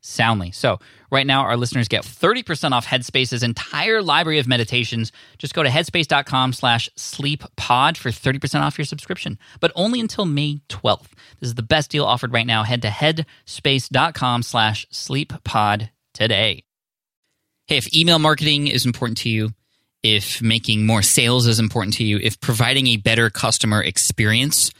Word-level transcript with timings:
soundly. 0.00 0.50
So, 0.50 0.78
right 1.10 1.26
now, 1.26 1.42
our 1.42 1.56
listeners 1.56 1.88
get 1.88 2.04
30% 2.04 2.72
off 2.72 2.86
Headspace's 2.86 3.42
entire 3.42 4.02
library 4.02 4.38
of 4.38 4.48
meditations. 4.48 5.12
Just 5.38 5.54
go 5.54 5.62
to 5.62 5.68
headspace.com 5.68 6.52
slash 6.52 6.88
sleeppod 6.96 7.96
for 7.96 8.10
30% 8.10 8.60
off 8.60 8.78
your 8.78 8.84
subscription, 8.84 9.38
but 9.60 9.72
only 9.74 10.00
until 10.00 10.24
May 10.24 10.60
12th. 10.68 11.08
This 11.40 11.48
is 11.48 11.54
the 11.54 11.62
best 11.62 11.90
deal 11.90 12.04
offered 12.04 12.32
right 12.32 12.46
now. 12.46 12.62
Head 12.62 12.82
to 12.82 12.88
headspace.com 12.88 14.42
slash 14.42 14.86
sleeppod 14.92 15.90
today. 16.14 16.64
Hey, 17.66 17.76
if 17.76 17.94
email 17.94 18.18
marketing 18.18 18.66
is 18.66 18.84
important 18.84 19.18
to 19.18 19.28
you, 19.28 19.50
if 20.02 20.40
making 20.40 20.86
more 20.86 21.02
sales 21.02 21.46
is 21.46 21.60
important 21.60 21.94
to 21.94 22.04
you, 22.04 22.18
if 22.20 22.40
providing 22.40 22.88
a 22.88 22.96
better 22.96 23.30
customer 23.30 23.82
experience 23.82 24.70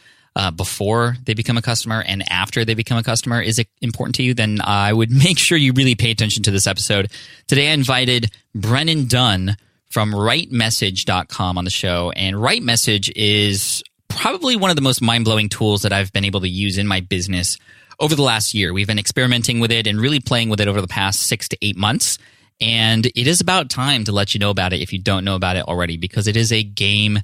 uh, 0.40 0.50
before 0.50 1.16
they 1.26 1.34
become 1.34 1.58
a 1.58 1.62
customer 1.62 2.02
and 2.06 2.24
after 2.32 2.64
they 2.64 2.72
become 2.72 2.96
a 2.96 3.02
customer 3.02 3.42
is 3.42 3.62
important 3.82 4.14
to 4.14 4.22
you, 4.22 4.32
then 4.32 4.58
I 4.64 4.90
would 4.90 5.10
make 5.24 5.38
sure 5.38 5.58
you 5.58 5.74
really 5.74 5.94
pay 5.94 6.10
attention 6.10 6.42
to 6.44 6.50
this 6.50 6.66
episode. 6.66 7.10
Today 7.46 7.68
I 7.68 7.72
invited 7.72 8.30
Brennan 8.54 9.06
Dunn 9.06 9.58
from 9.90 10.12
RightMessage.com 10.12 11.58
on 11.58 11.64
the 11.64 11.70
show. 11.70 12.10
And 12.16 12.36
RightMessage 12.36 13.12
is 13.14 13.82
probably 14.08 14.56
one 14.56 14.70
of 14.70 14.76
the 14.76 14.82
most 14.82 15.02
mind 15.02 15.26
blowing 15.26 15.50
tools 15.50 15.82
that 15.82 15.92
I've 15.92 16.10
been 16.10 16.24
able 16.24 16.40
to 16.40 16.48
use 16.48 16.78
in 16.78 16.86
my 16.86 17.00
business 17.00 17.58
over 17.98 18.14
the 18.14 18.22
last 18.22 18.54
year. 18.54 18.72
We've 18.72 18.86
been 18.86 18.98
experimenting 18.98 19.60
with 19.60 19.70
it 19.70 19.86
and 19.86 20.00
really 20.00 20.20
playing 20.20 20.48
with 20.48 20.62
it 20.62 20.68
over 20.68 20.80
the 20.80 20.88
past 20.88 21.24
six 21.24 21.48
to 21.48 21.58
eight 21.60 21.76
months. 21.76 22.16
And 22.62 23.04
it 23.04 23.26
is 23.26 23.42
about 23.42 23.68
time 23.68 24.04
to 24.04 24.12
let 24.12 24.32
you 24.32 24.40
know 24.40 24.50
about 24.50 24.72
it 24.72 24.80
if 24.80 24.90
you 24.90 25.02
don't 25.02 25.24
know 25.24 25.34
about 25.34 25.56
it 25.56 25.68
already, 25.68 25.98
because 25.98 26.26
it 26.26 26.36
is 26.36 26.50
a 26.50 26.62
game 26.62 27.18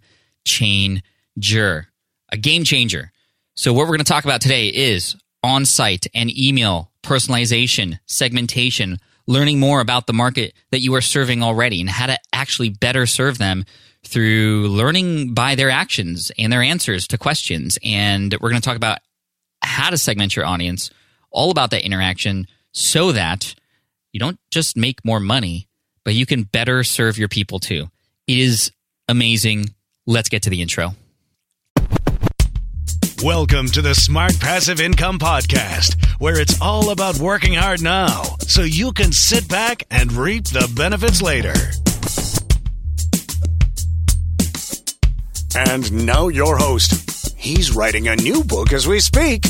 changer. 0.44 1.88
A 2.30 2.36
game 2.36 2.64
changer. 2.64 3.12
So, 3.54 3.72
what 3.72 3.82
we're 3.82 3.96
going 3.96 3.98
to 3.98 4.04
talk 4.04 4.24
about 4.24 4.40
today 4.40 4.68
is 4.68 5.16
on 5.42 5.64
site 5.64 6.06
and 6.14 6.36
email 6.36 6.90
personalization, 7.02 7.98
segmentation, 8.06 8.98
learning 9.26 9.60
more 9.60 9.80
about 9.80 10.06
the 10.06 10.12
market 10.12 10.54
that 10.70 10.80
you 10.80 10.94
are 10.94 11.00
serving 11.00 11.42
already 11.42 11.80
and 11.80 11.88
how 11.88 12.06
to 12.06 12.18
actually 12.32 12.68
better 12.68 13.06
serve 13.06 13.38
them 13.38 13.64
through 14.04 14.68
learning 14.68 15.34
by 15.34 15.54
their 15.54 15.70
actions 15.70 16.30
and 16.38 16.52
their 16.52 16.62
answers 16.62 17.06
to 17.08 17.18
questions. 17.18 17.78
And 17.84 18.32
we're 18.40 18.50
going 18.50 18.60
to 18.60 18.66
talk 18.66 18.76
about 18.76 18.98
how 19.62 19.90
to 19.90 19.98
segment 19.98 20.36
your 20.36 20.46
audience, 20.46 20.90
all 21.30 21.50
about 21.50 21.70
that 21.70 21.84
interaction 21.84 22.46
so 22.72 23.12
that 23.12 23.54
you 24.12 24.20
don't 24.20 24.38
just 24.50 24.76
make 24.76 25.04
more 25.04 25.20
money, 25.20 25.68
but 26.04 26.14
you 26.14 26.26
can 26.26 26.44
better 26.44 26.84
serve 26.84 27.18
your 27.18 27.28
people 27.28 27.58
too. 27.58 27.90
It 28.26 28.38
is 28.38 28.72
amazing. 29.08 29.74
Let's 30.06 30.28
get 30.28 30.42
to 30.42 30.50
the 30.50 30.62
intro. 30.62 30.94
Welcome 33.24 33.68
to 33.68 33.80
the 33.80 33.94
Smart 33.94 34.38
Passive 34.38 34.78
Income 34.78 35.18
Podcast, 35.18 35.96
where 36.20 36.38
it's 36.38 36.60
all 36.60 36.90
about 36.90 37.16
working 37.16 37.54
hard 37.54 37.80
now 37.80 38.22
so 38.40 38.60
you 38.60 38.92
can 38.92 39.10
sit 39.10 39.48
back 39.48 39.84
and 39.90 40.12
reap 40.12 40.44
the 40.44 40.70
benefits 40.76 41.22
later. 41.22 41.54
And 45.54 46.04
now, 46.04 46.28
your 46.28 46.58
host. 46.58 47.34
He's 47.38 47.74
writing 47.74 48.06
a 48.06 48.16
new 48.16 48.44
book 48.44 48.74
as 48.74 48.86
we 48.86 49.00
speak, 49.00 49.46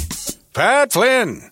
Pat 0.55 0.93
Flynn. 0.93 1.51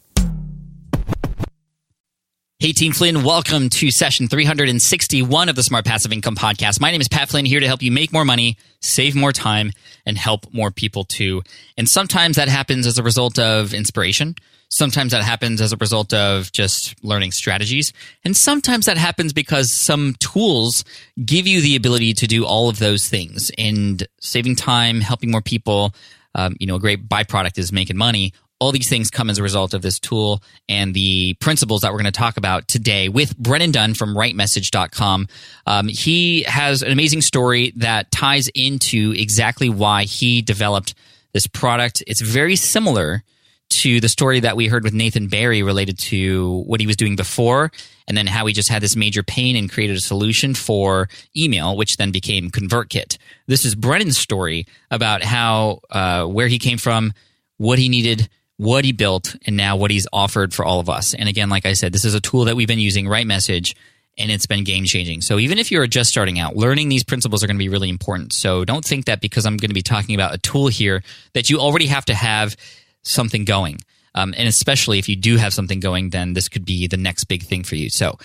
Hey, 2.64 2.72
Team 2.72 2.92
Flynn, 2.92 3.24
welcome 3.24 3.68
to 3.68 3.90
session 3.90 4.26
361 4.26 5.50
of 5.50 5.54
the 5.54 5.62
Smart 5.62 5.84
Passive 5.84 6.14
Income 6.14 6.36
Podcast. 6.36 6.80
My 6.80 6.90
name 6.90 7.02
is 7.02 7.08
Pat 7.08 7.28
Flynn, 7.28 7.44
here 7.44 7.60
to 7.60 7.66
help 7.66 7.82
you 7.82 7.92
make 7.92 8.10
more 8.10 8.24
money, 8.24 8.56
save 8.80 9.14
more 9.14 9.32
time, 9.32 9.70
and 10.06 10.16
help 10.16 10.50
more 10.50 10.70
people 10.70 11.04
too. 11.04 11.42
And 11.76 11.86
sometimes 11.86 12.36
that 12.36 12.48
happens 12.48 12.86
as 12.86 12.96
a 12.96 13.02
result 13.02 13.38
of 13.38 13.74
inspiration. 13.74 14.34
Sometimes 14.70 15.12
that 15.12 15.22
happens 15.22 15.60
as 15.60 15.74
a 15.74 15.76
result 15.76 16.14
of 16.14 16.52
just 16.52 16.94
learning 17.04 17.32
strategies. 17.32 17.92
And 18.24 18.34
sometimes 18.34 18.86
that 18.86 18.96
happens 18.96 19.34
because 19.34 19.78
some 19.78 20.14
tools 20.18 20.86
give 21.22 21.46
you 21.46 21.60
the 21.60 21.76
ability 21.76 22.14
to 22.14 22.26
do 22.26 22.46
all 22.46 22.70
of 22.70 22.78
those 22.78 23.06
things. 23.06 23.50
And 23.58 24.08
saving 24.20 24.56
time, 24.56 25.02
helping 25.02 25.30
more 25.30 25.42
people, 25.42 25.94
um, 26.34 26.56
you 26.58 26.66
know, 26.66 26.76
a 26.76 26.80
great 26.80 27.10
byproduct 27.10 27.58
is 27.58 27.72
making 27.72 27.98
money 27.98 28.32
all 28.60 28.72
these 28.72 28.88
things 28.88 29.10
come 29.10 29.30
as 29.30 29.38
a 29.38 29.42
result 29.42 29.74
of 29.74 29.82
this 29.82 29.98
tool 29.98 30.42
and 30.68 30.94
the 30.94 31.34
principles 31.40 31.80
that 31.80 31.92
we're 31.92 31.98
going 31.98 32.12
to 32.12 32.18
talk 32.18 32.36
about 32.36 32.68
today 32.68 33.08
with 33.08 33.36
Brennan 33.36 33.72
Dunn 33.72 33.94
from 33.94 34.14
RightMessage.com. 34.14 35.28
Um, 35.66 35.88
he 35.88 36.42
has 36.44 36.82
an 36.82 36.92
amazing 36.92 37.20
story 37.20 37.72
that 37.76 38.10
ties 38.10 38.48
into 38.54 39.12
exactly 39.16 39.68
why 39.68 40.04
he 40.04 40.40
developed 40.40 40.94
this 41.32 41.46
product. 41.46 42.02
It's 42.06 42.20
very 42.20 42.56
similar 42.56 43.24
to 43.70 44.00
the 44.00 44.08
story 44.08 44.40
that 44.40 44.56
we 44.56 44.68
heard 44.68 44.84
with 44.84 44.94
Nathan 44.94 45.26
Barry 45.26 45.62
related 45.62 45.98
to 45.98 46.62
what 46.66 46.80
he 46.80 46.86
was 46.86 46.96
doing 46.96 47.16
before 47.16 47.72
and 48.06 48.16
then 48.16 48.26
how 48.26 48.46
he 48.46 48.52
just 48.52 48.68
had 48.68 48.82
this 48.82 48.94
major 48.94 49.22
pain 49.22 49.56
and 49.56 49.70
created 49.70 49.96
a 49.96 50.00
solution 50.00 50.54
for 50.54 51.08
email, 51.36 51.76
which 51.76 51.96
then 51.96 52.12
became 52.12 52.50
ConvertKit. 52.50 53.16
This 53.46 53.64
is 53.64 53.74
Brennan's 53.74 54.18
story 54.18 54.66
about 54.90 55.22
how, 55.22 55.80
uh, 55.90 56.24
where 56.24 56.48
he 56.48 56.58
came 56.58 56.78
from, 56.78 57.12
what 57.56 57.78
he 57.78 57.88
needed, 57.88 58.28
what 58.56 58.84
he 58.84 58.92
built 58.92 59.34
and 59.46 59.56
now 59.56 59.76
what 59.76 59.90
he's 59.90 60.06
offered 60.12 60.54
for 60.54 60.64
all 60.64 60.80
of 60.80 60.88
us. 60.88 61.14
And 61.14 61.28
again, 61.28 61.48
like 61.48 61.66
I 61.66 61.72
said, 61.72 61.92
this 61.92 62.04
is 62.04 62.14
a 62.14 62.20
tool 62.20 62.44
that 62.44 62.56
we've 62.56 62.68
been 62.68 62.78
using, 62.78 63.08
Right 63.08 63.26
Message, 63.26 63.74
and 64.16 64.30
it's 64.30 64.46
been 64.46 64.62
game 64.62 64.84
changing. 64.84 65.22
So 65.22 65.38
even 65.38 65.58
if 65.58 65.72
you're 65.72 65.86
just 65.86 66.10
starting 66.10 66.38
out, 66.38 66.56
learning 66.56 66.88
these 66.88 67.02
principles 67.02 67.42
are 67.42 67.48
going 67.48 67.56
to 67.56 67.64
be 67.64 67.68
really 67.68 67.88
important. 67.88 68.32
So 68.32 68.64
don't 68.64 68.84
think 68.84 69.06
that 69.06 69.20
because 69.20 69.44
I'm 69.44 69.56
going 69.56 69.70
to 69.70 69.74
be 69.74 69.82
talking 69.82 70.14
about 70.14 70.34
a 70.34 70.38
tool 70.38 70.68
here 70.68 71.02
that 71.32 71.50
you 71.50 71.58
already 71.58 71.86
have 71.86 72.04
to 72.06 72.14
have 72.14 72.56
something 73.02 73.44
going. 73.44 73.80
Um, 74.14 74.32
and 74.36 74.46
especially 74.46 75.00
if 75.00 75.08
you 75.08 75.16
do 75.16 75.36
have 75.36 75.52
something 75.52 75.80
going, 75.80 76.10
then 76.10 76.34
this 76.34 76.48
could 76.48 76.64
be 76.64 76.86
the 76.86 76.96
next 76.96 77.24
big 77.24 77.42
thing 77.42 77.64
for 77.64 77.74
you. 77.74 77.90
So 77.90 78.18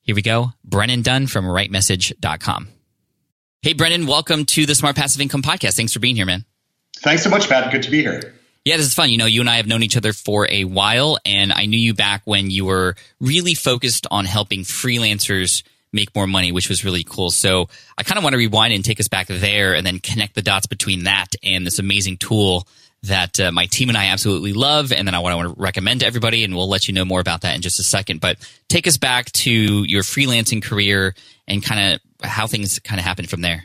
here 0.00 0.16
we 0.16 0.22
go. 0.22 0.52
Brennan 0.64 1.02
Dunn 1.02 1.28
from 1.28 1.44
RightMessage.com. 1.44 2.68
Hey, 3.62 3.74
Brennan, 3.74 4.08
welcome 4.08 4.44
to 4.46 4.66
the 4.66 4.74
Smart 4.74 4.96
Passive 4.96 5.20
Income 5.20 5.42
Podcast. 5.42 5.76
Thanks 5.76 5.92
for 5.92 6.00
being 6.00 6.16
here, 6.16 6.26
man. 6.26 6.44
Thanks 6.96 7.22
so 7.22 7.30
much, 7.30 7.48
Pat. 7.48 7.70
Good 7.70 7.84
to 7.84 7.90
be 7.92 8.02
here. 8.02 8.34
Yeah, 8.64 8.76
this 8.76 8.86
is 8.86 8.94
fun. 8.94 9.10
You 9.10 9.18
know, 9.18 9.26
you 9.26 9.40
and 9.40 9.50
I 9.50 9.56
have 9.56 9.66
known 9.66 9.82
each 9.82 9.96
other 9.96 10.12
for 10.12 10.48
a 10.48 10.64
while, 10.64 11.18
and 11.24 11.52
I 11.52 11.66
knew 11.66 11.78
you 11.78 11.94
back 11.94 12.22
when 12.24 12.50
you 12.50 12.64
were 12.64 12.94
really 13.20 13.54
focused 13.54 14.06
on 14.10 14.24
helping 14.24 14.60
freelancers 14.60 15.64
make 15.92 16.14
more 16.14 16.26
money, 16.28 16.52
which 16.52 16.68
was 16.68 16.84
really 16.84 17.04
cool. 17.04 17.30
So 17.30 17.68
I 17.98 18.02
kind 18.04 18.18
of 18.18 18.24
want 18.24 18.34
to 18.34 18.38
rewind 18.38 18.72
and 18.72 18.84
take 18.84 19.00
us 19.00 19.08
back 19.08 19.26
there 19.26 19.74
and 19.74 19.84
then 19.84 19.98
connect 19.98 20.34
the 20.34 20.42
dots 20.42 20.66
between 20.66 21.04
that 21.04 21.34
and 21.42 21.66
this 21.66 21.78
amazing 21.78 22.16
tool 22.16 22.66
that 23.02 23.38
uh, 23.40 23.50
my 23.50 23.66
team 23.66 23.88
and 23.88 23.98
I 23.98 24.06
absolutely 24.06 24.52
love. 24.52 24.92
And 24.92 25.08
then 25.08 25.14
I 25.14 25.18
want 25.18 25.48
to 25.48 25.60
recommend 25.60 26.00
to 26.00 26.06
everybody, 26.06 26.44
and 26.44 26.54
we'll 26.54 26.68
let 26.68 26.86
you 26.86 26.94
know 26.94 27.04
more 27.04 27.20
about 27.20 27.40
that 27.40 27.56
in 27.56 27.62
just 27.62 27.80
a 27.80 27.82
second. 27.82 28.20
But 28.20 28.38
take 28.68 28.86
us 28.86 28.96
back 28.96 29.32
to 29.32 29.50
your 29.50 30.02
freelancing 30.02 30.62
career 30.62 31.14
and 31.48 31.64
kind 31.64 31.94
of 31.94 32.28
how 32.28 32.46
things 32.46 32.78
kind 32.78 33.00
of 33.00 33.04
happened 33.04 33.28
from 33.28 33.40
there. 33.40 33.64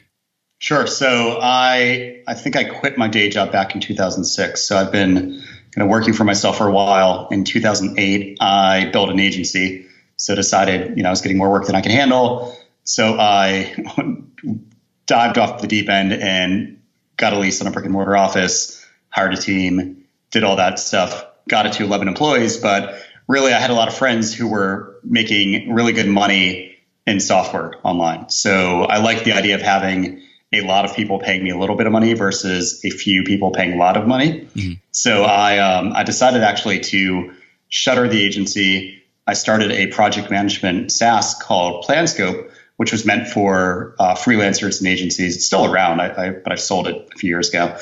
Sure. 0.60 0.88
So 0.88 1.38
I 1.42 2.24
I 2.28 2.34
think 2.34 2.56
I 2.56 2.64
quit 2.64 2.98
my 2.98 3.08
day 3.08 3.30
job 3.30 3.52
back 3.52 3.76
in 3.76 3.82
2006. 3.82 4.64
So 4.64 4.76
I've 4.76 4.92
been 4.92 5.44
kind 5.72 5.86
of 5.86 5.90
working 5.90 6.14
for 6.14 6.24
myself 6.24 6.58
for 6.58 6.68
a 6.68 6.72
while. 6.72 7.28
In 7.30 7.44
2008, 7.44 8.38
I 8.42 8.90
built 8.92 9.10
an 9.10 9.20
agency. 9.20 9.86
So 10.16 10.34
decided, 10.34 10.98
you 10.98 11.04
know, 11.04 11.10
I 11.10 11.12
was 11.12 11.22
getting 11.22 11.38
more 11.38 11.52
work 11.52 11.68
than 11.68 11.76
I 11.76 11.82
could 11.82 11.92
handle. 11.92 12.58
So 12.84 13.18
I 13.20 13.76
dived 15.06 15.38
off 15.38 15.62
the 15.62 15.68
deep 15.68 15.90
end 15.90 16.12
and 16.12 16.82
got 17.18 17.34
a 17.34 17.40
lease 17.40 17.62
on 17.62 17.68
a 17.68 17.72
brick 17.72 17.86
and 17.86 17.94
mortar 17.94 18.18
office, 18.18 18.84
hired 19.10 19.36
a 19.36 19.38
team, 19.38 20.06
did 20.32 20.44
all 20.44 20.56
that 20.56 20.80
stuff, 20.80 21.24
got 21.48 21.68
it 21.68 21.74
to 21.74 21.84
11 21.84 22.08
employees. 22.08 22.58
But 22.58 23.00
really, 23.28 23.54
I 23.54 23.60
had 23.60 23.70
a 23.70 23.76
lot 23.76 23.90
of 23.90 23.96
friends 23.96 24.34
who 24.34 24.48
were 24.48 25.00
making 25.04 25.72
really 25.72 25.94
good 25.94 26.08
money 26.08 26.78
in 27.06 27.20
software 27.20 27.74
online. 27.84 28.30
So 28.30 28.84
I 28.84 28.98
like 28.98 29.24
the 29.24 29.34
idea 29.34 29.54
of 29.56 29.62
having 29.62 30.24
a 30.54 30.62
lot 30.62 30.86
of 30.86 30.96
people 30.96 31.20
paying 31.20 31.44
me 31.44 31.50
a 31.50 31.58
little 31.58 31.76
bit 31.76 31.88
of 31.88 31.94
money 31.94 32.14
versus 32.14 32.84
a 32.86 32.90
few 32.90 33.24
people 33.24 33.52
paying 33.52 33.74
a 33.74 33.78
lot 33.78 33.98
of 33.98 34.08
money. 34.08 34.42
Mm-hmm. 34.56 34.74
So 34.92 35.24
I 35.24 35.60
um, 35.60 35.94
I 35.94 36.04
decided 36.04 36.44
actually 36.44 36.80
to 36.82 37.34
shutter 37.70 38.08
the 38.08 38.22
agency. 38.24 39.04
I 39.26 39.34
started 39.34 39.72
a 39.72 39.88
project 39.88 40.32
management 40.32 40.92
SaaS 40.92 41.36
called 41.36 41.84
Planscope, 41.84 42.50
which 42.78 42.94
was 42.94 43.06
meant 43.06 43.28
for 43.28 43.96
uh, 44.00 44.16
freelancers 44.16 44.80
and 44.80 44.88
agencies. 44.88 45.36
It's 45.36 45.46
still 45.46 45.66
around, 45.66 46.00
I, 46.00 46.28
I, 46.28 46.30
but 46.30 46.54
I 46.54 46.56
sold 46.56 46.88
it 46.88 47.10
a 47.14 47.18
few 47.18 47.30
years 47.30 47.50
ago. 47.50 47.78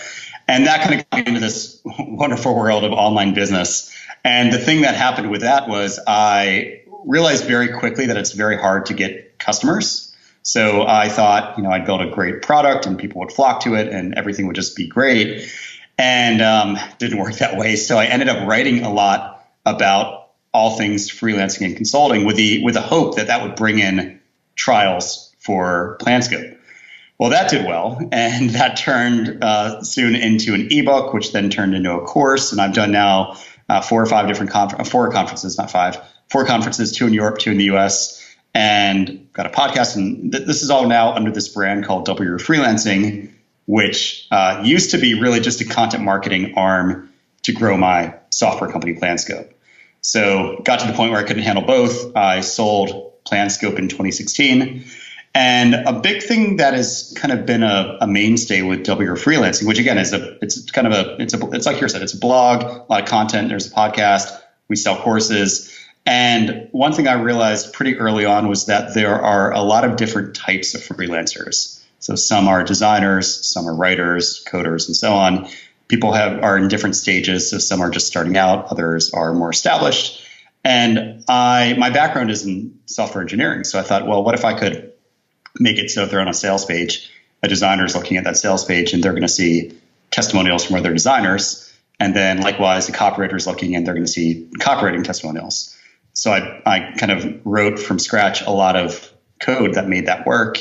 And 0.47 0.65
that 0.65 0.81
kind 0.81 0.99
of 0.99 1.09
got 1.09 1.19
me 1.19 1.27
into 1.27 1.39
this 1.39 1.81
wonderful 1.99 2.55
world 2.55 2.83
of 2.83 2.93
online 2.93 3.35
business. 3.35 3.95
And 4.23 4.51
the 4.51 4.57
thing 4.57 4.81
that 4.81 4.95
happened 4.95 5.29
with 5.29 5.41
that 5.41 5.67
was 5.67 5.99
I 6.07 6.81
realized 7.05 7.45
very 7.45 7.67
quickly 7.67 8.07
that 8.07 8.17
it's 8.17 8.31
very 8.31 8.57
hard 8.57 8.87
to 8.87 8.95
get 8.95 9.37
customers. 9.37 10.04
So 10.45 10.85
I 10.85 11.09
thought, 11.09 11.57
you 11.57 11.63
know, 11.63 11.71
I'd 11.71 11.87
build 11.87 12.01
a 12.01 12.09
great 12.11 12.43
product 12.43 12.85
and 12.85 12.99
people 12.99 13.19
would 13.21 13.31
flock 13.31 13.61
to 13.61 13.73
it 13.73 13.87
and 13.87 14.13
everything 14.13 14.45
would 14.45 14.55
just 14.55 14.75
be 14.75 14.87
great. 14.87 15.51
And 15.97 16.39
um, 16.39 16.77
didn't 16.99 17.17
work 17.17 17.33
that 17.37 17.57
way. 17.57 17.75
So 17.77 17.97
I 17.97 18.05
ended 18.05 18.29
up 18.29 18.47
writing 18.47 18.83
a 18.83 18.93
lot 18.93 19.43
about 19.65 20.29
all 20.53 20.77
things 20.77 21.09
freelancing 21.09 21.65
and 21.65 21.75
consulting 21.75 22.25
with 22.25 22.35
the 22.35 22.63
with 22.63 22.75
the 22.75 22.81
hope 22.81 23.15
that 23.15 23.27
that 23.27 23.41
would 23.41 23.55
bring 23.55 23.79
in 23.79 24.19
trials 24.55 25.33
for 25.39 25.97
Planscope. 26.01 26.57
Well, 27.17 27.31
that 27.31 27.49
did 27.49 27.65
well, 27.65 27.97
and 28.11 28.51
that 28.51 28.77
turned 28.77 29.43
uh, 29.43 29.81
soon 29.81 30.15
into 30.15 30.53
an 30.53 30.67
ebook, 30.69 31.13
which 31.13 31.31
then 31.31 31.49
turned 31.49 31.73
into 31.73 31.91
a 31.91 32.05
course. 32.05 32.51
And 32.51 32.61
I've 32.61 32.73
done 32.73 32.91
now 32.91 33.37
uh, 33.67 33.81
four 33.81 34.03
or 34.03 34.05
five 34.05 34.27
different 34.27 34.51
confer- 34.51 34.83
four 34.83 35.11
conferences, 35.11 35.57
not 35.57 35.71
five, 35.71 35.97
four 36.29 36.45
conferences, 36.45 36.91
two 36.91 37.07
in 37.07 37.13
Europe, 37.13 37.39
two 37.39 37.51
in 37.51 37.57
the 37.57 37.65
U.S., 37.65 38.21
and 38.55 39.27
got 39.33 39.45
a 39.45 39.49
podcast. 39.49 39.97
And 39.97 40.31
th- 40.31 40.47
this 40.47 40.63
is 40.63 40.71
all 40.71 40.87
now 40.87 41.13
under 41.13 41.29
this 41.29 41.49
brand 41.49 41.85
called 41.85 42.05
Double 42.05 42.23
Your 42.23 42.39
Freelancing, 42.39 43.31
which 43.67 44.27
uh, 44.31 44.61
used 44.63 44.91
to 44.91 44.97
be 44.97 45.19
really 45.19 45.41
just 45.41 45.61
a 45.61 45.65
content 45.65 46.03
marketing 46.03 46.53
arm 46.55 47.11
to 47.43 47.51
grow 47.51 47.77
my 47.77 48.15
software 48.29 48.71
company, 48.71 48.95
Planscope. 48.95 49.51
So 50.01 50.61
got 50.63 50.79
to 50.79 50.87
the 50.87 50.93
point 50.93 51.11
where 51.11 51.19
I 51.19 51.23
couldn't 51.23 51.43
handle 51.43 51.65
both. 51.65 52.15
I 52.15 52.41
sold 52.41 53.11
Planscope 53.25 53.77
in 53.77 53.89
2016 53.89 54.85
and 55.35 55.75
a 55.75 55.91
big 55.91 56.23
thing 56.23 56.57
that 56.57 56.73
has 56.73 57.13
kind 57.17 57.37
of 57.37 57.45
been 57.45 57.61
a, 57.61 57.97
a, 57.99 58.07
mainstay 58.07 58.61
with 58.61 58.85
Double 58.85 59.03
Your 59.03 59.17
freelancing, 59.17 59.67
which 59.67 59.79
again 59.79 59.97
is 59.97 60.13
a 60.13 60.37
it's 60.41 60.71
kind 60.71 60.87
of 60.87 60.93
a 60.93 61.21
it's 61.21 61.33
a 61.33 61.49
it's 61.51 61.65
like 61.65 61.81
you 61.81 61.89
said, 61.89 62.01
it's 62.01 62.13
a 62.13 62.17
blog, 62.17 62.63
a 62.63 62.85
lot 62.89 63.03
of 63.03 63.09
content. 63.09 63.49
There's 63.49 63.67
a 63.67 63.71
podcast. 63.71 64.31
We 64.69 64.77
sell 64.77 64.95
courses. 64.95 65.77
And 66.05 66.69
one 66.71 66.93
thing 66.93 67.07
I 67.07 67.13
realized 67.13 67.73
pretty 67.73 67.97
early 67.97 68.25
on 68.25 68.47
was 68.47 68.67
that 68.67 68.93
there 68.93 69.19
are 69.19 69.51
a 69.51 69.61
lot 69.61 69.85
of 69.85 69.95
different 69.95 70.35
types 70.35 70.75
of 70.75 70.81
freelancers. 70.81 71.83
So 71.99 72.15
some 72.15 72.47
are 72.47 72.63
designers, 72.63 73.47
some 73.47 73.67
are 73.67 73.75
writers, 73.75 74.43
coders, 74.47 74.87
and 74.87 74.95
so 74.95 75.13
on. 75.13 75.49
People 75.87 76.13
have 76.13 76.43
are 76.43 76.57
in 76.57 76.67
different 76.67 76.95
stages. 76.95 77.49
So 77.49 77.57
some 77.57 77.81
are 77.81 77.89
just 77.89 78.07
starting 78.07 78.37
out, 78.37 78.71
others 78.71 79.13
are 79.13 79.33
more 79.33 79.49
established. 79.49 80.23
And 80.63 81.23
I 81.27 81.75
my 81.77 81.89
background 81.89 82.29
is 82.29 82.45
in 82.45 82.79
software 82.85 83.21
engineering. 83.21 83.63
So 83.63 83.79
I 83.79 83.83
thought, 83.83 84.07
well, 84.07 84.23
what 84.23 84.35
if 84.35 84.45
I 84.45 84.53
could 84.53 84.93
make 85.59 85.77
it 85.77 85.89
so 85.89 86.03
if 86.03 86.11
they're 86.11 86.21
on 86.21 86.27
a 86.27 86.33
sales 86.33 86.65
page, 86.65 87.09
a 87.41 87.47
designer 87.47 87.85
is 87.85 87.95
looking 87.95 88.17
at 88.17 88.23
that 88.25 88.37
sales 88.37 88.65
page 88.65 88.93
and 88.93 89.03
they're 89.03 89.13
going 89.13 89.21
to 89.21 89.27
see 89.27 89.73
testimonials 90.11 90.65
from 90.65 90.75
other 90.75 90.93
designers. 90.93 91.71
And 91.99 92.15
then 92.15 92.41
likewise, 92.41 92.87
the 92.87 92.93
copywriter 92.93 93.35
is 93.35 93.47
looking 93.47 93.75
and 93.75 93.85
they're 93.85 93.93
going 93.93 94.05
to 94.05 94.11
see 94.11 94.49
copywriting 94.59 95.03
testimonials. 95.03 95.74
So 96.15 96.31
I, 96.31 96.61
I 96.65 96.95
kind 96.97 97.11
of 97.11 97.41
wrote 97.45 97.77
from 97.77 97.99
scratch 97.99 98.41
a 98.41 98.49
lot 98.49 98.75
of 98.75 99.11
code 99.39 99.75
that 99.75 99.87
made 99.87 100.07
that 100.07 100.25
work 100.25 100.57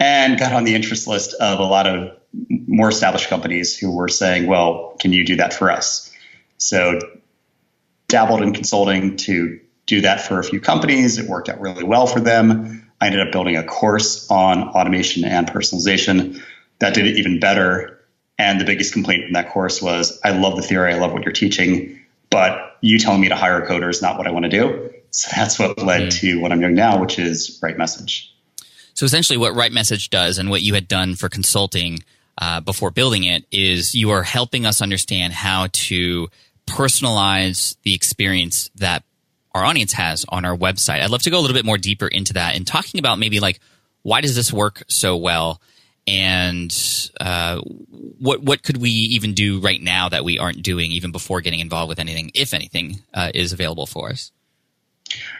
and 0.00 0.38
got 0.38 0.52
on 0.52 0.64
the 0.64 0.74
interest 0.74 1.06
list 1.06 1.34
of 1.34 1.60
a 1.60 1.64
lot 1.64 1.86
of 1.86 2.16
more 2.48 2.88
established 2.88 3.28
companies 3.28 3.76
who 3.76 3.94
were 3.94 4.08
saying, 4.08 4.46
well, 4.46 4.96
can 4.98 5.12
you 5.12 5.24
do 5.24 5.36
that 5.36 5.52
for 5.52 5.70
us? 5.70 6.10
So 6.56 7.00
dabbled 8.08 8.42
in 8.42 8.54
consulting 8.54 9.16
to 9.18 9.60
do 9.86 10.00
that 10.00 10.22
for 10.22 10.38
a 10.38 10.44
few 10.44 10.60
companies. 10.60 11.18
It 11.18 11.28
worked 11.28 11.48
out 11.48 11.60
really 11.60 11.84
well 11.84 12.06
for 12.06 12.20
them. 12.20 12.90
I 13.00 13.06
ended 13.06 13.20
up 13.20 13.32
building 13.32 13.56
a 13.56 13.64
course 13.64 14.30
on 14.30 14.70
automation 14.70 15.24
and 15.24 15.46
personalization 15.46 16.42
that 16.78 16.94
did 16.94 17.06
it 17.06 17.16
even 17.18 17.40
better. 17.40 18.00
And 18.38 18.60
the 18.60 18.64
biggest 18.64 18.92
complaint 18.92 19.24
in 19.24 19.32
that 19.32 19.50
course 19.50 19.82
was, 19.82 20.18
I 20.24 20.30
love 20.30 20.56
the 20.56 20.62
theory, 20.62 20.94
I 20.94 20.98
love 20.98 21.12
what 21.12 21.24
you're 21.24 21.32
teaching, 21.32 21.97
but 22.30 22.76
you 22.80 22.98
telling 22.98 23.20
me 23.20 23.28
to 23.28 23.36
hire 23.36 23.62
a 23.62 23.66
coder 23.68 23.90
is 23.90 24.02
not 24.02 24.18
what 24.18 24.26
I 24.26 24.30
want 24.30 24.44
to 24.44 24.50
do. 24.50 24.90
So 25.10 25.30
that's 25.34 25.58
what 25.58 25.78
led 25.78 26.02
mm. 26.02 26.20
to 26.20 26.40
what 26.40 26.52
I'm 26.52 26.60
doing 26.60 26.74
now, 26.74 27.00
which 27.00 27.18
is 27.18 27.58
Right 27.62 27.76
Message. 27.76 28.34
So 28.94 29.06
essentially, 29.06 29.38
what 29.38 29.54
Right 29.54 29.72
Message 29.72 30.10
does 30.10 30.38
and 30.38 30.50
what 30.50 30.62
you 30.62 30.74
had 30.74 30.88
done 30.88 31.14
for 31.14 31.28
consulting 31.28 32.00
uh, 32.36 32.60
before 32.60 32.90
building 32.90 33.24
it 33.24 33.44
is 33.50 33.94
you 33.94 34.10
are 34.10 34.22
helping 34.22 34.66
us 34.66 34.82
understand 34.82 35.32
how 35.32 35.68
to 35.72 36.28
personalize 36.66 37.76
the 37.82 37.94
experience 37.94 38.70
that 38.76 39.02
our 39.54 39.64
audience 39.64 39.92
has 39.94 40.24
on 40.28 40.44
our 40.44 40.56
website. 40.56 41.02
I'd 41.02 41.10
love 41.10 41.22
to 41.22 41.30
go 41.30 41.38
a 41.38 41.42
little 41.42 41.56
bit 41.56 41.64
more 41.64 41.78
deeper 41.78 42.06
into 42.06 42.34
that 42.34 42.54
and 42.54 42.66
talking 42.66 42.98
about 42.98 43.18
maybe 43.18 43.40
like 43.40 43.60
why 44.02 44.20
does 44.20 44.36
this 44.36 44.52
work 44.52 44.82
so 44.88 45.16
well, 45.16 45.60
and 46.08 46.74
uh, 47.20 47.60
what 48.18 48.42
what 48.42 48.62
could 48.62 48.78
we 48.78 48.90
even 48.90 49.34
do 49.34 49.60
right 49.60 49.80
now 49.80 50.08
that 50.08 50.24
we 50.24 50.38
aren't 50.38 50.62
doing 50.62 50.90
even 50.92 51.12
before 51.12 51.42
getting 51.42 51.60
involved 51.60 51.90
with 51.90 51.98
anything, 51.98 52.30
if 52.34 52.54
anything, 52.54 53.00
uh, 53.12 53.30
is 53.34 53.52
available 53.52 53.86
for 53.86 54.08
us. 54.08 54.32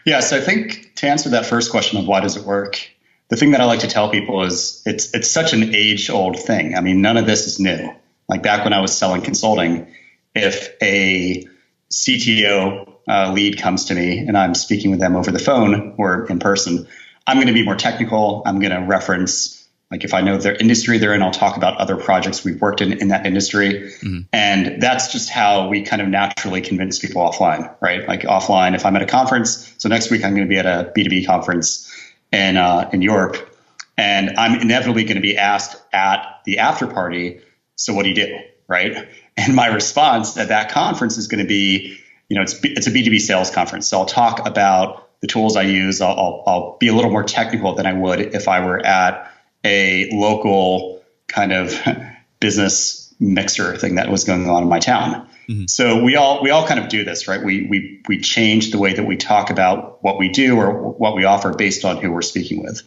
Yeah, 0.05 0.21
so 0.21 0.37
I 0.37 0.41
think 0.41 0.95
to 0.97 1.09
answer 1.09 1.31
that 1.31 1.47
first 1.47 1.71
question 1.71 1.99
of 1.99 2.07
why 2.07 2.21
does 2.21 2.37
it 2.37 2.45
work, 2.45 2.91
the 3.29 3.37
thing 3.37 3.53
that 3.53 3.61
I 3.61 3.65
like 3.65 3.81
to 3.81 3.89
tell 3.89 4.11
people 4.11 4.43
is 4.43 4.83
it's 4.85 5.15
it's 5.15 5.31
such 5.31 5.53
an 5.55 5.75
age 5.75 6.11
old 6.11 6.39
thing. 6.39 6.75
I 6.75 6.81
mean, 6.81 7.01
none 7.01 7.17
of 7.17 7.27
this 7.27 7.47
is 7.47 7.59
new. 7.59 7.95
Like 8.29 8.43
back 8.43 8.65
when 8.65 8.75
I 8.75 8.81
was 8.81 8.97
selling 8.97 9.23
consulting, 9.23 9.95
if 10.35 10.75
a 10.83 11.47
CTO 11.91 12.93
uh, 13.09 13.33
lead 13.33 13.59
comes 13.59 13.87
to 13.87 13.95
me 13.95 14.19
and 14.19 14.37
I'm 14.37 14.55
speaking 14.55 14.91
with 14.91 15.01
them 15.01 15.17
over 15.17 15.31
the 15.31 15.39
phone 15.39 15.95
or 15.97 16.27
in 16.27 16.39
person, 16.39 16.87
I'm 17.27 17.37
going 17.37 17.49
to 17.49 17.53
be 17.53 17.65
more 17.65 17.77
technical. 17.77 18.43
I'm 18.45 18.61
going 18.61 18.73
to 18.73 18.87
reference, 18.87 19.58
like 19.91 20.05
if 20.05 20.13
I 20.13 20.21
know 20.21 20.37
their 20.37 20.55
industry 20.55 20.99
they're 20.99 21.15
in, 21.15 21.23
I'll 21.23 21.31
talk 21.31 21.57
about 21.57 21.79
other 21.79 21.97
projects 21.97 22.45
we've 22.45 22.61
worked 22.61 22.81
in 22.81 22.93
in 22.93 23.09
that 23.09 23.27
industry. 23.27 23.91
Mm-hmm. 24.03 24.21
And 24.33 24.83
that's 24.83 25.13
just 25.13 25.31
how 25.31 25.69
we 25.69 25.83
kind 25.83 26.03
of 26.03 26.09
naturally 26.09 26.61
convince 26.61 26.99
people 26.99 27.23
offline, 27.23 27.75
right? 27.81 28.07
Like 28.07 28.23
offline, 28.23 28.75
if 28.75 28.85
I'm 28.85 28.97
at 28.97 29.03
a 29.03 29.07
conference, 29.07 29.75
so 29.79 29.89
next 29.89 30.11
week 30.11 30.25
I'm 30.25 30.35
going 30.35 30.47
to 30.47 30.49
be 30.49 30.59
at 30.59 30.67
a 30.67 30.93
B2B 30.95 31.27
conference 31.27 31.91
in, 32.33 32.59
uh, 32.59 32.91
in 32.93 33.01
Europe, 33.01 33.55
and 33.97 34.37
I'm 34.37 34.61
inevitably 34.61 35.05
going 35.05 35.17
to 35.17 35.23
be 35.23 35.39
asked 35.39 35.81
at 35.93 36.41
the 36.45 36.59
after 36.59 36.87
party, 36.87 37.41
so 37.75 37.95
what 37.95 38.03
do 38.03 38.11
you 38.11 38.15
do, 38.15 38.39
right? 38.69 39.09
And 39.39 39.55
my 39.55 39.69
response 39.69 40.37
at 40.37 40.49
that 40.49 40.71
conference 40.71 41.17
is 41.17 41.29
going 41.29 41.43
to 41.43 41.49
be, 41.49 41.97
you 42.29 42.37
know, 42.37 42.43
it's 42.43 42.59
it's 42.65 42.87
a 42.89 42.91
B2B 42.91 43.21
sales 43.21 43.51
conference. 43.51 43.87
So 43.87 43.99
I'll 43.99 44.07
talk 44.07 44.47
about 44.47 45.09
the 45.21 45.29
tools 45.29 45.57
I 45.57 45.63
use. 45.63 46.01
I'll, 46.01 46.11
I'll, 46.11 46.45
I'll 46.47 46.77
be 46.79 46.89
a 46.89 46.93
little 46.95 47.11
more 47.11 47.23
technical 47.23 47.75
than 47.75 47.87
I 47.87 47.93
would 47.93 48.21
if 48.21 48.49
I 48.49 48.65
were 48.67 48.85
at 48.85 49.33
a 49.65 50.09
local 50.13 51.03
kind 51.27 51.53
of 51.53 51.79
business 52.41 53.15
mixer 53.21 53.77
thing 53.77 53.97
that 53.97 54.11
was 54.11 54.25
going 54.25 54.49
on 54.49 54.63
in 54.63 54.69
my 54.69 54.79
town. 54.79 55.29
Mm-hmm. 55.49 55.65
So 55.67 56.03
we 56.03 56.17
all 56.17 56.43
we 56.43 56.51
all 56.51 56.67
kind 56.67 56.79
of 56.79 56.89
do 56.89 57.05
this, 57.05 57.27
right? 57.27 57.43
We 57.43 57.67
we 57.67 58.03
we 58.07 58.21
change 58.21 58.71
the 58.71 58.79
way 58.79 58.93
that 58.93 59.05
we 59.05 59.17
talk 59.17 59.51
about 59.51 60.03
what 60.05 60.19
we 60.19 60.29
do 60.29 60.57
or 60.57 60.93
what 60.93 61.17
we 61.17 61.25
offer 61.25 61.55
based 61.55 61.85
on 61.85 61.97
who 61.97 62.13
we're 62.13 62.23
speaking 62.23 62.63
with. 62.63 62.83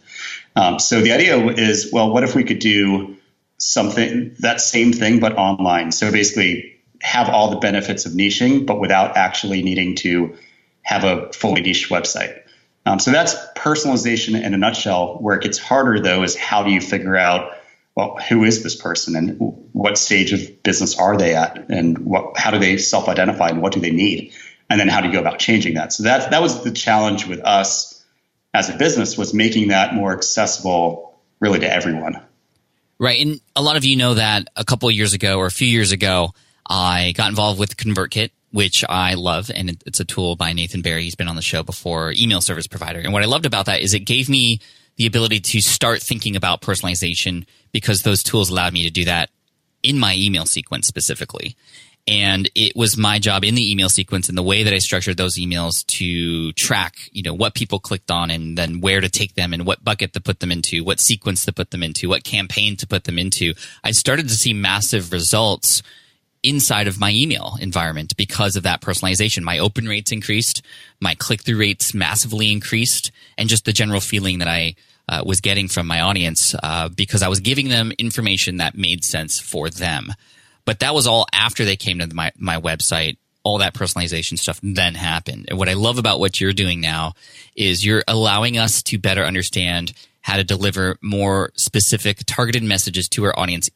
Um, 0.54 0.78
so 0.78 1.00
the 1.00 1.12
idea 1.12 1.38
is, 1.48 1.90
well, 1.92 2.12
what 2.12 2.22
if 2.22 2.34
we 2.34 2.44
could 2.44 2.60
do 2.60 3.16
something 3.58 4.36
that 4.40 4.60
same 4.60 4.92
thing 4.92 5.18
but 5.18 5.36
online? 5.36 5.90
So 5.90 6.12
basically, 6.12 6.80
have 7.00 7.28
all 7.28 7.50
the 7.50 7.56
benefits 7.56 8.06
of 8.06 8.12
niching, 8.12 8.64
but 8.64 8.80
without 8.80 9.16
actually 9.16 9.62
needing 9.62 9.96
to 9.96 10.36
have 10.82 11.04
a 11.04 11.32
fully 11.32 11.62
niche 11.62 11.88
website. 11.90 12.41
Um, 12.84 12.98
so 12.98 13.12
that's 13.12 13.34
personalization 13.56 14.42
in 14.42 14.54
a 14.54 14.58
nutshell. 14.58 15.18
Where 15.20 15.36
it 15.36 15.42
gets 15.42 15.58
harder, 15.58 16.00
though, 16.00 16.22
is 16.22 16.36
how 16.36 16.64
do 16.64 16.70
you 16.70 16.80
figure 16.80 17.16
out, 17.16 17.56
well, 17.94 18.16
who 18.16 18.44
is 18.44 18.62
this 18.62 18.74
person 18.74 19.16
and 19.16 19.36
what 19.72 19.98
stage 19.98 20.32
of 20.32 20.62
business 20.62 20.98
are 20.98 21.16
they 21.16 21.34
at, 21.34 21.70
and 21.70 21.98
what, 21.98 22.36
how 22.36 22.50
do 22.50 22.58
they 22.58 22.78
self-identify, 22.78 23.50
and 23.50 23.62
what 23.62 23.72
do 23.72 23.80
they 23.80 23.92
need, 23.92 24.32
and 24.68 24.80
then 24.80 24.88
how 24.88 25.00
do 25.00 25.08
you 25.08 25.12
go 25.12 25.20
about 25.20 25.38
changing 25.38 25.74
that? 25.74 25.92
So 25.92 26.04
that 26.04 26.30
that 26.32 26.42
was 26.42 26.64
the 26.64 26.72
challenge 26.72 27.26
with 27.26 27.40
us 27.40 28.04
as 28.54 28.68
a 28.68 28.76
business 28.76 29.16
was 29.16 29.32
making 29.32 29.68
that 29.68 29.94
more 29.94 30.12
accessible, 30.12 31.20
really, 31.40 31.60
to 31.60 31.72
everyone. 31.72 32.20
Right, 32.98 33.24
and 33.24 33.40
a 33.56 33.62
lot 33.62 33.76
of 33.76 33.84
you 33.84 33.96
know 33.96 34.14
that 34.14 34.48
a 34.56 34.64
couple 34.64 34.90
years 34.90 35.12
ago 35.12 35.38
or 35.38 35.46
a 35.46 35.50
few 35.50 35.68
years 35.68 35.92
ago, 35.92 36.34
I 36.68 37.12
got 37.16 37.28
involved 37.30 37.58
with 37.58 37.76
ConvertKit, 37.76 38.30
which 38.52 38.84
I 38.88 39.14
love, 39.14 39.50
and 39.52 39.82
it's 39.86 40.00
a 40.00 40.04
tool 40.04 40.36
by 40.36 40.52
Nathan 40.52 40.82
Barry. 40.82 41.02
He's 41.02 41.14
been 41.14 41.28
on 41.28 41.36
the 41.36 41.42
show 41.42 41.62
before, 41.62 42.12
email 42.16 42.40
service 42.40 42.66
provider. 42.66 43.00
And 43.00 43.12
what 43.12 43.22
I 43.22 43.26
loved 43.26 43.46
about 43.46 43.66
that 43.66 43.80
is 43.80 43.94
it 43.94 44.00
gave 44.00 44.28
me 44.28 44.60
the 44.96 45.06
ability 45.06 45.40
to 45.40 45.60
start 45.60 46.02
thinking 46.02 46.36
about 46.36 46.60
personalization 46.60 47.46
because 47.72 48.02
those 48.02 48.22
tools 48.22 48.50
allowed 48.50 48.74
me 48.74 48.84
to 48.84 48.90
do 48.90 49.06
that 49.06 49.30
in 49.82 49.98
my 49.98 50.14
email 50.14 50.46
sequence 50.46 50.86
specifically. 50.86 51.56
and 52.06 52.50
it 52.56 52.74
was 52.74 52.96
my 52.96 53.18
job 53.18 53.44
in 53.44 53.54
the 53.54 53.70
email 53.70 53.88
sequence 53.88 54.28
and 54.28 54.36
the 54.36 54.42
way 54.42 54.64
that 54.64 54.74
I 54.74 54.78
structured 54.78 55.16
those 55.16 55.36
emails 55.36 55.86
to 55.98 56.52
track, 56.54 56.96
you 57.12 57.22
know, 57.22 57.32
what 57.34 57.54
people 57.54 57.78
clicked 57.78 58.10
on 58.10 58.30
and 58.30 58.58
then 58.58 58.80
where 58.80 59.00
to 59.00 59.08
take 59.08 59.34
them 59.34 59.52
and 59.52 59.64
what 59.64 59.84
bucket 59.84 60.12
to 60.14 60.20
put 60.20 60.40
them 60.40 60.50
into, 60.50 60.82
what 60.82 60.98
sequence 60.98 61.44
to 61.44 61.52
put 61.52 61.70
them 61.70 61.82
into, 61.82 62.08
what 62.08 62.24
campaign 62.24 62.76
to 62.78 62.86
put 62.88 63.04
them 63.04 63.18
into. 63.18 63.54
I 63.84 63.92
started 63.92 64.28
to 64.28 64.34
see 64.34 64.52
massive 64.52 65.12
results 65.12 65.82
inside 66.42 66.88
of 66.88 66.98
my 66.98 67.10
email 67.10 67.56
environment 67.60 68.16
because 68.16 68.56
of 68.56 68.64
that 68.64 68.80
personalization. 68.80 69.42
My 69.42 69.58
open 69.58 69.86
rates 69.86 70.12
increased, 70.12 70.62
my 71.00 71.14
click 71.14 71.42
through 71.42 71.58
rates 71.58 71.94
massively 71.94 72.50
increased, 72.50 73.12
and 73.38 73.48
just 73.48 73.64
the 73.64 73.72
general 73.72 74.00
feeling 74.00 74.38
that 74.38 74.48
I 74.48 74.74
uh, 75.08 75.22
was 75.24 75.40
getting 75.40 75.68
from 75.68 75.86
my 75.86 76.00
audience 76.00 76.54
uh, 76.62 76.88
because 76.88 77.22
I 77.22 77.28
was 77.28 77.40
giving 77.40 77.68
them 77.68 77.92
information 77.98 78.58
that 78.58 78.76
made 78.76 79.04
sense 79.04 79.40
for 79.40 79.68
them. 79.68 80.12
But 80.64 80.80
that 80.80 80.94
was 80.94 81.06
all 81.06 81.26
after 81.32 81.64
they 81.64 81.76
came 81.76 81.98
to 81.98 82.14
my, 82.14 82.32
my 82.36 82.60
website. 82.60 83.16
All 83.44 83.58
that 83.58 83.74
personalization 83.74 84.38
stuff 84.38 84.60
then 84.62 84.94
happened. 84.94 85.46
And 85.48 85.58
what 85.58 85.68
I 85.68 85.72
love 85.74 85.98
about 85.98 86.20
what 86.20 86.40
you're 86.40 86.52
doing 86.52 86.80
now 86.80 87.14
is 87.56 87.84
you're 87.84 88.04
allowing 88.06 88.56
us 88.56 88.82
to 88.84 88.98
better 88.98 89.24
understand 89.24 89.92
how 90.20 90.36
to 90.36 90.44
deliver 90.44 90.96
more 91.02 91.50
specific 91.56 92.18
targeted 92.24 92.62
messages 92.62 93.08
to 93.08 93.24
our 93.24 93.36
audience 93.36 93.68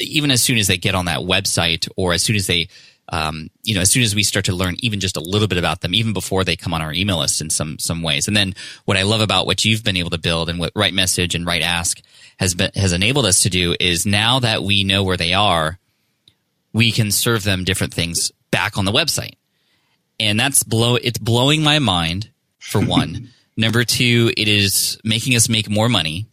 even 0.00 0.30
as 0.30 0.42
soon 0.42 0.58
as 0.58 0.66
they 0.66 0.76
get 0.76 0.94
on 0.94 1.04
that 1.06 1.20
website 1.20 1.88
or 1.96 2.12
as 2.12 2.22
soon 2.22 2.36
as 2.36 2.46
they 2.46 2.68
um, 3.10 3.50
you 3.62 3.74
know, 3.74 3.82
as 3.82 3.90
soon 3.90 4.02
as 4.02 4.14
we 4.14 4.22
start 4.22 4.46
to 4.46 4.54
learn 4.54 4.76
even 4.78 4.98
just 5.00 5.16
a 5.16 5.20
little 5.20 5.48
bit 5.48 5.58
about 5.58 5.82
them, 5.82 5.94
even 5.94 6.12
before 6.12 6.42
they 6.42 6.56
come 6.56 6.72
on 6.72 6.80
our 6.80 6.92
email 6.92 7.18
list 7.18 7.40
in 7.40 7.50
some 7.50 7.78
some 7.78 8.02
ways. 8.02 8.28
And 8.28 8.36
then 8.36 8.54
what 8.86 8.96
I 8.96 9.02
love 9.02 9.20
about 9.20 9.46
what 9.46 9.64
you've 9.64 9.84
been 9.84 9.96
able 9.96 10.10
to 10.10 10.18
build 10.18 10.48
and 10.48 10.58
what 10.58 10.72
Right 10.74 10.94
Message 10.94 11.34
and 11.34 11.46
Right 11.46 11.62
Ask 11.62 12.00
has 12.38 12.54
been 12.54 12.70
has 12.74 12.92
enabled 12.92 13.26
us 13.26 13.42
to 13.42 13.50
do 13.50 13.76
is 13.78 14.06
now 14.06 14.40
that 14.40 14.62
we 14.62 14.84
know 14.84 15.02
where 15.02 15.18
they 15.18 15.34
are, 15.34 15.78
we 16.72 16.92
can 16.92 17.10
serve 17.10 17.44
them 17.44 17.64
different 17.64 17.92
things 17.92 18.32
back 18.50 18.78
on 18.78 18.84
the 18.84 18.92
website. 18.92 19.34
And 20.18 20.40
that's 20.40 20.62
blow 20.62 20.96
it's 20.96 21.18
blowing 21.18 21.62
my 21.62 21.80
mind 21.80 22.30
for 22.58 22.80
one. 22.80 23.28
Number 23.56 23.84
two, 23.84 24.32
it 24.36 24.48
is 24.48 24.98
making 25.04 25.36
us 25.36 25.48
make 25.48 25.70
more 25.70 25.88
money 25.88 26.26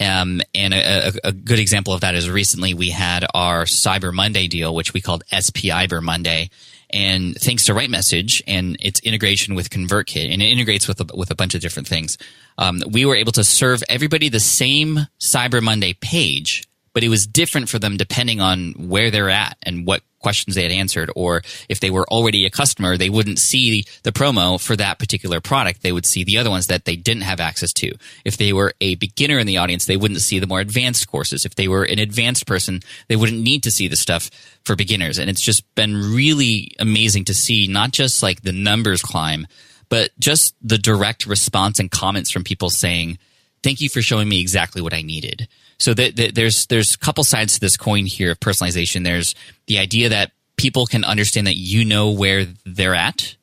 um, 0.00 0.40
and 0.54 0.74
a, 0.74 1.12
a, 1.22 1.32
good 1.32 1.60
example 1.60 1.94
of 1.94 2.00
that 2.00 2.16
is 2.16 2.28
recently 2.28 2.74
we 2.74 2.90
had 2.90 3.24
our 3.32 3.64
Cyber 3.64 4.12
Monday 4.12 4.48
deal, 4.48 4.74
which 4.74 4.92
we 4.92 5.00
called 5.00 5.24
SPIber 5.32 6.02
Monday. 6.02 6.50
And 6.90 7.36
thanks 7.36 7.66
to 7.66 7.74
Right 7.74 7.90
Message 7.90 8.42
and 8.46 8.76
its 8.80 9.00
integration 9.00 9.54
with 9.54 9.70
ConvertKit, 9.70 10.32
and 10.32 10.42
it 10.42 10.46
integrates 10.46 10.88
with 10.88 11.00
a, 11.00 11.16
with 11.16 11.30
a 11.30 11.34
bunch 11.34 11.54
of 11.54 11.60
different 11.60 11.88
things, 11.88 12.18
um, 12.58 12.82
we 12.90 13.04
were 13.04 13.16
able 13.16 13.32
to 13.32 13.44
serve 13.44 13.82
everybody 13.88 14.28
the 14.28 14.40
same 14.40 15.06
Cyber 15.20 15.62
Monday 15.62 15.94
page, 15.94 16.64
but 16.92 17.04
it 17.04 17.08
was 17.08 17.26
different 17.26 17.68
for 17.68 17.78
them 17.78 17.96
depending 17.96 18.40
on 18.40 18.72
where 18.72 19.10
they're 19.10 19.30
at 19.30 19.56
and 19.62 19.86
what 19.86 20.02
questions 20.24 20.56
they 20.56 20.64
had 20.64 20.72
answered, 20.72 21.10
or 21.14 21.42
if 21.68 21.78
they 21.78 21.90
were 21.90 22.06
already 22.08 22.44
a 22.46 22.50
customer, 22.50 22.96
they 22.96 23.10
wouldn't 23.10 23.38
see 23.38 23.84
the 24.02 24.10
promo 24.10 24.60
for 24.60 24.74
that 24.74 24.98
particular 24.98 25.40
product. 25.40 25.82
They 25.82 25.92
would 25.92 26.06
see 26.06 26.24
the 26.24 26.38
other 26.38 26.50
ones 26.50 26.66
that 26.66 26.86
they 26.86 26.96
didn't 26.96 27.22
have 27.22 27.38
access 27.38 27.72
to. 27.74 27.94
If 28.24 28.36
they 28.36 28.52
were 28.52 28.72
a 28.80 28.96
beginner 28.96 29.38
in 29.38 29.46
the 29.46 29.58
audience, 29.58 29.86
they 29.86 29.96
wouldn't 29.96 30.22
see 30.22 30.40
the 30.40 30.48
more 30.48 30.60
advanced 30.60 31.06
courses. 31.06 31.44
If 31.44 31.54
they 31.54 31.68
were 31.68 31.84
an 31.84 32.00
advanced 32.00 32.46
person, 32.46 32.80
they 33.08 33.16
wouldn't 33.16 33.42
need 33.42 33.62
to 33.62 33.70
see 33.70 33.86
the 33.86 33.96
stuff 33.96 34.30
for 34.64 34.74
beginners. 34.74 35.18
And 35.18 35.30
it's 35.30 35.44
just 35.44 35.62
been 35.74 35.94
really 35.94 36.74
amazing 36.80 37.26
to 37.26 37.34
see 37.34 37.68
not 37.68 37.92
just 37.92 38.22
like 38.22 38.42
the 38.42 38.52
numbers 38.52 39.02
climb, 39.02 39.46
but 39.90 40.10
just 40.18 40.56
the 40.62 40.78
direct 40.78 41.26
response 41.26 41.78
and 41.78 41.90
comments 41.90 42.30
from 42.30 42.42
people 42.42 42.70
saying, 42.70 43.18
thank 43.62 43.80
you 43.80 43.88
for 43.88 44.02
showing 44.02 44.28
me 44.28 44.40
exactly 44.40 44.82
what 44.82 44.94
I 44.94 45.02
needed. 45.02 45.46
So 45.84 45.92
that, 45.92 46.16
that 46.16 46.34
there's 46.34 46.64
there's 46.68 46.94
a 46.94 46.98
couple 46.98 47.24
sides 47.24 47.52
to 47.52 47.60
this 47.60 47.76
coin 47.76 48.06
here 48.06 48.30
of 48.30 48.40
personalization. 48.40 49.04
There's 49.04 49.34
the 49.66 49.76
idea 49.76 50.08
that 50.08 50.32
people 50.56 50.86
can 50.86 51.04
understand 51.04 51.46
that 51.46 51.56
you 51.56 51.84
know 51.84 52.10
where 52.10 52.46
they're 52.64 52.94
at. 52.94 53.36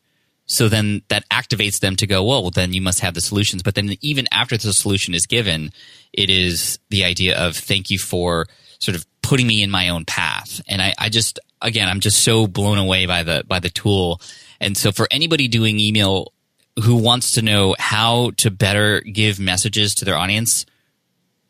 So 0.47 0.67
then 0.67 1.03
that 1.09 1.29
activates 1.29 1.81
them 1.81 1.95
to 1.97 2.07
go, 2.07 2.23
well, 2.23 2.49
then 2.49 2.73
you 2.73 2.81
must 2.81 3.01
have 3.01 3.13
the 3.13 3.21
solutions. 3.21 3.61
But 3.61 3.75
then 3.75 3.93
even 4.01 4.27
after 4.31 4.57
the 4.57 4.73
solution 4.73 5.13
is 5.13 5.27
given, 5.27 5.71
it 6.13 6.31
is 6.31 6.79
the 6.89 7.03
idea 7.03 7.37
of 7.37 7.55
thank 7.55 7.91
you 7.91 7.99
for 7.99 8.47
sort 8.79 8.95
of 8.95 9.05
putting 9.21 9.45
me 9.45 9.61
in 9.61 9.69
my 9.69 9.89
own 9.89 10.03
path. 10.05 10.61
And 10.67 10.81
I, 10.81 10.95
I 10.97 11.09
just, 11.09 11.39
again, 11.61 11.87
I'm 11.87 11.99
just 11.99 12.23
so 12.23 12.47
blown 12.47 12.79
away 12.79 13.05
by 13.05 13.21
the, 13.21 13.43
by 13.47 13.59
the 13.59 13.69
tool. 13.69 14.19
And 14.59 14.75
so 14.75 14.91
for 14.91 15.07
anybody 15.11 15.47
doing 15.47 15.79
email 15.79 16.33
who 16.83 16.95
wants 16.95 17.33
to 17.33 17.43
know 17.43 17.75
how 17.77 18.31
to 18.37 18.49
better 18.49 19.01
give 19.01 19.39
messages 19.39 19.93
to 19.93 20.05
their 20.05 20.17
audience, 20.17 20.65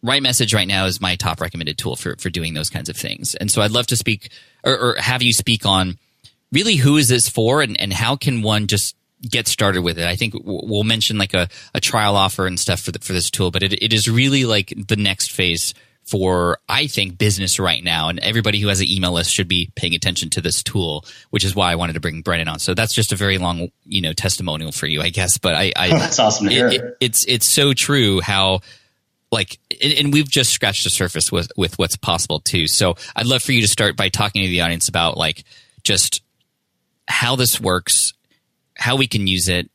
Right 0.03 0.21
Message 0.21 0.53
right 0.53 0.67
now 0.67 0.85
is 0.85 0.99
my 0.99 1.15
top 1.15 1.41
recommended 1.41 1.77
tool 1.77 1.95
for, 1.95 2.15
for 2.17 2.29
doing 2.29 2.53
those 2.53 2.69
kinds 2.69 2.89
of 2.89 2.97
things. 2.97 3.35
And 3.35 3.51
so 3.51 3.61
I'd 3.61 3.71
love 3.71 3.87
to 3.87 3.95
speak 3.95 4.31
or, 4.63 4.77
or 4.77 4.95
have 4.95 5.21
you 5.21 5.33
speak 5.33 5.65
on 5.65 5.97
really 6.51 6.75
who 6.75 6.97
is 6.97 7.07
this 7.09 7.29
for 7.29 7.61
and, 7.61 7.79
and 7.79 7.93
how 7.93 8.15
can 8.15 8.41
one 8.41 8.67
just 8.67 8.95
get 9.29 9.47
started 9.47 9.81
with 9.81 9.99
it. 9.99 10.07
I 10.07 10.15
think 10.15 10.33
we'll 10.43 10.83
mention 10.83 11.17
like 11.17 11.33
a, 11.33 11.47
a 11.75 11.79
trial 11.79 12.15
offer 12.15 12.47
and 12.47 12.59
stuff 12.59 12.79
for 12.79 12.91
the, 12.91 12.99
for 12.99 13.13
this 13.13 13.29
tool, 13.29 13.51
but 13.51 13.63
it, 13.63 13.73
it 13.73 13.93
is 13.93 14.09
really 14.09 14.45
like 14.45 14.73
the 14.87 14.95
next 14.95 15.31
phase 15.31 15.73
for 16.03 16.57
I 16.67 16.87
think 16.87 17.17
business 17.17 17.59
right 17.59 17.83
now, 17.83 18.09
and 18.09 18.19
everybody 18.19 18.59
who 18.59 18.67
has 18.69 18.81
an 18.81 18.87
email 18.87 19.13
list 19.13 19.31
should 19.31 19.47
be 19.47 19.71
paying 19.75 19.93
attention 19.93 20.31
to 20.31 20.41
this 20.41 20.63
tool, 20.63 21.05
which 21.29 21.45
is 21.45 21.55
why 21.55 21.71
I 21.71 21.75
wanted 21.75 21.93
to 21.93 21.99
bring 21.99 22.21
Brennan 22.21 22.47
on. 22.47 22.59
So 22.59 22.73
that's 22.73 22.93
just 22.93 23.11
a 23.11 23.15
very 23.15 23.37
long, 23.37 23.69
you 23.85 24.01
know, 24.01 24.11
testimonial 24.11 24.71
for 24.71 24.87
you, 24.87 25.01
I 25.01 25.09
guess. 25.09 25.37
But 25.37 25.53
I, 25.53 25.71
I 25.75 25.89
that's 25.99 26.17
awesome 26.17 26.47
to 26.47 26.53
hear. 26.53 26.67
It, 26.67 26.73
it, 26.73 26.97
it's 26.99 27.25
it's 27.25 27.45
so 27.45 27.73
true 27.73 28.19
how 28.19 28.61
like 29.31 29.59
and, 29.81 30.13
we've 30.13 30.29
just 30.29 30.51
scratched 30.51 30.83
the 30.83 30.89
surface 30.89 31.31
with 31.31 31.51
with 31.57 31.77
what's 31.79 31.95
possible 31.95 32.39
too. 32.39 32.67
So 32.67 32.95
i'd 33.15 33.25
love 33.25 33.41
for 33.41 33.51
you 33.51 33.61
to 33.61 33.67
start 33.67 33.95
by 33.95 34.09
talking 34.09 34.43
to 34.43 34.49
the 34.49 34.61
audience 34.61 34.89
about 34.89 35.17
like 35.17 35.43
just 35.83 36.21
how 37.07 37.35
this 37.35 37.59
works 37.59 38.13
how 38.77 38.95
we 38.95 39.07
can 39.07 39.27
use 39.27 39.47
it 39.47 39.69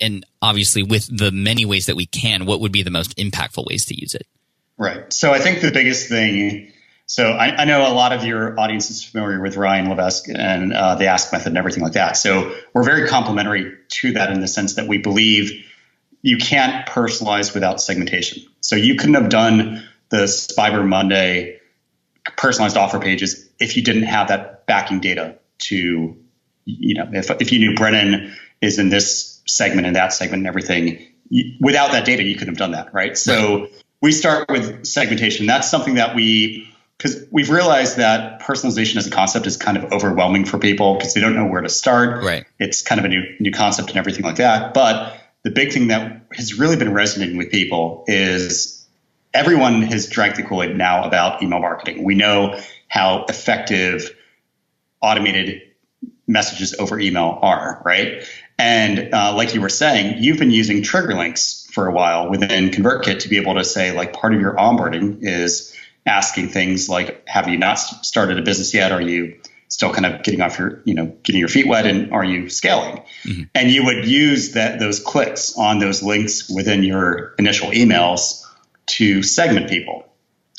and 0.00 0.24
obviously 0.40 0.82
with 0.82 1.06
the 1.16 1.30
many 1.30 1.64
ways 1.64 1.86
that 1.86 1.96
we 1.96 2.06
can 2.06 2.46
what 2.46 2.60
would 2.60 2.72
be 2.72 2.82
the 2.82 2.90
most 2.90 3.16
impactful 3.16 3.66
ways 3.66 3.86
to 3.86 4.00
use 4.00 4.14
it? 4.14 4.26
Right. 4.78 5.12
So 5.12 5.32
i 5.32 5.38
think 5.38 5.60
the 5.60 5.70
biggest 5.70 6.08
thing 6.08 6.72
so 7.06 7.30
I, 7.30 7.62
I 7.62 7.64
know 7.66 7.86
a 7.86 7.92
lot 7.92 8.12
of 8.12 8.24
your 8.24 8.58
audience 8.58 8.90
is 8.90 9.04
familiar 9.04 9.40
with 9.40 9.56
ryan 9.56 9.88
levesque 9.88 10.28
and 10.28 10.72
uh, 10.72 10.94
the 10.94 11.06
ask 11.06 11.32
method 11.32 11.48
and 11.48 11.58
everything 11.58 11.82
like 11.82 11.92
that. 11.92 12.16
So 12.16 12.54
we're 12.72 12.84
very 12.84 13.06
complementary 13.06 13.76
to 13.88 14.12
that 14.12 14.30
in 14.30 14.40
the 14.40 14.48
sense 14.48 14.76
that 14.76 14.88
we 14.88 14.98
believe 14.98 15.66
you 16.22 16.38
can't 16.38 16.86
personalize 16.86 17.52
without 17.52 17.80
segmentation. 17.80 18.44
So 18.60 18.76
you 18.76 18.94
couldn't 18.94 19.14
have 19.14 19.28
done 19.28 19.86
the 20.08 20.24
Cyber 20.24 20.86
Monday 20.86 21.60
personalized 22.36 22.76
offer 22.76 23.00
pages 23.00 23.48
if 23.58 23.76
you 23.76 23.82
didn't 23.82 24.04
have 24.04 24.28
that 24.28 24.66
backing 24.66 25.00
data 25.00 25.36
to, 25.58 26.16
you 26.64 26.94
know, 26.94 27.08
if, 27.12 27.30
if 27.40 27.52
you 27.52 27.58
knew 27.58 27.74
Brennan 27.74 28.34
is 28.60 28.78
in 28.78 28.88
this 28.88 29.40
segment 29.46 29.86
and 29.86 29.96
that 29.96 30.12
segment 30.12 30.40
and 30.40 30.46
everything, 30.46 31.04
you, 31.28 31.56
without 31.60 31.90
that 31.92 32.04
data, 32.04 32.22
you 32.22 32.34
couldn't 32.34 32.54
have 32.54 32.58
done 32.58 32.72
that, 32.72 32.94
right? 32.94 33.18
So 33.18 33.68
we 34.00 34.12
start 34.12 34.48
with 34.48 34.86
segmentation. 34.86 35.46
That's 35.46 35.68
something 35.68 35.94
that 35.94 36.14
we, 36.14 36.68
because 36.98 37.24
we've 37.32 37.50
realized 37.50 37.96
that 37.96 38.40
personalization 38.40 38.96
as 38.96 39.06
a 39.06 39.10
concept 39.10 39.46
is 39.46 39.56
kind 39.56 39.76
of 39.76 39.92
overwhelming 39.92 40.44
for 40.44 40.58
people 40.58 40.94
because 40.94 41.14
they 41.14 41.20
don't 41.20 41.34
know 41.34 41.46
where 41.46 41.62
to 41.62 41.68
start. 41.68 42.22
Right. 42.22 42.44
It's 42.60 42.82
kind 42.82 43.00
of 43.00 43.04
a 43.04 43.08
new 43.08 43.22
new 43.40 43.50
concept 43.50 43.88
and 43.88 43.98
everything 43.98 44.24
like 44.24 44.36
that. 44.36 44.72
But 44.74 45.16
the 45.44 45.50
big 45.50 45.72
thing 45.72 45.88
that 45.88 46.22
has 46.32 46.58
really 46.58 46.76
been 46.76 46.92
resonating 46.92 47.36
with 47.36 47.50
people 47.50 48.04
is 48.06 48.86
everyone 49.34 49.82
has 49.82 50.08
drank 50.08 50.36
the 50.36 50.42
Kool 50.42 50.62
Aid 50.62 50.76
now 50.76 51.04
about 51.04 51.42
email 51.42 51.58
marketing. 51.58 52.04
We 52.04 52.14
know 52.14 52.60
how 52.88 53.24
effective 53.28 54.10
automated 55.00 55.62
messages 56.26 56.74
over 56.78 56.98
email 56.98 57.38
are, 57.42 57.82
right? 57.84 58.24
And 58.58 59.12
uh, 59.12 59.34
like 59.34 59.54
you 59.54 59.60
were 59.60 59.68
saying, 59.68 60.22
you've 60.22 60.38
been 60.38 60.50
using 60.50 60.82
trigger 60.82 61.14
links 61.14 61.68
for 61.72 61.86
a 61.88 61.92
while 61.92 62.30
within 62.30 62.70
ConvertKit 62.70 63.20
to 63.20 63.28
be 63.28 63.38
able 63.38 63.54
to 63.54 63.64
say, 63.64 63.92
like, 63.92 64.12
part 64.12 64.34
of 64.34 64.40
your 64.40 64.54
onboarding 64.54 65.18
is 65.22 65.76
asking 66.06 66.48
things 66.48 66.88
like, 66.88 67.26
have 67.28 67.48
you 67.48 67.56
not 67.56 67.76
started 67.76 68.38
a 68.38 68.42
business 68.42 68.74
yet? 68.74 68.92
Are 68.92 69.00
you 69.00 69.38
still 69.72 69.90
kind 69.90 70.04
of 70.04 70.22
getting 70.22 70.42
off 70.42 70.58
your, 70.58 70.82
you 70.84 70.92
know, 70.92 71.06
getting 71.22 71.38
your 71.38 71.48
feet 71.48 71.66
wet 71.66 71.86
and 71.86 72.12
are 72.12 72.22
you 72.22 72.50
scaling? 72.50 73.02
Mm-hmm. 73.24 73.44
And 73.54 73.70
you 73.70 73.86
would 73.86 74.06
use 74.06 74.52
that 74.52 74.78
those 74.78 75.00
clicks 75.00 75.56
on 75.56 75.78
those 75.78 76.02
links 76.02 76.50
within 76.50 76.82
your 76.82 77.34
initial 77.38 77.70
emails 77.70 78.44
to 78.88 79.22
segment 79.22 79.70
people. 79.70 80.04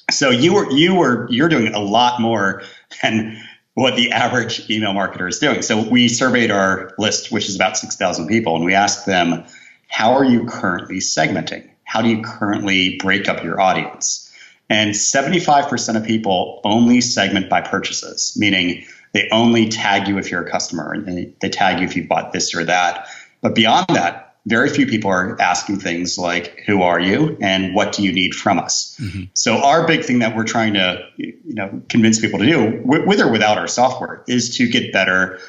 So 0.10 0.32
you 0.32 0.56
were 0.56 0.72
you 0.72 0.96
were 0.96 1.28
you're 1.30 1.48
doing 1.48 1.76
a 1.76 1.80
lot 1.80 2.20
more 2.20 2.64
than 3.04 3.40
what 3.76 3.96
the 3.96 4.12
average 4.12 4.68
email 4.72 4.94
marketer 4.94 5.30
is 5.30 5.38
doing. 5.38 5.62
So 5.62 5.88
we 5.88 6.08
surveyed 6.08 6.50
our 6.50 6.92
list, 6.98 7.32
which 7.32 7.48
is 7.48 7.56
about 7.56 7.78
6,000 7.78 8.28
people, 8.28 8.56
and 8.56 8.66
we 8.66 8.74
asked 8.74 9.08
them, 9.08 9.46
how 9.88 10.14
are 10.14 10.24
you 10.24 10.46
currently 10.46 10.98
segmenting? 10.98 11.70
How 11.84 12.02
do 12.02 12.10
you 12.10 12.22
currently 12.22 12.98
break 12.98 13.28
up 13.28 13.44
your 13.44 13.60
audience? 13.60 14.32
And 14.70 14.92
75% 14.92 15.98
of 15.98 16.06
people 16.06 16.62
only 16.64 17.02
segment 17.02 17.50
by 17.50 17.62
purchases, 17.62 18.36
meaning 18.38 18.86
they 19.14 19.30
only 19.32 19.70
tag 19.70 20.08
you 20.08 20.18
if 20.18 20.32
you're 20.32 20.46
a 20.46 20.50
customer 20.50 20.92
and 20.92 21.36
they, 21.40 21.50
tag 21.50 21.80
you 21.80 21.86
if 21.86 21.96
you 21.96 22.08
bought 22.08 22.34
this 22.34 22.56
or 22.56 22.64
that. 22.66 23.08
But 23.42 23.56
beyond 23.56 23.88
that, 23.90 24.36
very 24.46 24.70
few 24.70 24.88
people 24.88 25.10
are 25.12 25.40
asking 25.42 25.80
things 25.80 26.18
like, 26.18 26.64
"Who 26.66 26.82
are 26.82 27.00
you?" 27.00 27.38
and 27.40 27.74
"What 27.74 27.94
do 27.94 28.04
you 28.04 28.12
need 28.12 28.36
from 28.36 28.60
us?" 28.60 28.98
Mm-hmm. 29.02 29.24
So 29.34 29.58
our 29.58 29.88
big 29.88 30.04
thing 30.04 30.20
that 30.20 30.36
we're 30.36 30.44
trying 30.44 30.74
to, 30.74 31.08
you 31.16 31.36
know, 31.46 31.82
convince 31.88 32.20
people 32.20 32.40
to 32.40 32.46
do, 32.46 32.82
with 32.84 33.22
or 33.22 33.32
without 33.32 33.58
our 33.58 33.68
software, 33.68 34.24
is 34.28 34.58
to 34.58 34.68
get 34.68 34.92
better 34.92 35.40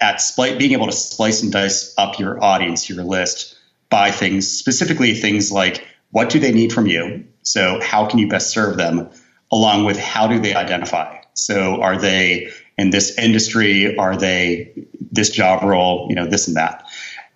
at 0.00 0.16
spli- 0.16 0.58
being 0.58 0.72
able 0.72 0.86
to 0.86 0.92
splice 0.92 1.42
and 1.42 1.52
dice 1.52 1.94
up 1.96 2.18
your 2.18 2.42
audience, 2.42 2.88
your 2.90 3.02
list, 3.04 3.56
by 3.88 4.10
things 4.10 4.50
specifically 4.50 5.14
things 5.14 5.52
like 5.52 5.86
what 6.10 6.28
do 6.30 6.38
they 6.38 6.52
need 6.52 6.72
from 6.72 6.86
you? 6.86 7.24
So 7.42 7.80
how 7.80 8.06
can 8.06 8.18
you 8.18 8.28
best 8.28 8.50
serve 8.50 8.76
them? 8.76 9.10
Along 9.52 9.84
with 9.84 9.98
how 9.98 10.26
do 10.26 10.38
they 10.38 10.54
identify? 10.54 11.23
So 11.34 11.82
are 11.82 11.98
they 11.98 12.50
in 12.78 12.90
this 12.90 13.18
industry? 13.18 13.96
Are 13.96 14.16
they 14.16 14.86
this 15.12 15.30
job 15.30 15.62
role? 15.62 16.06
You 16.08 16.16
know, 16.16 16.26
this 16.26 16.48
and 16.48 16.56
that. 16.56 16.86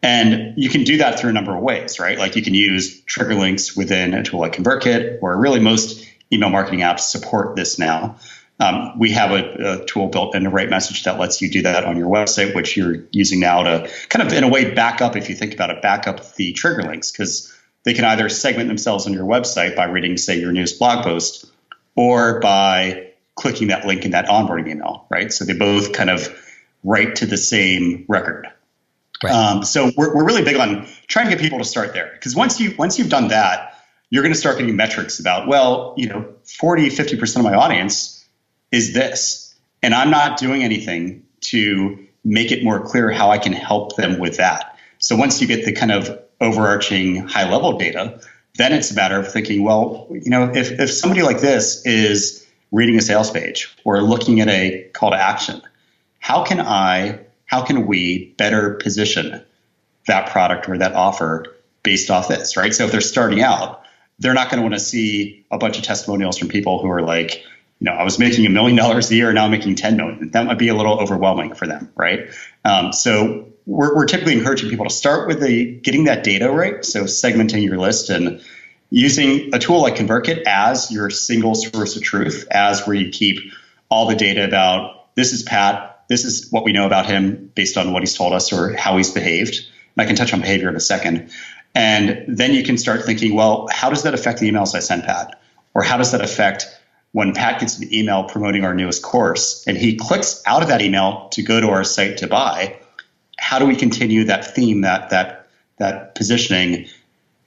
And 0.03 0.55
you 0.57 0.71
can 0.71 0.85
do 0.85 0.99
that 0.99 1.19
through 1.19 1.31
a 1.31 1.33
number 1.33 1.57
of 1.57 1.63
ways, 1.63 1.99
right? 1.99 2.19
Like 2.19 2.37
you 2.37 2.43
can 2.43 2.55
use 2.55 3.01
trigger 3.03 3.35
links 3.35 3.77
within 3.77 4.15
a 4.15 4.23
tool 4.23 4.41
like 4.41 4.53
ConvertKit, 4.53 5.19
or 5.23 5.37
really 5.37 5.59
most 5.59 6.07
email 6.33 6.51
marketing 6.51 6.81
apps 6.81 7.01
support 7.01 7.57
this 7.57 7.79
now. 7.79 8.17
Um, 8.61 8.99
we 8.99 9.13
have 9.13 9.31
a, 9.31 9.83
a, 9.83 9.87
tool 9.87 10.09
built 10.09 10.35
into 10.35 10.51
RightMessage 10.51 11.05
that 11.05 11.19
lets 11.19 11.41
you 11.41 11.49
do 11.49 11.63
that 11.63 11.85
on 11.85 11.97
your 11.97 12.09
website, 12.09 12.57
which 12.57 12.77
you're 12.77 13.05
using 13.13 13.39
now 13.39 13.63
to 13.63 13.91
kind 14.09 14.27
of, 14.27 14.33
in 14.33 14.43
a 14.43 14.49
way, 14.49 14.75
back 14.75 15.01
up, 15.01 15.15
if 15.15 15.29
you 15.29 15.37
think 15.37 15.55
about 15.55 15.71
it, 15.71 15.81
back 15.81 16.09
up 16.09 16.35
the 16.35 16.53
trigger 16.53 16.83
links 16.83 17.13
because 17.13 17.55
they 17.85 17.95
can 17.95 18.05
either 18.05 18.29
segment 18.29 18.67
themselves 18.67 19.07
on 19.07 19.13
your 19.13 19.27
website 19.27 19.77
by 19.77 19.85
reading, 19.85 20.17
say, 20.17 20.41
your 20.41 20.51
newest 20.51 20.81
blog 20.81 21.05
post 21.05 21.47
or 21.95 22.41
by 22.41 23.08
clicking 23.39 23.69
that 23.69 23.87
link 23.87 24.05
in 24.05 24.11
that 24.11 24.27
onboarding 24.27 24.69
email, 24.69 25.07
right? 25.11 25.33
So 25.33 25.45
they 25.45 25.55
both 25.55 25.93
kind 25.93 26.11
of 26.11 26.29
write 26.83 27.17
to 27.17 27.27
the 27.27 27.37
same 27.37 28.05
record. 28.09 28.49
Right. 29.23 29.33
Um, 29.33 29.65
so 29.65 29.91
we're, 29.97 30.15
we're 30.15 30.25
really 30.25 30.43
big 30.43 30.57
on 30.57 30.87
trying 31.07 31.27
to 31.27 31.31
get 31.31 31.41
people 31.41 31.59
to 31.59 31.65
start 31.65 31.93
there 31.93 32.11
because 32.13 32.37
once 32.37 32.61
you 32.61 32.75
once 32.79 32.99
you've 32.99 33.09
done 33.09 33.29
that, 33.29 33.75
you're 34.11 34.23
going 34.23 34.35
to 34.35 34.39
start 34.39 34.59
getting 34.59 34.77
metrics 34.77 35.19
about 35.19 35.49
well, 35.49 35.95
you 35.97 36.09
know, 36.09 36.35
40, 36.45 36.91
50 36.91 37.17
percent 37.17 37.47
of 37.47 37.51
my 37.51 37.57
audience 37.57 38.25
is 38.71 38.93
this, 38.93 39.55
and 39.83 39.95
I'm 39.95 40.11
not 40.11 40.39
doing 40.39 40.63
anything 40.63 41.25
to 41.41 42.07
make 42.25 42.53
it 42.53 42.63
more 42.63 42.81
clear 42.81 43.11
how 43.11 43.31
I 43.31 43.39
can 43.39 43.53
help 43.53 43.97
them 43.97 44.19
with 44.19 44.37
that. 44.37 44.77
So 44.99 45.17
once 45.17 45.41
you 45.41 45.47
get 45.47 45.65
the 45.65 45.73
kind 45.73 45.93
of 45.93 46.21
overarching 46.41 47.27
high 47.27 47.51
level 47.51 47.79
data, 47.79 48.21
then 48.57 48.73
it's 48.73 48.91
a 48.91 48.95
matter 48.95 49.19
of 49.19 49.33
thinking, 49.33 49.63
well, 49.63 50.09
you 50.11 50.31
know, 50.31 50.53
if, 50.55 50.73
if 50.73 50.93
somebody 50.93 51.23
like 51.23 51.41
this 51.41 51.85
is 51.87 52.47
reading 52.71 52.97
a 52.97 53.03
sales 53.03 53.31
page 53.31 53.77
or 53.85 54.03
looking 54.03 54.41
at 54.41 54.49
a 54.49 54.89
call 54.93 55.11
to 55.11 55.17
action, 55.17 55.63
how 56.19 56.45
can 56.45 56.61
I 56.61 57.21
how 57.47 57.65
can 57.65 57.87
we 57.87 58.35
better 58.37 58.75
position 58.75 59.43
that 60.07 60.31
product 60.31 60.69
or 60.69 60.79
that 60.79 60.95
offer 60.95 61.57
based 61.83 62.11
off 62.11 62.29
this, 62.29 62.57
right? 62.57 62.75
So 62.75 62.85
if 62.85 62.93
they're 62.93 63.01
starting 63.01 63.41
out, 63.41 63.83
they're 64.19 64.35
not 64.35 64.51
going 64.51 64.59
to 64.59 64.63
want 64.63 64.75
to 64.75 64.81
see 64.81 65.47
a 65.51 65.59
bunch 65.59 65.79
of 65.79 65.85
testimonials 65.85 66.37
from 66.39 66.49
people 66.49 66.83
who 66.83 66.89
are 66.91 67.03
like, 67.03 67.45
you 67.81 67.85
know, 67.85 67.93
I 67.93 68.03
was 68.03 68.19
making 68.19 68.45
a 68.45 68.51
million 68.51 68.77
dollars 68.77 69.11
a 69.11 69.15
year, 69.15 69.29
and 69.29 69.37
now 69.37 69.45
I'm 69.45 69.51
making 69.51 69.77
10 69.77 69.97
million. 69.97 70.31
That 70.33 70.47
might 70.47 70.59
be 70.59 70.69
a 70.69 70.75
little 70.75 71.01
overwhelming 71.01 71.55
for 71.55 71.67
them, 71.67 71.93
right? 71.95 72.29
Um, 72.65 72.93
so 72.93 73.49
we're, 73.67 73.95
we're 73.95 74.07
typically 74.07 74.37
encouraging 74.37 74.69
people 74.69 74.87
to 74.87 74.93
start 74.93 75.29
with 75.29 75.41
the 75.41 75.65
getting 75.65 76.05
that 76.05 76.25
data 76.25 76.51
right. 76.51 76.85
So 76.85 77.05
segmenting 77.05 77.63
your 77.63 77.79
list 77.79 78.11
and 78.11 78.43
using 78.91 79.55
a 79.55 79.59
tool 79.59 79.83
like 79.83 79.97
ConvertKit 79.97 80.45
as 80.47 80.91
your 80.91 81.11
single 81.11 81.55
source 81.55 81.97
of 81.97 82.03
truth, 82.03 82.47
as 82.51 82.87
where 82.87 82.97
you 82.97 83.11
keep 83.11 83.53
all 83.89 84.09
the 84.09 84.17
data 84.17 84.45
about 84.45 85.15
this 85.15 85.33
is 85.33 85.43
Pat, 85.43 86.05
this 86.09 86.25
is 86.25 86.51
what 86.51 86.65
we 86.65 86.73
know 86.73 86.87
about 86.87 87.07
him 87.07 87.51
based 87.55 87.77
on 87.77 87.93
what 87.93 88.03
he's 88.03 88.17
told 88.17 88.33
us 88.33 88.53
or 88.53 88.75
how 88.75 88.97
he's 88.97 89.11
behaved. 89.11 89.57
And 89.97 90.05
I 90.05 90.07
can 90.07 90.17
touch 90.17 90.33
on 90.33 90.41
behavior 90.41 90.69
in 90.69 90.77
a 90.77 90.81
second. 90.81 91.31
And 91.75 92.25
then 92.29 92.55
you 92.55 92.63
can 92.63 92.79
start 92.79 93.05
thinking, 93.05 93.35
well, 93.35 93.69
how 93.71 93.91
does 93.91 94.05
that 94.05 94.15
affect 94.15 94.41
the 94.41 94.51
emails 94.51 94.75
I 94.75 94.81
send 94.81 95.05
Pat? 95.05 95.41
Or 95.75 95.83
how 95.83 95.97
does 95.97 96.13
that 96.13 96.23
affect 96.23 96.67
when 97.13 97.35
Pat 97.35 97.61
gets 97.61 97.79
an 97.79 97.93
email 97.93 98.25
promoting 98.25 98.65
our 98.65 98.75
newest 98.75 99.03
course 99.03 99.65
and 99.67 99.77
he 99.77 99.97
clicks 99.97 100.43
out 100.47 100.63
of 100.63 100.69
that 100.69 100.83
email 100.83 101.29
to 101.31 101.43
go 101.43 101.61
to 101.61 101.69
our 101.69 101.85
site 101.85 102.19
to 102.19 102.27
buy? 102.27 102.79
How 103.39 103.59
do 103.59 103.67
we 103.67 103.77
continue 103.77 104.25
that 104.25 104.55
theme, 104.55 104.83
that 104.83 105.11
that 105.11 105.49
that 105.79 106.15
positioning 106.15 106.89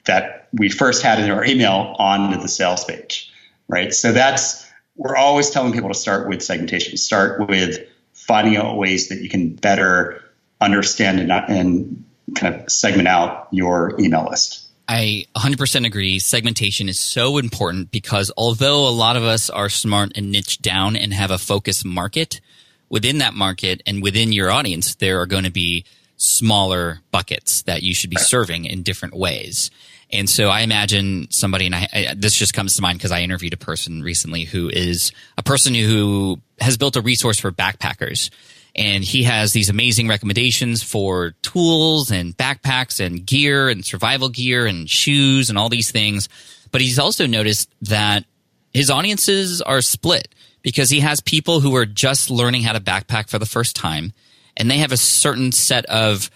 that 0.05 0.49
we 0.53 0.69
first 0.69 1.03
had 1.03 1.19
in 1.19 1.29
our 1.31 1.43
email 1.43 1.95
onto 1.97 2.39
the 2.39 2.47
sales 2.47 2.83
page? 2.85 3.31
Right. 3.67 3.93
So 3.93 4.11
that's 4.11 4.67
we're 4.95 5.15
always 5.15 5.49
telling 5.49 5.73
people 5.73 5.89
to 5.89 5.95
start 5.95 6.27
with 6.27 6.43
segmentation. 6.43 6.97
Start 6.97 7.47
with 7.47 7.87
finding 8.13 8.57
out 8.57 8.77
ways 8.77 9.09
that 9.09 9.21
you 9.21 9.29
can 9.29 9.55
better 9.55 10.21
understand 10.59 11.19
and, 11.19 11.31
and 11.31 12.05
kind 12.35 12.55
of 12.55 12.71
segment 12.71 13.07
out 13.07 13.47
your 13.51 13.95
email 13.99 14.27
list. 14.29 14.67
I 14.87 15.25
100% 15.37 15.85
agree. 15.85 16.19
Segmentation 16.19 16.89
is 16.89 16.99
so 16.99 17.37
important 17.37 17.91
because 17.91 18.31
although 18.35 18.87
a 18.87 18.91
lot 18.91 19.15
of 19.15 19.23
us 19.23 19.49
are 19.49 19.69
smart 19.69 20.11
and 20.15 20.31
niche 20.31 20.61
down 20.61 20.97
and 20.97 21.13
have 21.13 21.31
a 21.31 21.37
focus 21.37 21.85
market, 21.85 22.41
within 22.89 23.19
that 23.19 23.33
market 23.33 23.81
and 23.87 24.03
within 24.03 24.33
your 24.33 24.51
audience, 24.51 24.95
there 24.95 25.21
are 25.21 25.25
going 25.25 25.45
to 25.45 25.51
be 25.51 25.85
smaller 26.17 26.99
buckets 27.09 27.63
that 27.63 27.81
you 27.81 27.95
should 27.95 28.09
be 28.09 28.17
serving 28.17 28.65
in 28.65 28.83
different 28.83 29.15
ways. 29.15 29.71
And 30.11 30.29
so 30.29 30.49
I 30.49 30.61
imagine 30.61 31.27
somebody, 31.31 31.65
and 31.65 31.75
I, 31.75 31.87
I, 31.93 32.13
this 32.17 32.35
just 32.35 32.53
comes 32.53 32.75
to 32.75 32.81
mind 32.81 32.97
because 32.97 33.11
I 33.11 33.21
interviewed 33.21 33.53
a 33.53 33.57
person 33.57 34.01
recently 34.01 34.43
who 34.43 34.69
is 34.69 35.11
a 35.37 35.43
person 35.43 35.73
who 35.73 36.39
has 36.59 36.77
built 36.77 36.95
a 36.95 37.01
resource 37.01 37.39
for 37.39 37.51
backpackers. 37.51 38.29
And 38.75 39.03
he 39.03 39.23
has 39.23 39.51
these 39.51 39.69
amazing 39.69 40.07
recommendations 40.07 40.81
for 40.81 41.31
tools 41.41 42.11
and 42.11 42.35
backpacks 42.37 43.05
and 43.05 43.25
gear 43.25 43.69
and 43.69 43.85
survival 43.85 44.29
gear 44.29 44.65
and 44.65 44.89
shoes 44.89 45.49
and 45.49 45.57
all 45.57 45.69
these 45.69 45.91
things. 45.91 46.29
But 46.71 46.81
he's 46.81 46.99
also 46.99 47.27
noticed 47.27 47.69
that 47.81 48.25
his 48.73 48.89
audiences 48.89 49.61
are 49.61 49.81
split 49.81 50.33
because 50.61 50.89
he 50.89 51.01
has 51.01 51.19
people 51.19 51.59
who 51.59 51.75
are 51.75 51.85
just 51.85 52.29
learning 52.29 52.63
how 52.63 52.73
to 52.73 52.79
backpack 52.79 53.29
for 53.29 53.39
the 53.39 53.45
first 53.45 53.75
time 53.75 54.13
and 54.57 54.69
they 54.69 54.77
have 54.77 54.91
a 54.91 54.97
certain 54.97 55.51
set 55.51 55.85
of 55.85 56.29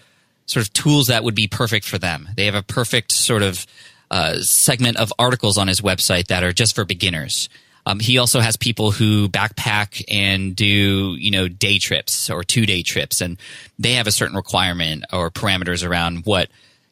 sort 0.46 0.66
of 0.66 0.72
tools 0.72 1.08
that 1.08 1.24
would 1.24 1.34
be 1.34 1.48
perfect 1.48 1.86
for 1.86 1.98
them. 1.98 2.28
They 2.36 2.46
have 2.46 2.54
a 2.54 2.62
perfect 2.62 3.12
sort 3.12 3.42
of 3.42 3.66
uh, 4.10 4.40
segment 4.40 4.96
of 4.96 5.12
articles 5.18 5.58
on 5.58 5.68
his 5.68 5.80
website 5.80 6.28
that 6.28 6.44
are 6.44 6.52
just 6.52 6.74
for 6.74 6.84
beginners. 6.84 7.48
Um, 7.84 8.00
he 8.00 8.18
also 8.18 8.40
has 8.40 8.56
people 8.56 8.90
who 8.90 9.28
backpack 9.28 10.04
and 10.08 10.56
do, 10.56 11.14
you 11.16 11.30
know, 11.30 11.46
day 11.46 11.78
trips 11.78 12.28
or 12.28 12.42
two 12.42 12.66
day 12.66 12.82
trips, 12.82 13.20
and 13.20 13.38
they 13.78 13.92
have 13.92 14.08
a 14.08 14.12
certain 14.12 14.36
requirement 14.36 15.04
or 15.12 15.30
parameters 15.30 15.88
around 15.88 16.24
what 16.24 16.48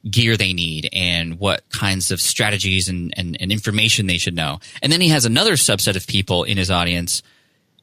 gear 0.08 0.36
they 0.36 0.52
need 0.52 0.88
and 0.92 1.40
what 1.40 1.68
kinds 1.70 2.10
of 2.10 2.20
strategies 2.20 2.88
and, 2.88 3.12
and, 3.16 3.36
and 3.40 3.50
information 3.50 4.06
they 4.06 4.18
should 4.18 4.36
know. 4.36 4.60
And 4.82 4.92
then 4.92 5.00
he 5.00 5.08
has 5.08 5.24
another 5.24 5.54
subset 5.54 5.96
of 5.96 6.06
people 6.06 6.44
in 6.44 6.58
his 6.58 6.70
audience 6.70 7.22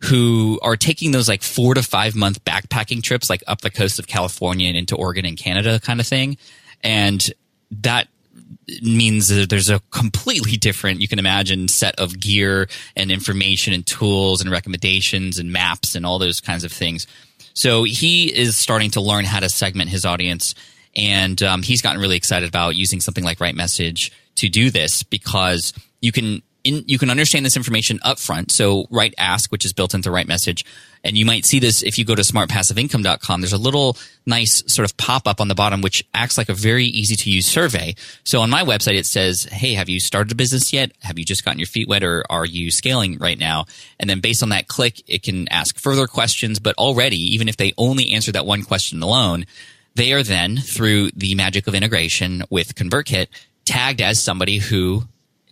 who 0.04 0.60
are 0.64 0.76
taking 0.76 1.12
those 1.12 1.28
like 1.28 1.44
four 1.44 1.76
to 1.76 1.84
five 1.84 2.16
month 2.16 2.44
backpacking 2.44 3.04
trips, 3.04 3.30
like 3.30 3.44
up 3.48 3.62
the 3.62 3.70
coast 3.70 4.00
of 4.00 4.08
California 4.08 4.68
and 4.68 4.78
into 4.78 4.96
Oregon 4.96 5.26
and 5.26 5.38
Canada 5.38 5.80
kind 5.80 6.00
of 6.00 6.08
thing. 6.08 6.38
And 6.84 7.30
that 7.70 8.08
means 8.82 9.28
that 9.28 9.50
there's 9.50 9.70
a 9.70 9.80
completely 9.92 10.58
different, 10.58 11.02
you 11.02 11.08
can 11.08 11.20
imagine, 11.20 11.68
set 11.68 12.00
of 12.00 12.20
gear 12.20 12.68
and 12.96 13.12
information 13.12 13.74
and 13.74 13.86
tools 13.86 14.42
and 14.42 14.50
recommendations 14.50 15.38
and 15.38 15.52
maps 15.52 15.96
and 15.96 16.06
all 16.06 16.20
those 16.20 16.40
kinds 16.40 16.64
of 16.64 16.72
things. 16.72 17.06
So 17.54 17.84
he 17.84 18.34
is 18.34 18.58
starting 18.58 18.92
to 18.92 19.02
learn 19.02 19.26
how 19.26 19.40
to 19.40 19.50
segment 19.50 19.90
his 19.90 20.06
audience. 20.06 20.56
And 20.96 21.42
um, 21.44 21.62
he's 21.62 21.82
gotten 21.82 22.02
really 22.02 22.18
excited 22.18 22.48
about 22.48 22.76
using 22.76 23.02
something 23.02 23.24
like 23.24 23.40
Right 23.40 23.56
Message 23.56 24.12
to 24.36 24.50
do 24.50 24.70
this 24.72 25.04
because 25.04 25.74
you 26.02 26.12
can 26.12 26.42
in, 26.64 26.84
you 26.88 26.98
can 26.98 27.10
understand 27.10 27.46
this 27.46 27.58
information 27.58 28.00
up 28.04 28.20
front. 28.20 28.52
So 28.52 28.86
Right 28.90 29.14
Ask, 29.18 29.52
which 29.52 29.66
is 29.66 29.74
built 29.74 29.94
into 29.94 30.10
RightMessage, 30.10 30.66
and 31.04 31.18
you 31.18 31.26
might 31.26 31.46
see 31.46 31.60
this 31.60 31.82
if 31.82 31.98
you 31.98 32.06
go 32.06 32.16
to 32.16 32.22
smartpassiveincome.com. 32.22 33.42
There's 33.42 33.54
a 33.54 33.58
little 33.58 33.98
nice 34.26 34.64
sort 34.72 34.90
of 34.90 34.96
pop 34.98 35.28
up 35.28 35.42
on 35.42 35.48
the 35.48 35.56
bottom, 35.56 35.82
which 35.82 36.06
acts 36.14 36.38
like 36.38 36.50
a 36.50 36.54
very 36.54 36.86
easy 36.86 37.16
to 37.16 37.32
use 37.32 37.46
survey. 37.46 37.96
So 38.24 38.42
on 38.42 38.50
my 38.50 38.64
website, 38.64 38.98
it 38.98 39.06
says, 39.06 39.46
Hey, 39.46 39.74
have 39.74 39.90
you 39.90 40.00
started 40.00 40.32
a 40.32 40.36
business 40.36 40.72
yet? 40.72 40.92
Have 41.02 41.18
you 41.18 41.26
just 41.26 41.44
gotten 41.44 41.60
your 41.60 41.68
feet 41.68 41.88
wet 41.88 42.04
or 42.04 42.24
are 42.30 42.46
you 42.46 42.72
scaling 42.72 43.18
right 43.18 43.40
now? 43.40 43.66
And 44.00 44.10
then 44.10 44.20
based 44.20 44.44
on 44.44 44.50
that 44.50 44.68
click, 44.68 45.02
it 45.08 45.24
can 45.24 45.48
ask 45.48 45.80
further 45.80 46.08
questions. 46.08 46.60
But 46.60 46.78
already, 46.78 47.18
even 47.34 47.50
if 47.50 47.58
they 47.58 47.74
only 47.78 48.14
answer 48.14 48.32
that 48.34 48.46
one 48.46 48.64
question 48.64 49.02
alone, 49.02 49.46
they 49.96 50.14
are 50.14 50.24
then 50.24 50.58
through 50.58 51.12
the 51.12 51.36
magic 51.36 51.68
of 51.68 51.76
integration 51.76 52.44
with 52.50 52.76
ConvertKit 52.76 53.28
tagged 53.66 54.02
as 54.02 54.22
somebody 54.22 54.58
who 54.58 55.04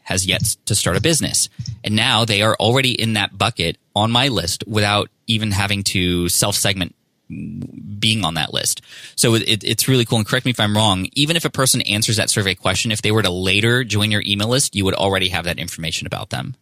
has 0.10 0.26
yet 0.26 0.44
to 0.66 0.76
start 0.76 0.98
a 0.98 1.02
business. 1.02 1.50
And 1.84 1.96
now 1.96 2.26
they 2.26 2.42
are 2.42 2.56
already 2.56 2.92
in 2.92 3.14
that 3.14 3.38
bucket 3.38 3.78
on 3.96 4.12
my 4.12 4.28
list 4.28 4.64
without 4.68 5.10
even 5.28 5.52
having 5.52 5.84
to 5.84 6.28
self 6.30 6.56
segment 6.56 6.96
being 7.30 8.26
on 8.26 8.34
that 8.34 8.54
list. 8.54 8.82
So 9.16 9.36
it, 9.36 9.64
it's 9.64 9.88
really 9.88 10.04
cool. 10.04 10.18
And 10.18 10.28
correct 10.28 10.46
me 10.46 10.52
if 10.52 10.60
I'm 10.60 10.76
wrong. 10.76 11.08
Even 11.14 11.36
if 11.36 11.46
a 11.46 11.50
person 11.50 11.82
answers 11.82 12.18
that 12.18 12.30
survey 12.30 12.56
question, 12.56 12.92
if 12.92 13.02
they 13.02 13.12
were 13.12 13.22
to 13.22 13.30
later 13.30 13.84
join 13.84 14.10
your 14.12 14.24
email 14.26 14.48
list, 14.48 14.76
you 14.76 14.84
would 14.86 14.96
already 14.96 15.30
have 15.30 15.46
that 15.46 15.60
information 15.60 16.08
about 16.08 16.32
them. 16.32 16.56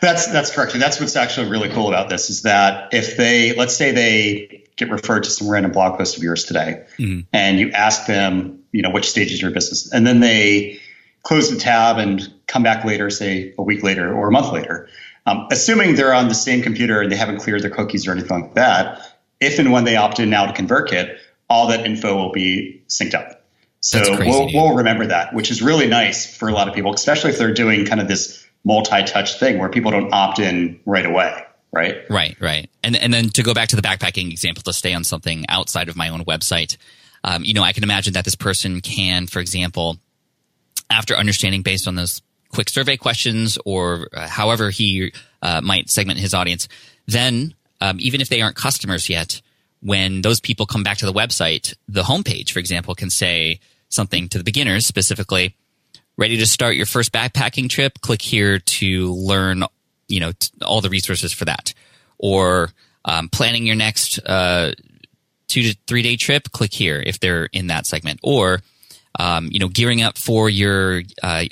That's 0.00 0.28
that's 0.28 0.54
correct. 0.54 0.74
And 0.74 0.82
that's 0.82 1.00
what's 1.00 1.16
actually 1.16 1.50
really 1.50 1.68
cool 1.68 1.88
about 1.88 2.08
this 2.08 2.30
is 2.30 2.42
that 2.42 2.94
if 2.94 3.16
they 3.16 3.52
let's 3.54 3.74
say 3.74 3.90
they 3.90 4.64
get 4.76 4.90
referred 4.90 5.24
to 5.24 5.30
some 5.30 5.50
random 5.50 5.72
blog 5.72 5.98
post 5.98 6.16
of 6.16 6.22
yours 6.22 6.44
today, 6.44 6.84
mm-hmm. 6.98 7.20
and 7.32 7.58
you 7.58 7.72
ask 7.72 8.06
them 8.06 8.62
you 8.72 8.82
know, 8.82 8.90
which 8.90 9.08
stage 9.08 9.32
is 9.32 9.40
your 9.40 9.50
business? 9.50 9.92
And 9.92 10.06
then 10.06 10.20
they 10.20 10.80
close 11.22 11.50
the 11.50 11.58
tab 11.58 11.98
and 11.98 12.31
come 12.52 12.62
back 12.62 12.84
later, 12.84 13.08
say 13.08 13.54
a 13.58 13.62
week 13.62 13.82
later 13.82 14.12
or 14.12 14.28
a 14.28 14.32
month 14.32 14.52
later. 14.52 14.88
Um, 15.24 15.48
assuming 15.50 15.94
they're 15.94 16.12
on 16.12 16.28
the 16.28 16.34
same 16.34 16.62
computer 16.62 17.00
and 17.00 17.10
they 17.10 17.16
haven't 17.16 17.38
cleared 17.38 17.62
their 17.62 17.70
cookies 17.70 18.06
or 18.06 18.12
anything 18.12 18.42
like 18.42 18.54
that, 18.54 19.00
if 19.40 19.58
and 19.58 19.72
when 19.72 19.84
they 19.84 19.96
opt 19.96 20.20
in 20.20 20.30
now 20.30 20.46
to 20.46 20.62
ConvertKit, 20.62 21.16
all 21.48 21.68
that 21.68 21.86
info 21.86 22.16
will 22.16 22.32
be 22.32 22.82
synced 22.88 23.14
up. 23.14 23.44
So 23.80 24.16
we'll, 24.18 24.46
we'll 24.52 24.76
remember 24.76 25.06
that, 25.06 25.34
which 25.34 25.50
is 25.50 25.62
really 25.62 25.88
nice 25.88 26.36
for 26.36 26.48
a 26.48 26.52
lot 26.52 26.68
of 26.68 26.74
people, 26.74 26.92
especially 26.92 27.30
if 27.30 27.38
they're 27.38 27.54
doing 27.54 27.84
kind 27.84 28.00
of 28.00 28.06
this 28.06 28.46
multi-touch 28.64 29.40
thing 29.40 29.58
where 29.58 29.68
people 29.68 29.90
don't 29.90 30.12
opt 30.12 30.38
in 30.38 30.80
right 30.84 31.06
away. 31.06 31.44
Right. 31.72 32.02
Right. 32.10 32.36
Right. 32.38 32.70
And 32.84 32.94
and 32.96 33.12
then 33.14 33.30
to 33.30 33.42
go 33.42 33.54
back 33.54 33.70
to 33.70 33.76
the 33.76 33.82
backpacking 33.82 34.30
example, 34.30 34.62
to 34.64 34.74
stay 34.74 34.92
on 34.92 35.04
something 35.04 35.46
outside 35.48 35.88
of 35.88 35.96
my 35.96 36.10
own 36.10 36.24
website, 36.26 36.76
um, 37.24 37.44
you 37.44 37.54
know, 37.54 37.62
I 37.62 37.72
can 37.72 37.82
imagine 37.82 38.12
that 38.12 38.24
this 38.24 38.34
person 38.34 38.82
can, 38.82 39.26
for 39.26 39.40
example, 39.40 39.96
after 40.90 41.16
understanding 41.16 41.62
based 41.62 41.88
on 41.88 41.94
those 41.94 42.20
quick 42.52 42.68
survey 42.68 42.96
questions 42.96 43.58
or 43.64 44.08
uh, 44.12 44.28
however 44.28 44.70
he 44.70 45.12
uh, 45.40 45.60
might 45.60 45.90
segment 45.90 46.18
his 46.18 46.34
audience, 46.34 46.68
then 47.06 47.54
um, 47.80 47.96
even 47.98 48.20
if 48.20 48.28
they 48.28 48.40
aren't 48.40 48.56
customers 48.56 49.08
yet, 49.08 49.40
when 49.80 50.22
those 50.22 50.40
people 50.40 50.64
come 50.64 50.84
back 50.84 50.98
to 50.98 51.06
the 51.06 51.12
website, 51.12 51.74
the 51.88 52.02
homepage, 52.02 52.52
for 52.52 52.60
example, 52.60 52.94
can 52.94 53.10
say 53.10 53.58
something 53.88 54.28
to 54.28 54.38
the 54.38 54.44
beginners 54.44 54.86
specifically. 54.86 55.56
Ready 56.16 56.36
to 56.36 56.46
start 56.46 56.76
your 56.76 56.86
first 56.86 57.10
backpacking 57.12 57.68
trip? 57.68 58.00
Click 58.00 58.22
here 58.22 58.58
to 58.58 59.12
learn, 59.12 59.64
you 60.08 60.20
know, 60.20 60.32
t- 60.32 60.50
all 60.62 60.80
the 60.80 60.90
resources 60.90 61.32
for 61.32 61.46
that. 61.46 61.74
Or 62.18 62.70
um, 63.04 63.28
planning 63.28 63.66
your 63.66 63.74
next 63.74 64.20
uh, 64.20 64.72
two 65.48 65.62
to 65.62 65.76
three 65.86 66.02
day 66.02 66.16
trip? 66.16 66.52
Click 66.52 66.72
here 66.72 67.02
if 67.04 67.18
they're 67.18 67.46
in 67.46 67.66
that 67.68 67.86
segment. 67.86 68.20
Or 68.22 68.60
um, 69.18 69.48
you 69.50 69.58
know, 69.58 69.68
gearing 69.68 70.02
up 70.02 70.16
for 70.16 70.48
your 70.48 71.02
uh, 71.22 71.44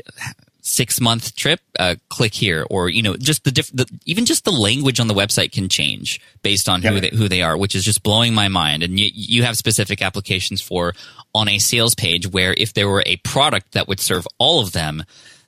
six 0.71 1.01
month 1.01 1.35
trip, 1.35 1.61
uh, 1.79 1.97
click 2.09 2.33
here, 2.33 2.67
or 2.71 2.89
you 2.89 3.03
know, 3.03 3.17
just 3.17 3.45
the, 3.45 3.51
diff- 3.51 3.73
the, 3.73 3.87
even 4.07 4.25
just 4.25 4.45
the 4.45 4.53
language 4.53 5.01
on 5.01 5.09
the 5.09 5.15
website 5.15 5.53
can 5.53 5.69
change 5.69 6.21
based 6.43 6.69
on 6.69 6.83
who 6.83 7.01
they, 7.01 7.11
who 7.11 7.29
they 7.29 7.43
are, 7.43 7.57
which 7.57 7.75
is 7.75 7.85
just 7.85 8.03
blowing 8.03 8.35
my 8.35 8.49
mind. 8.49 8.83
And 8.83 8.99
you, 8.99 9.11
you 9.13 9.43
have 9.43 9.57
specific 9.57 10.01
applications 10.01 10.63
for 10.63 10.95
on 11.35 11.49
a 11.49 11.59
sales 11.59 11.95
page 11.95 12.27
where 12.27 12.55
if 12.57 12.75
there 12.75 12.89
were 12.89 13.03
a 13.05 13.17
product 13.17 13.73
that 13.73 13.89
would 13.89 14.01
serve 14.01 14.27
all 14.39 14.61
of 14.61 14.73
them, 14.73 15.03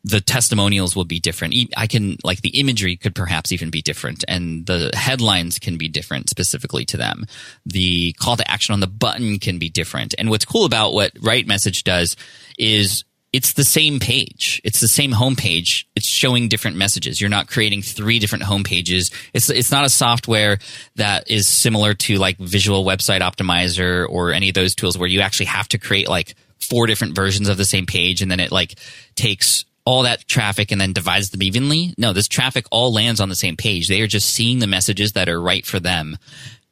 the 0.05 0.21
testimonials 0.21 0.97
will 0.97 1.05
be 1.05 1.21
different. 1.21 1.55
I 1.77 1.87
can 1.87 2.17
like 2.25 2.41
the 2.41 2.59
imagery 2.61 2.97
could 2.97 3.15
perhaps 3.15 3.53
even 3.53 3.71
be 3.71 3.83
different 3.83 4.25
and 4.27 4.67
the 4.67 4.91
headlines 4.95 5.61
can 5.61 5.79
be 5.79 5.89
different 5.89 6.29
specifically 6.29 6.85
to 6.87 6.97
them. 6.97 7.27
The 7.65 8.13
call 8.15 8.37
to 8.37 8.51
action 8.51 8.73
on 8.73 8.81
the 8.81 8.89
button 8.89 9.39
can 9.39 9.59
be 9.59 9.69
different. 9.69 10.15
And 10.19 10.29
what's 10.29 10.45
cool 10.45 10.65
about 10.65 10.93
what 10.93 11.13
Right 11.21 11.47
Message 11.47 11.85
does 11.85 12.17
is 12.59 13.05
it's 13.33 13.55
the 13.55 13.64
same 13.64 13.99
page. 13.99 14.61
It's 14.62 14.81
the 14.81 14.88
same 14.88 15.11
homepage. 15.11 15.87
It's 15.97 16.07
showing 16.07 16.49
different 16.49 16.77
messages. 16.77 17.21
You're 17.21 17.31
not 17.31 17.49
creating 17.49 17.83
three 17.83 18.18
different 18.18 18.45
homepages. 18.45 19.12
It's 19.33 19.49
it's 19.49 19.71
not 19.71 19.87
a 19.87 19.88
software 19.88 20.59
that 20.97 21.31
is 21.31 21.49
similar 21.49 21.95
to 21.95 22.18
like 22.18 22.38
Visual 22.38 22.85
Website 22.85 23.21
Optimizer 23.21 24.07
or 24.09 24.33
any 24.33 24.51
of 24.51 24.55
those 24.55 24.75
tools 24.75 24.99
where 24.99 25.09
you 25.09 25.21
actually 25.21 25.47
have 25.47 25.68
to 25.68 25.79
create 25.79 26.09
like 26.09 26.35
four 26.61 26.87
different 26.87 27.14
versions 27.14 27.49
of 27.49 27.57
the 27.57 27.64
same 27.64 27.87
page 27.87 28.23
and 28.23 28.31
then 28.31 28.38
it 28.38 28.53
like 28.53 28.79
takes 29.14 29.64
all 29.85 30.03
that 30.03 30.29
traffic 30.29 30.71
and 30.71 30.81
then 30.81 30.92
divides 30.92 31.31
them 31.31 31.42
evenly. 31.42 31.95
No, 31.99 32.12
this 32.12 32.29
traffic 32.29 32.66
all 32.71 32.92
lands 32.92 33.21
on 33.21 33.29
the 33.29 33.35
same 33.35 33.57
page. 33.57 33.88
They 33.88 34.01
are 34.03 34.07
just 34.07 34.29
seeing 34.29 34.59
the 34.59 34.66
messages 34.66 35.12
that 35.12 35.29
are 35.29 35.40
right 35.40 35.66
for 35.66 35.81
them. 35.81 36.18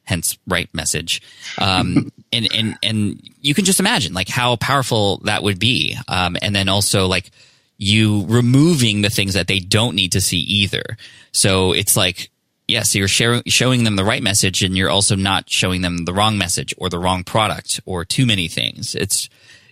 Hence, 0.03 0.37
right 0.47 0.69
message. 0.73 1.21
Um, 1.57 2.11
and, 2.33 2.47
and, 2.53 2.77
and 2.83 3.21
you 3.39 3.53
can 3.53 3.65
just 3.65 3.79
imagine 3.79 4.13
like 4.13 4.29
how 4.29 4.55
powerful 4.55 5.17
that 5.25 5.43
would 5.43 5.59
be. 5.59 5.97
Um, 6.07 6.37
and 6.41 6.55
then 6.55 6.69
also 6.69 7.07
like 7.07 7.31
you 7.77 8.25
removing 8.27 9.01
the 9.01 9.09
things 9.09 9.33
that 9.33 9.47
they 9.47 9.59
don't 9.59 9.95
need 9.95 10.11
to 10.11 10.21
see 10.21 10.37
either. 10.37 10.83
So 11.31 11.71
it's 11.71 11.95
like, 11.97 12.29
yes, 12.67 12.95
you're 12.95 13.07
share, 13.07 13.41
showing 13.47 13.83
them 13.83 13.95
the 13.95 14.03
right 14.03 14.21
message 14.21 14.63
and 14.63 14.77
you're 14.77 14.89
also 14.89 15.15
not 15.15 15.49
showing 15.49 15.81
them 15.81 16.05
the 16.05 16.13
wrong 16.13 16.37
message 16.37 16.73
or 16.77 16.89
the 16.89 16.99
wrong 16.99 17.23
product 17.23 17.79
or 17.85 18.05
too 18.05 18.25
many 18.25 18.47
things. 18.47 18.95
It's, 18.95 19.29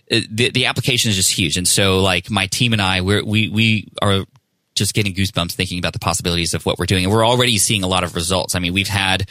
the, 0.08 0.50
the 0.50 0.66
application 0.66 1.10
is 1.10 1.16
just 1.16 1.32
huge. 1.32 1.56
And 1.56 1.68
so 1.68 2.00
like 2.00 2.30
my 2.30 2.46
team 2.46 2.72
and 2.72 2.82
I, 2.82 3.00
we're, 3.00 3.24
we, 3.24 3.48
we 3.48 3.88
are 4.02 4.24
just 4.74 4.92
getting 4.92 5.14
goosebumps 5.14 5.52
thinking 5.52 5.78
about 5.78 5.92
the 5.92 6.00
possibilities 6.00 6.52
of 6.52 6.66
what 6.66 6.78
we're 6.78 6.86
doing. 6.86 7.04
And 7.04 7.12
we're 7.12 7.26
already 7.26 7.58
seeing 7.58 7.84
a 7.84 7.88
lot 7.88 8.02
of 8.02 8.16
results. 8.16 8.54
I 8.54 8.58
mean, 8.58 8.72
we've 8.72 8.88
had, 8.88 9.28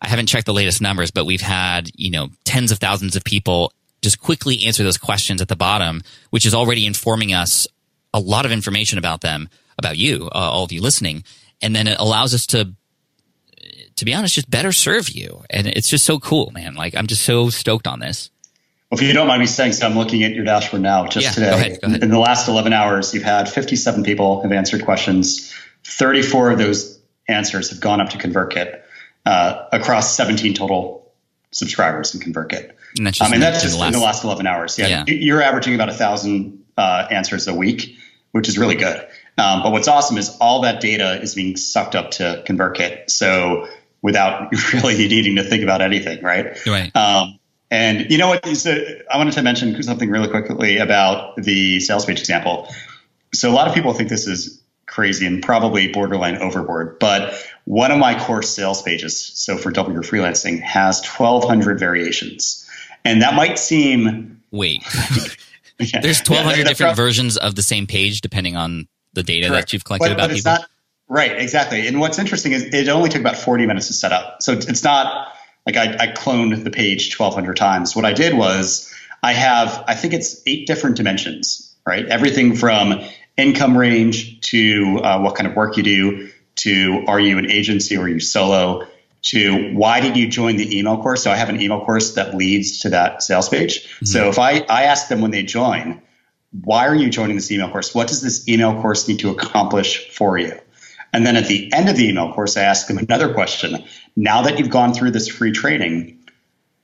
I 0.00 0.08
haven't 0.08 0.26
checked 0.26 0.46
the 0.46 0.54
latest 0.54 0.80
numbers, 0.80 1.10
but 1.10 1.26
we've 1.26 1.40
had, 1.40 1.90
you 1.94 2.10
know, 2.10 2.30
tens 2.44 2.72
of 2.72 2.78
thousands 2.78 3.16
of 3.16 3.24
people 3.24 3.72
just 4.02 4.20
quickly 4.20 4.64
answer 4.64 4.82
those 4.82 4.96
questions 4.96 5.42
at 5.42 5.48
the 5.48 5.56
bottom, 5.56 6.02
which 6.30 6.46
is 6.46 6.54
already 6.54 6.86
informing 6.86 7.34
us 7.34 7.66
a 8.14 8.20
lot 8.20 8.46
of 8.46 8.52
information 8.52 8.98
about 8.98 9.20
them, 9.20 9.48
about 9.78 9.98
you, 9.98 10.28
uh, 10.34 10.38
all 10.38 10.64
of 10.64 10.72
you 10.72 10.80
listening. 10.80 11.22
And 11.60 11.76
then 11.76 11.86
it 11.86 11.98
allows 11.98 12.32
us 12.32 12.46
to, 12.46 12.72
to 13.96 14.04
be 14.04 14.14
honest, 14.14 14.34
just 14.34 14.50
better 14.50 14.72
serve 14.72 15.10
you. 15.10 15.44
And 15.50 15.66
it's 15.66 15.90
just 15.90 16.06
so 16.06 16.18
cool, 16.18 16.50
man. 16.50 16.74
Like 16.74 16.94
I'm 16.96 17.06
just 17.06 17.22
so 17.22 17.50
stoked 17.50 17.86
on 17.86 18.00
this. 18.00 18.30
Well, 18.90 19.00
if 19.00 19.06
you 19.06 19.12
don't 19.12 19.28
mind 19.28 19.40
me 19.40 19.46
saying 19.46 19.72
so, 19.72 19.86
I'm 19.86 19.96
looking 19.96 20.24
at 20.24 20.32
your 20.32 20.44
dashboard 20.44 20.82
now 20.82 21.06
just 21.06 21.26
yeah, 21.26 21.30
today. 21.30 21.50
Go 21.50 21.56
ahead, 21.56 21.80
go 21.80 21.88
ahead. 21.88 22.02
In 22.02 22.10
the 22.10 22.18
last 22.18 22.48
11 22.48 22.72
hours, 22.72 23.14
you've 23.14 23.22
had 23.22 23.48
57 23.48 24.02
people 24.02 24.42
have 24.42 24.50
answered 24.50 24.84
questions. 24.84 25.54
34 25.84 26.52
of 26.52 26.58
those 26.58 26.98
answers 27.28 27.70
have 27.70 27.80
gone 27.80 28.00
up 28.00 28.10
to 28.10 28.18
ConvertKit 28.18 28.79
uh, 29.26 29.66
across 29.72 30.16
17 30.16 30.54
total 30.54 31.12
subscribers 31.50 32.14
in 32.14 32.20
ConvertKit. 32.20 32.72
And 32.96 33.06
that's 33.06 33.18
just, 33.18 33.28
I 33.28 33.32
mean, 33.32 33.40
that's 33.40 33.62
just 33.62 33.74
in 33.74 33.78
the, 33.78 33.84
last, 33.84 33.94
in 33.94 34.00
the 34.00 34.04
last 34.04 34.24
11 34.24 34.46
hours. 34.46 34.78
Yeah. 34.78 35.04
yeah. 35.06 35.14
You're 35.14 35.42
averaging 35.42 35.74
about 35.74 35.88
a 35.88 35.94
thousand 35.94 36.64
uh, 36.76 37.06
answers 37.10 37.46
a 37.48 37.54
week, 37.54 37.96
which 38.32 38.48
is 38.48 38.58
really 38.58 38.76
good. 38.76 39.06
Um, 39.38 39.62
but 39.62 39.72
what's 39.72 39.88
awesome 39.88 40.18
is 40.18 40.36
all 40.40 40.62
that 40.62 40.80
data 40.80 41.20
is 41.20 41.34
being 41.34 41.56
sucked 41.56 41.94
up 41.94 42.12
to 42.12 42.42
ConvertKit. 42.46 43.10
So 43.10 43.68
without 44.02 44.52
really 44.72 44.96
needing 44.96 45.36
to 45.36 45.44
think 45.44 45.62
about 45.62 45.80
anything, 45.82 46.22
right? 46.22 46.58
Right. 46.66 46.94
Um, 46.94 47.38
and 47.70 48.10
you 48.10 48.18
know 48.18 48.28
what? 48.28 48.46
Is, 48.46 48.66
uh, 48.66 49.02
I 49.10 49.16
wanted 49.16 49.34
to 49.34 49.42
mention 49.42 49.80
something 49.82 50.10
really 50.10 50.28
quickly 50.28 50.78
about 50.78 51.36
the 51.36 51.78
sales 51.80 52.04
page 52.04 52.18
example. 52.18 52.68
So 53.32 53.50
a 53.50 53.54
lot 53.54 53.68
of 53.68 53.74
people 53.74 53.92
think 53.94 54.08
this 54.08 54.26
is 54.26 54.60
crazy 54.86 55.24
and 55.24 55.40
probably 55.40 55.92
borderline 55.92 56.36
overboard, 56.36 56.98
but 56.98 57.32
one 57.64 57.90
of 57.90 57.98
my 57.98 58.18
core 58.18 58.42
sales 58.42 58.82
pages, 58.82 59.18
so 59.18 59.56
for 59.56 59.70
Double 59.70 59.92
Your 59.92 60.02
Freelancing, 60.02 60.60
has 60.60 61.04
1,200 61.06 61.78
variations, 61.78 62.68
and 63.04 63.22
that 63.22 63.34
might 63.34 63.58
seem 63.58 64.42
wait. 64.50 64.82
yeah, 65.78 66.00
There's 66.00 66.20
1,200 66.20 66.58
yeah, 66.58 66.64
different 66.64 66.96
pro- 66.96 67.04
versions 67.04 67.36
of 67.36 67.54
the 67.54 67.62
same 67.62 67.86
page 67.86 68.20
depending 68.20 68.56
on 68.56 68.88
the 69.12 69.22
data 69.22 69.48
correct. 69.48 69.68
that 69.68 69.72
you've 69.72 69.84
collected 69.84 70.08
but, 70.08 70.12
about 70.12 70.28
but 70.28 70.36
people. 70.36 70.52
Not, 70.52 70.66
right, 71.08 71.38
exactly. 71.40 71.86
And 71.86 72.00
what's 72.00 72.18
interesting 72.18 72.52
is 72.52 72.64
it 72.74 72.88
only 72.88 73.08
took 73.08 73.20
about 73.20 73.36
40 73.36 73.66
minutes 73.66 73.88
to 73.88 73.92
set 73.92 74.12
up, 74.12 74.42
so 74.42 74.52
it's 74.52 74.84
not 74.84 75.32
like 75.66 75.76
I, 75.76 76.04
I 76.04 76.06
cloned 76.08 76.64
the 76.64 76.70
page 76.70 77.16
1,200 77.16 77.56
times. 77.56 77.94
What 77.94 78.04
I 78.04 78.12
did 78.12 78.36
was 78.36 78.92
I 79.22 79.32
have, 79.32 79.84
I 79.86 79.94
think 79.94 80.14
it's 80.14 80.40
eight 80.46 80.66
different 80.66 80.96
dimensions, 80.96 81.74
right? 81.86 82.06
Everything 82.06 82.56
from 82.56 83.00
income 83.36 83.76
range 83.76 84.40
to 84.50 85.00
uh, 85.02 85.20
what 85.20 85.34
kind 85.34 85.46
of 85.46 85.54
work 85.54 85.76
you 85.76 85.82
do 85.82 86.30
to 86.56 87.04
are 87.06 87.20
you 87.20 87.38
an 87.38 87.50
agency 87.50 87.96
or 87.96 88.02
are 88.02 88.08
you 88.08 88.20
solo 88.20 88.86
to 89.22 89.74
why 89.74 90.00
did 90.00 90.16
you 90.16 90.28
join 90.28 90.56
the 90.56 90.78
email 90.78 91.02
course? 91.02 91.22
So 91.22 91.30
I 91.30 91.36
have 91.36 91.48
an 91.48 91.60
email 91.60 91.84
course 91.84 92.14
that 92.14 92.34
leads 92.34 92.80
to 92.80 92.90
that 92.90 93.22
sales 93.22 93.48
page. 93.48 93.84
Mm-hmm. 93.84 94.06
So 94.06 94.28
if 94.28 94.38
I, 94.38 94.60
I 94.60 94.84
ask 94.84 95.08
them 95.08 95.20
when 95.20 95.30
they 95.30 95.42
join, 95.42 96.00
why 96.52 96.88
are 96.88 96.94
you 96.94 97.10
joining 97.10 97.36
this 97.36 97.50
email 97.50 97.70
course? 97.70 97.94
What 97.94 98.08
does 98.08 98.22
this 98.22 98.48
email 98.48 98.80
course 98.80 99.06
need 99.06 99.20
to 99.20 99.30
accomplish 99.30 100.10
for 100.10 100.38
you? 100.38 100.58
And 101.12 101.26
then 101.26 101.36
at 101.36 101.46
the 101.46 101.72
end 101.72 101.88
of 101.88 101.96
the 101.96 102.08
email 102.08 102.32
course, 102.32 102.56
I 102.56 102.62
ask 102.62 102.86
them 102.86 102.98
another 102.98 103.34
question. 103.34 103.84
Now 104.16 104.42
that 104.42 104.58
you've 104.58 104.70
gone 104.70 104.94
through 104.94 105.10
this 105.10 105.28
free 105.28 105.52
training, 105.52 106.18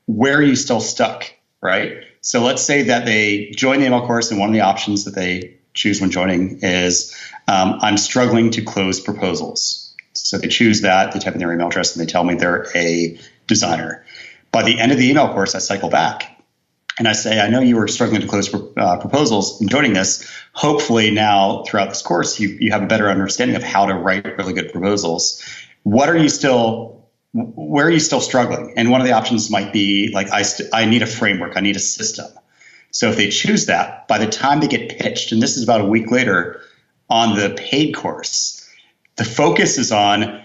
where 0.07 0.38
are 0.38 0.42
you 0.42 0.57
still 0.57 0.81
stuck? 0.81 1.33
Right? 1.61 2.05
So 2.20 2.42
let's 2.42 2.62
say 2.62 2.83
that 2.83 3.07
they 3.07 3.52
join 3.57 3.81
the 3.81 3.87
email 3.87 4.07
course, 4.07 4.31
and 4.31 4.40
one 4.40 4.48
of 4.48 4.52
the 4.52 4.61
options 4.61 5.05
that 5.05 5.14
they 5.14 5.59
choose 5.77 6.01
when 6.01 6.11
joining 6.11 6.59
is 6.62 7.15
um, 7.47 7.79
I'm 7.81 7.97
struggling 7.97 8.51
to 8.53 8.62
close 8.62 8.99
proposals. 8.99 9.95
So 10.15 10.39
they 10.39 10.49
choose 10.49 10.81
that, 10.81 11.12
they 11.12 11.21
type 11.21 11.35
in 11.35 11.39
their 11.39 11.53
email 11.53 11.69
address, 11.69 11.95
and 11.95 12.05
they 12.05 12.11
tell 12.11 12.25
me 12.25 12.35
they're 12.35 12.67
a 12.75 13.21
designer. 13.47 14.05
By 14.51 14.62
the 14.62 14.81
end 14.81 14.91
of 14.91 14.99
the 14.99 15.09
email 15.11 15.33
course, 15.33 15.55
I 15.55 15.59
cycle 15.59 15.91
back 15.91 16.43
and 16.99 17.07
I 17.07 17.12
say, 17.12 17.39
I 17.39 17.49
know 17.49 17.61
you 17.61 17.77
were 17.77 17.89
struggling 17.89 18.23
to 18.23 18.27
close 18.27 18.53
uh, 18.53 18.99
proposals 18.99 19.61
in 19.61 19.69
joining 19.69 19.93
this. 19.93 20.27
Hopefully, 20.53 21.11
now 21.11 21.62
throughout 21.65 21.91
this 21.91 22.01
course, 22.01 22.41
you, 22.41 22.57
you 22.59 22.73
have 22.73 22.83
a 22.83 22.87
better 22.87 23.11
understanding 23.11 23.57
of 23.57 23.62
how 23.62 23.87
to 23.87 23.95
write 23.95 24.39
really 24.39 24.55
good 24.55 24.73
proposals. 24.73 25.43
What 25.83 26.09
are 26.09 26.17
you 26.17 26.31
still, 26.31 27.07
where 27.33 27.87
are 27.87 27.91
you 27.91 28.01
still 28.01 28.23
struggling? 28.23 28.73
And 28.79 28.91
one 28.91 29.03
of 29.03 29.07
the 29.07 29.12
options 29.12 29.51
might 29.51 29.73
be 29.73 30.11
like, 30.12 30.31
I, 30.31 30.43
st- 30.43 30.71
I 30.73 30.87
need 30.87 31.03
a 31.03 31.07
framework, 31.07 31.57
I 31.57 31.61
need 31.61 31.77
a 31.77 31.81
system. 31.81 32.27
So 32.97 33.11
if 33.11 33.17
they 33.17 33.29
choose 33.29 33.67
that, 33.67 34.09
by 34.09 34.17
the 34.17 34.27
time 34.27 34.61
they 34.61 34.69
get 34.69 34.99
pitched, 34.99 35.31
and 35.31 35.43
this 35.43 35.59
is 35.59 35.63
about 35.63 35.83
a 35.83 35.85
week 35.85 36.11
later 36.11 36.63
on 37.11 37.37
the 37.37 37.51
paid 37.55 37.95
course, 37.95 38.67
the 39.17 39.25
focus 39.27 39.77
is 39.77 39.93
on 39.93 40.43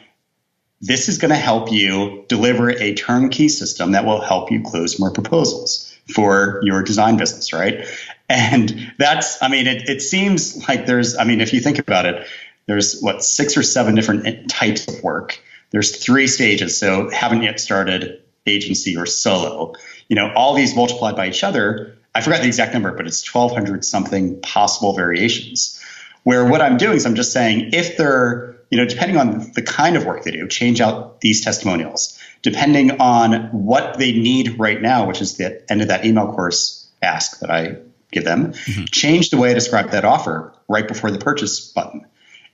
this 0.82 1.08
is 1.08 1.18
going 1.18 1.30
to 1.30 1.38
help 1.38 1.72
you 1.72 2.26
deliver 2.28 2.70
a 2.70 2.94
turnkey 2.94 3.48
system 3.48 3.94
that 3.94 4.04
will 4.04 4.20
help 4.20 4.52
you 4.52 4.62
close 4.64 5.00
more 5.00 5.14
proposals 5.14 5.96
for 6.14 6.60
your 6.64 6.84
design 6.84 7.16
business, 7.16 7.54
right? 7.54 7.88
And 8.28 8.92
that's, 9.00 9.42
I 9.42 9.48
mean, 9.48 9.66
it, 9.66 9.88
it 9.88 10.02
seems 10.02 10.68
like 10.68 10.86
there's, 10.86 11.16
I 11.16 11.24
mean, 11.24 11.40
if 11.40 11.54
you 11.54 11.62
think 11.62 11.80
about 11.80 12.06
it, 12.06 12.28
there's 12.66 13.00
what, 13.00 13.24
six 13.24 13.56
or 13.56 13.64
seven 13.64 13.96
different 13.96 14.50
types 14.50 14.90
of 14.90 15.02
work. 15.02 15.40
There's 15.70 16.04
three 16.04 16.28
stages. 16.28 16.78
So 16.78 17.10
haven't 17.12 17.44
yet 17.44 17.62
started 17.62 18.22
agency 18.46 18.98
or 18.98 19.06
solo. 19.06 19.76
You 20.10 20.18
know, 20.18 20.34
all 20.36 20.54
these 20.54 20.76
multiplied 20.76 21.16
by 21.16 21.30
each 21.30 21.46
other. 21.46 21.98
I 22.13 22.21
forgot 22.21 22.41
the 22.41 22.47
exact 22.47 22.74
number, 22.74 22.91
but 22.93 23.08
it's 23.08 23.34
1,200 23.34 23.86
something 23.86 24.41
possible 24.41 24.93
variations. 24.93 25.80
Where 26.24 26.45
what 26.45 26.62
I'm 26.62 26.78
doing 26.78 26.97
is 26.97 27.06
I'm 27.06 27.15
just 27.15 27.32
saying 27.32 27.71
if 27.74 27.97
they're, 27.97 28.56
you 28.69 28.78
know, 28.78 28.86
depending 28.86 29.17
on 29.17 29.52
the 29.54 29.62
kind 29.62 29.95
of 29.95 30.06
work 30.06 30.24
they 30.24 30.32
do, 30.32 30.47
change 30.47 30.82
out 30.82 31.21
these 31.21 31.43
testimonials. 31.43 32.17
Depending 32.41 33.00
on 33.00 33.50
what 33.52 33.97
they 33.97 34.12
need 34.12 34.60
right 34.60 34.82
now, 34.82 35.08
which 35.08 35.21
is 35.21 35.38
the 35.38 35.63
end 35.71 35.82
of 35.82 35.88
that 35.89 36.06
email 36.06 36.34
course 36.34 36.89
ask 37.02 37.39
that 37.39 37.50
I 37.50 37.78
give 38.12 38.26
them, 38.26 38.54
mm-hmm. 38.54 38.86
change 38.86 39.30
the 39.30 39.38
way 39.38 39.52
I 39.52 39.54
describe 39.54 39.91
that 39.91 40.06
offer 40.06 40.54
right 40.67 40.88
before 40.88 41.12
the 41.12 41.19
purchase 41.19 41.71
button. 41.71 42.06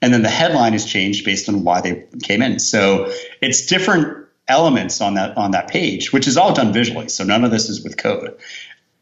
And 0.02 0.14
then 0.14 0.22
the 0.22 0.30
headline 0.30 0.74
is 0.74 0.86
changed 0.86 1.26
based 1.26 1.50
on 1.50 1.64
why 1.64 1.82
they 1.82 2.06
came 2.22 2.42
in. 2.42 2.60
So 2.60 3.12
it's 3.42 3.66
different 3.66 4.28
elements 4.48 5.02
on 5.02 5.16
that 5.16 5.36
on 5.38 5.52
that 5.52 5.68
page, 5.68 6.14
which 6.14 6.28
is 6.28 6.38
all 6.38 6.54
done 6.54 6.72
visually. 6.72 7.10
So 7.10 7.24
none 7.24 7.44
of 7.44 7.52
this 7.52 7.70
is 7.70 7.84
with 7.84 7.98
code. 7.98 8.38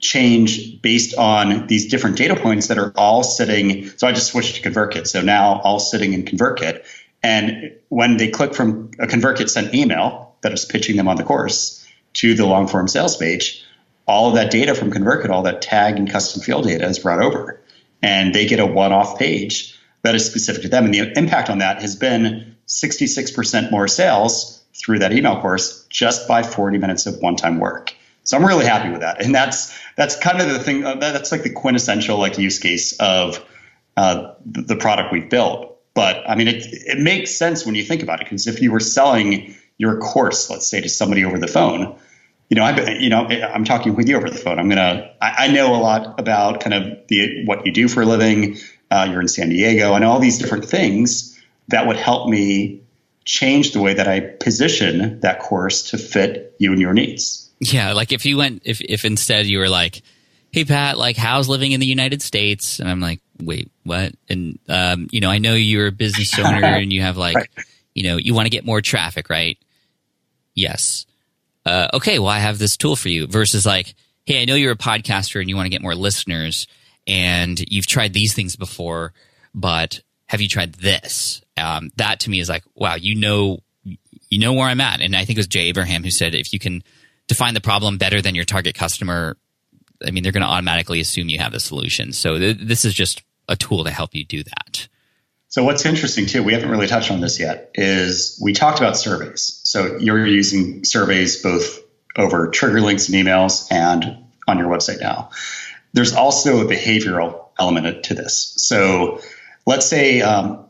Change 0.05 0.81
based 0.83 1.15
on 1.17 1.65
these 1.65 1.87
different 1.87 2.15
data 2.15 2.35
points 2.35 2.67
that 2.67 2.77
are 2.77 2.91
all 2.95 3.23
sitting. 3.23 3.89
So 3.97 4.07
I 4.07 4.11
just 4.11 4.31
switched 4.31 4.61
to 4.61 4.69
ConvertKit. 4.69 5.07
So 5.07 5.21
now 5.21 5.59
all 5.61 5.79
sitting 5.79 6.13
in 6.13 6.25
ConvertKit. 6.25 6.85
And 7.23 7.75
when 7.89 8.17
they 8.17 8.29
click 8.29 8.53
from 8.53 8.91
a 8.99 9.07
ConvertKit 9.07 9.49
sent 9.49 9.73
email 9.73 10.35
that 10.41 10.53
is 10.53 10.63
pitching 10.63 10.95
them 10.95 11.07
on 11.07 11.15
the 11.15 11.23
course 11.23 11.83
to 12.13 12.35
the 12.35 12.45
long 12.45 12.67
form 12.67 12.87
sales 12.87 13.17
page, 13.17 13.65
all 14.07 14.29
of 14.29 14.35
that 14.35 14.51
data 14.51 14.75
from 14.75 14.91
ConvertKit, 14.91 15.31
all 15.31 15.41
that 15.41 15.63
tag 15.63 15.97
and 15.97 16.07
custom 16.07 16.43
field 16.43 16.65
data 16.65 16.85
is 16.85 16.99
brought 16.99 17.23
over. 17.23 17.59
And 18.03 18.35
they 18.35 18.45
get 18.45 18.59
a 18.59 18.65
one 18.65 18.93
off 18.93 19.17
page 19.17 19.75
that 20.03 20.13
is 20.13 20.23
specific 20.23 20.61
to 20.61 20.69
them. 20.69 20.85
And 20.85 20.93
the 20.93 21.17
impact 21.17 21.49
on 21.49 21.57
that 21.57 21.81
has 21.81 21.95
been 21.95 22.55
66% 22.67 23.71
more 23.71 23.87
sales 23.87 24.63
through 24.75 24.99
that 24.99 25.13
email 25.13 25.41
course 25.41 25.87
just 25.89 26.27
by 26.27 26.43
40 26.43 26.77
minutes 26.77 27.07
of 27.07 27.17
one 27.21 27.35
time 27.35 27.59
work. 27.59 27.95
So 28.25 28.37
I'm 28.37 28.45
really 28.45 28.65
happy 28.65 28.89
with 28.89 29.01
that. 29.01 29.23
And 29.23 29.33
that's 29.33 29.77
that's 29.95 30.17
kind 30.17 30.41
of 30.41 30.49
the 30.49 30.59
thing. 30.59 30.83
Uh, 30.83 30.95
that's 30.95 31.31
like 31.31 31.43
the 31.43 31.51
quintessential 31.51 32.17
like 32.17 32.37
use 32.37 32.59
case 32.59 32.93
of 32.99 33.43
uh, 33.95 34.33
the 34.45 34.75
product 34.75 35.13
we've 35.13 35.29
built. 35.29 35.77
But 35.93 36.29
I 36.29 36.35
mean, 36.35 36.47
it 36.47 36.65
it 36.65 36.99
makes 36.99 37.31
sense 37.31 37.65
when 37.65 37.75
you 37.75 37.83
think 37.83 38.03
about 38.03 38.19
it 38.19 38.25
because 38.25 38.47
if 38.47 38.61
you 38.61 38.71
were 38.71 38.81
selling 38.81 39.55
your 39.77 39.99
course, 39.99 40.49
let's 40.49 40.67
say, 40.67 40.81
to 40.81 40.89
somebody 40.89 41.23
over 41.23 41.37
the 41.37 41.47
phone, 41.47 41.97
you 42.49 42.55
know, 42.55 42.63
I, 42.63 42.97
you 42.97 43.09
know, 43.09 43.25
I'm 43.27 43.63
talking 43.63 43.95
with 43.95 44.07
you 44.09 44.17
over 44.17 44.29
the 44.29 44.37
phone. 44.37 44.59
I'm 44.59 44.69
gonna, 44.69 45.11
I, 45.21 45.45
I 45.45 45.47
know 45.47 45.75
a 45.75 45.77
lot 45.77 46.19
about 46.19 46.61
kind 46.61 46.73
of 46.73 47.07
the 47.07 47.45
what 47.45 47.65
you 47.65 47.71
do 47.71 47.87
for 47.87 48.01
a 48.01 48.05
living. 48.05 48.57
Uh, 48.91 49.07
you're 49.09 49.21
in 49.21 49.27
San 49.27 49.49
Diego, 49.49 49.93
and 49.93 50.03
all 50.03 50.19
these 50.19 50.37
different 50.37 50.65
things 50.65 51.39
that 51.69 51.87
would 51.87 51.97
help 51.97 52.29
me 52.29 52.81
change 53.23 53.71
the 53.71 53.81
way 53.81 53.95
that 53.95 54.07
I 54.07 54.19
position 54.19 55.19
that 55.21 55.39
course 55.39 55.89
to 55.91 55.97
fit 55.97 56.55
you 56.59 56.71
and 56.71 56.79
your 56.79 56.93
needs. 56.93 57.44
Yeah, 57.59 57.93
like 57.93 58.11
if 58.11 58.25
you 58.25 58.37
went, 58.37 58.63
if 58.65 58.81
if 58.81 59.05
instead 59.05 59.45
you 59.45 59.59
were 59.59 59.69
like, 59.69 60.01
"Hey 60.51 60.65
Pat, 60.65 60.97
like 60.97 61.17
how's 61.17 61.47
living 61.47 61.71
in 61.71 61.79
the 61.79 61.85
United 61.85 62.21
States?" 62.21 62.79
and 62.79 62.89
I'm 62.89 62.99
like, 62.99 63.21
"Wait, 63.41 63.71
what?" 63.83 64.13
And 64.29 64.59
um, 64.67 65.07
you 65.11 65.21
know, 65.21 65.29
I 65.29 65.37
know 65.37 65.53
you're 65.53 65.87
a 65.87 65.91
business 65.91 66.37
owner 66.39 66.65
and 66.65 66.91
you 66.91 67.01
have 67.01 67.17
like, 67.17 67.35
right. 67.35 67.49
you 67.93 68.03
know, 68.03 68.17
you 68.17 68.33
want 68.33 68.45
to 68.45 68.49
get 68.49 68.65
more 68.65 68.81
traffic, 68.81 69.29
right? 69.29 69.57
Yes 70.53 71.05
uh, 71.65 71.87
okay, 71.93 72.19
well, 72.19 72.29
I 72.29 72.39
have 72.39 72.59
this 72.59 72.77
tool 72.77 72.95
for 72.95 73.09
you 73.09 73.27
versus 73.27 73.65
like, 73.65 73.95
hey, 74.25 74.41
I 74.41 74.45
know 74.45 74.55
you're 74.55 74.71
a 74.71 74.77
podcaster 74.77 75.39
and 75.39 75.49
you 75.49 75.55
want 75.55 75.65
to 75.65 75.71
get 75.71 75.81
more 75.81 75.95
listeners 75.95 76.67
and 77.07 77.59
you've 77.71 77.87
tried 77.87 78.13
these 78.13 78.33
things 78.33 78.55
before, 78.55 79.13
but 79.53 80.01
have 80.27 80.41
you 80.41 80.47
tried 80.47 80.73
this? 80.73 81.41
Um, 81.57 81.91
that 81.97 82.21
to 82.21 82.29
me 82.29 82.39
is 82.39 82.49
like, 82.49 82.63
wow, 82.75 82.95
you 82.95 83.15
know, 83.15 83.59
you 83.83 84.39
know 84.39 84.53
where 84.53 84.67
I'm 84.67 84.81
at. 84.81 85.01
And 85.01 85.15
I 85.15 85.25
think 85.25 85.37
it 85.37 85.39
was 85.39 85.47
Jay 85.47 85.67
Abraham 85.67 86.03
who 86.03 86.11
said, 86.11 86.35
if 86.35 86.53
you 86.53 86.59
can 86.59 86.83
define 87.27 87.53
the 87.53 87.61
problem 87.61 87.97
better 87.97 88.21
than 88.21 88.35
your 88.35 88.45
target 88.45 88.75
customer, 88.75 89.37
I 90.05 90.11
mean, 90.11 90.23
they're 90.23 90.31
going 90.31 90.43
to 90.43 90.49
automatically 90.49 90.99
assume 90.99 91.29
you 91.29 91.39
have 91.39 91.51
the 91.51 91.59
solution. 91.59 92.11
So 92.13 92.37
th- 92.37 92.57
this 92.59 92.85
is 92.85 92.93
just 92.93 93.23
a 93.47 93.55
tool 93.55 93.83
to 93.83 93.91
help 93.91 94.15
you 94.15 94.23
do 94.23 94.43
that. 94.43 94.87
So 95.47 95.63
what's 95.63 95.85
interesting 95.85 96.25
too, 96.25 96.43
we 96.43 96.53
haven't 96.53 96.69
really 96.69 96.87
touched 96.87 97.11
on 97.11 97.21
this 97.21 97.39
yet, 97.39 97.71
is 97.75 98.39
we 98.43 98.53
talked 98.53 98.79
about 98.79 98.97
surveys. 98.97 99.61
So 99.63 99.97
you're 99.97 100.25
using 100.27 100.83
surveys 100.83 101.41
both 101.41 101.81
over 102.17 102.49
trigger 102.49 102.81
links 102.81 103.07
and 103.07 103.15
emails 103.15 103.71
and 103.71 104.25
on 104.47 104.57
your 104.57 104.67
website 104.67 104.99
now. 104.99 105.29
There's 105.93 106.13
also 106.13 106.59
a 106.59 106.69
behavioral 106.69 107.47
element 107.57 108.03
to 108.05 108.13
this. 108.13 108.53
So 108.57 109.21
let's 109.65 109.85
say 109.85 110.21
um, 110.21 110.64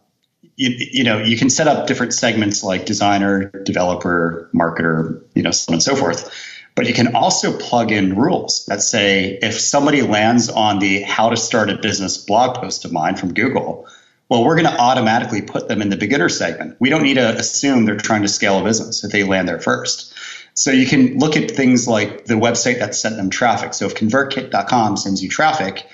you, 0.55 0.75
you, 0.91 1.03
know 1.03 1.19
you 1.19 1.37
can 1.37 1.49
set 1.49 1.67
up 1.67 1.87
different 1.87 2.13
segments 2.13 2.63
like 2.63 2.85
designer, 2.85 3.49
developer, 3.63 4.49
marketer, 4.53 5.21
you 5.33 5.43
know, 5.43 5.51
so 5.51 5.71
on 5.71 5.75
and 5.75 5.83
so 5.83 5.95
forth. 5.95 6.31
But 6.75 6.87
you 6.87 6.93
can 6.93 7.15
also 7.15 7.57
plug 7.57 7.91
in 7.91 8.15
rules 8.15 8.65
that 8.65 8.81
say 8.81 9.39
if 9.41 9.59
somebody 9.59 10.01
lands 10.01 10.49
on 10.49 10.79
the 10.79 11.01
how 11.01 11.29
to 11.29 11.37
start 11.37 11.69
a 11.69 11.77
business 11.77 12.17
blog 12.17 12.57
post 12.57 12.83
of 12.83 12.91
mine 12.91 13.15
from 13.15 13.33
Google, 13.33 13.87
well, 14.27 14.43
we're 14.43 14.55
going 14.55 14.67
to 14.67 14.77
automatically 14.77 15.41
put 15.41 15.67
them 15.67 15.81
in 15.81 15.89
the 15.89 15.97
beginner 15.97 16.29
segment. 16.29 16.75
We 16.79 16.89
don't 16.89 17.03
need 17.03 17.13
to 17.13 17.37
assume 17.37 17.85
they're 17.85 17.95
trying 17.95 18.23
to 18.23 18.27
scale 18.27 18.59
a 18.59 18.63
business 18.63 19.03
if 19.03 19.11
they 19.11 19.23
land 19.23 19.47
there 19.47 19.59
first. 19.59 20.13
So 20.55 20.71
you 20.71 20.87
can 20.87 21.19
look 21.19 21.37
at 21.37 21.51
things 21.51 21.87
like 21.87 22.25
the 22.25 22.33
website 22.33 22.79
that 22.79 22.95
sent 22.95 23.17
them 23.17 23.29
traffic. 23.29 23.73
So 23.73 23.85
if 23.85 23.95
ConvertKit.com 23.95 24.97
sends 24.97 25.21
you 25.21 25.29
traffic, 25.29 25.85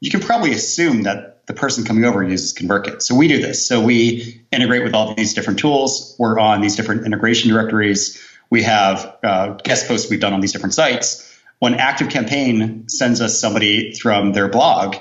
you 0.00 0.10
can 0.10 0.20
probably 0.20 0.52
assume 0.52 1.02
that 1.02 1.39
the 1.50 1.56
person 1.56 1.84
coming 1.84 2.04
over 2.04 2.22
uses 2.22 2.54
ConvertKit. 2.54 3.02
So 3.02 3.16
we 3.16 3.26
do 3.26 3.42
this. 3.42 3.66
So 3.66 3.80
we 3.80 4.40
integrate 4.52 4.84
with 4.84 4.94
all 4.94 5.14
these 5.16 5.34
different 5.34 5.58
tools. 5.58 6.14
We're 6.16 6.38
on 6.38 6.60
these 6.60 6.76
different 6.76 7.04
integration 7.04 7.50
directories. 7.50 8.22
We 8.50 8.62
have 8.62 9.16
uh, 9.24 9.54
guest 9.64 9.88
posts 9.88 10.08
we've 10.08 10.20
done 10.20 10.32
on 10.32 10.40
these 10.40 10.52
different 10.52 10.74
sites. 10.74 11.26
When 11.58 11.74
ActiveCampaign 11.74 12.88
sends 12.88 13.20
us 13.20 13.40
somebody 13.40 13.94
from 13.94 14.32
their 14.32 14.46
blog, 14.46 14.94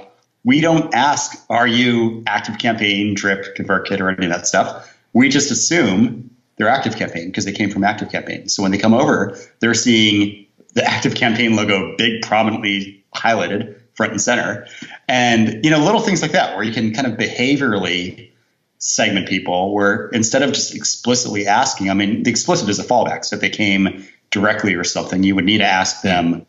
we 0.43 0.59
don't 0.59 0.91
ask, 0.95 1.39
are 1.51 1.67
you 1.67 2.23
active 2.25 2.57
campaign, 2.57 3.13
drip, 3.13 3.55
ConvertKit, 3.55 3.99
or 3.99 4.09
any 4.09 4.25
of 4.25 4.31
that 4.31 4.47
stuff. 4.47 4.97
We 5.13 5.29
just 5.29 5.51
assume 5.51 6.31
they're 6.57 6.67
active 6.67 6.95
campaign 6.95 7.27
because 7.27 7.45
they 7.45 7.51
came 7.51 7.69
from 7.69 7.83
active 7.83 8.11
campaign. 8.11 8.49
So 8.49 8.63
when 8.63 8.71
they 8.71 8.79
come 8.79 8.95
over, 8.95 9.37
they're 9.59 9.75
seeing 9.75 10.47
the 10.73 10.83
active 10.83 11.13
campaign 11.13 11.55
logo 11.55 11.95
big, 11.95 12.23
prominently 12.23 13.05
highlighted 13.13 13.75
front 13.99 14.13
and 14.13 14.21
center. 14.21 14.65
And, 15.09 15.65
you 15.65 15.71
know, 15.71 15.79
little 15.79 16.01
things 16.01 16.21
like 16.21 16.33
that 16.33 16.55
where 16.55 16.63
you 16.63 16.71
can 16.71 16.93
kind 16.93 17.07
of 17.07 17.13
behaviorally 17.13 18.29
segment 18.77 19.27
people 19.27 19.73
where 19.73 20.07
instead 20.09 20.43
of 20.43 20.53
just 20.53 20.75
explicitly 20.75 21.47
asking, 21.47 21.89
I 21.89 21.95
mean, 21.95 22.21
the 22.21 22.29
explicit 22.29 22.69
is 22.69 22.77
a 22.77 22.83
fallback. 22.83 23.25
So 23.25 23.35
if 23.35 23.41
they 23.41 23.49
came 23.49 24.07
directly 24.29 24.75
or 24.75 24.83
something, 24.83 25.23
you 25.23 25.33
would 25.33 25.45
need 25.45 25.57
to 25.57 25.65
ask 25.65 26.03
them, 26.03 26.45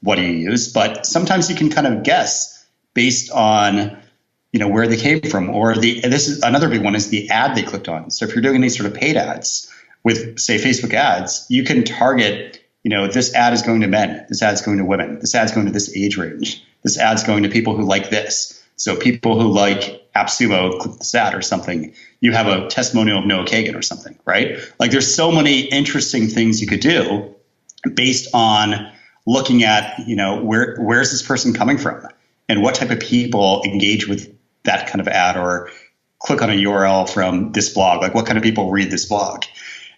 what 0.00 0.14
do 0.14 0.22
you 0.22 0.50
use? 0.50 0.72
But 0.72 1.06
sometimes 1.06 1.50
you 1.50 1.56
can 1.56 1.70
kind 1.70 1.88
of 1.88 2.04
guess 2.04 2.64
based 2.94 3.32
on 3.32 3.98
you 4.52 4.60
know 4.60 4.68
where 4.68 4.86
they 4.86 4.96
came 4.96 5.20
from 5.20 5.50
or 5.50 5.74
the 5.74 6.00
this 6.02 6.28
is 6.28 6.40
another 6.44 6.68
big 6.68 6.84
one 6.84 6.94
is 6.94 7.08
the 7.08 7.28
ad 7.28 7.56
they 7.56 7.62
clicked 7.64 7.88
on 7.88 8.08
so 8.12 8.24
if 8.24 8.32
you're 8.32 8.42
doing 8.42 8.54
any 8.54 8.68
sort 8.68 8.88
of 8.88 8.94
paid 8.94 9.16
ads 9.16 9.68
with 10.04 10.38
say 10.38 10.58
facebook 10.58 10.94
ads 10.94 11.44
you 11.48 11.64
can 11.64 11.82
target 11.82 12.63
you 12.84 12.90
know 12.90 13.08
this 13.08 13.34
ad 13.34 13.52
is 13.52 13.62
going 13.62 13.80
to 13.80 13.88
men 13.88 14.24
this 14.28 14.42
ad 14.42 14.54
is 14.54 14.62
going 14.62 14.78
to 14.78 14.84
women 14.84 15.18
this 15.18 15.34
ad 15.34 15.44
is 15.46 15.52
going 15.52 15.66
to 15.66 15.72
this 15.72 15.94
age 15.96 16.16
range 16.16 16.64
this 16.82 16.98
ad 16.98 17.16
is 17.16 17.24
going 17.24 17.42
to 17.42 17.48
people 17.48 17.76
who 17.76 17.84
like 17.84 18.10
this 18.10 18.62
so 18.76 18.96
people 18.96 19.40
who 19.40 19.48
like 19.48 20.02
AppSumo 20.14 20.78
click 20.78 20.98
this 20.98 21.14
ad 21.14 21.34
or 21.34 21.42
something 21.42 21.92
you 22.20 22.32
have 22.32 22.46
a 22.46 22.68
testimonial 22.68 23.18
of 23.18 23.26
noah 23.26 23.44
kagan 23.44 23.74
or 23.74 23.82
something 23.82 24.16
right 24.24 24.58
like 24.78 24.92
there's 24.92 25.12
so 25.12 25.32
many 25.32 25.60
interesting 25.60 26.28
things 26.28 26.60
you 26.60 26.68
could 26.68 26.80
do 26.80 27.34
based 27.94 28.28
on 28.32 28.92
looking 29.26 29.64
at 29.64 29.98
you 30.06 30.14
know 30.14 30.42
where 30.42 30.76
where's 30.76 31.10
this 31.10 31.22
person 31.22 31.52
coming 31.52 31.78
from 31.78 32.06
and 32.48 32.62
what 32.62 32.74
type 32.74 32.90
of 32.90 33.00
people 33.00 33.62
engage 33.64 34.06
with 34.06 34.32
that 34.64 34.88
kind 34.88 35.00
of 35.00 35.08
ad 35.08 35.36
or 35.36 35.70
click 36.18 36.42
on 36.42 36.50
a 36.50 36.54
URL 36.54 37.08
from 37.08 37.52
this 37.52 37.72
blog? 37.72 38.00
Like 38.00 38.14
what 38.14 38.26
kind 38.26 38.38
of 38.38 38.42
people 38.42 38.70
read 38.70 38.90
this 38.90 39.06
blog? 39.06 39.44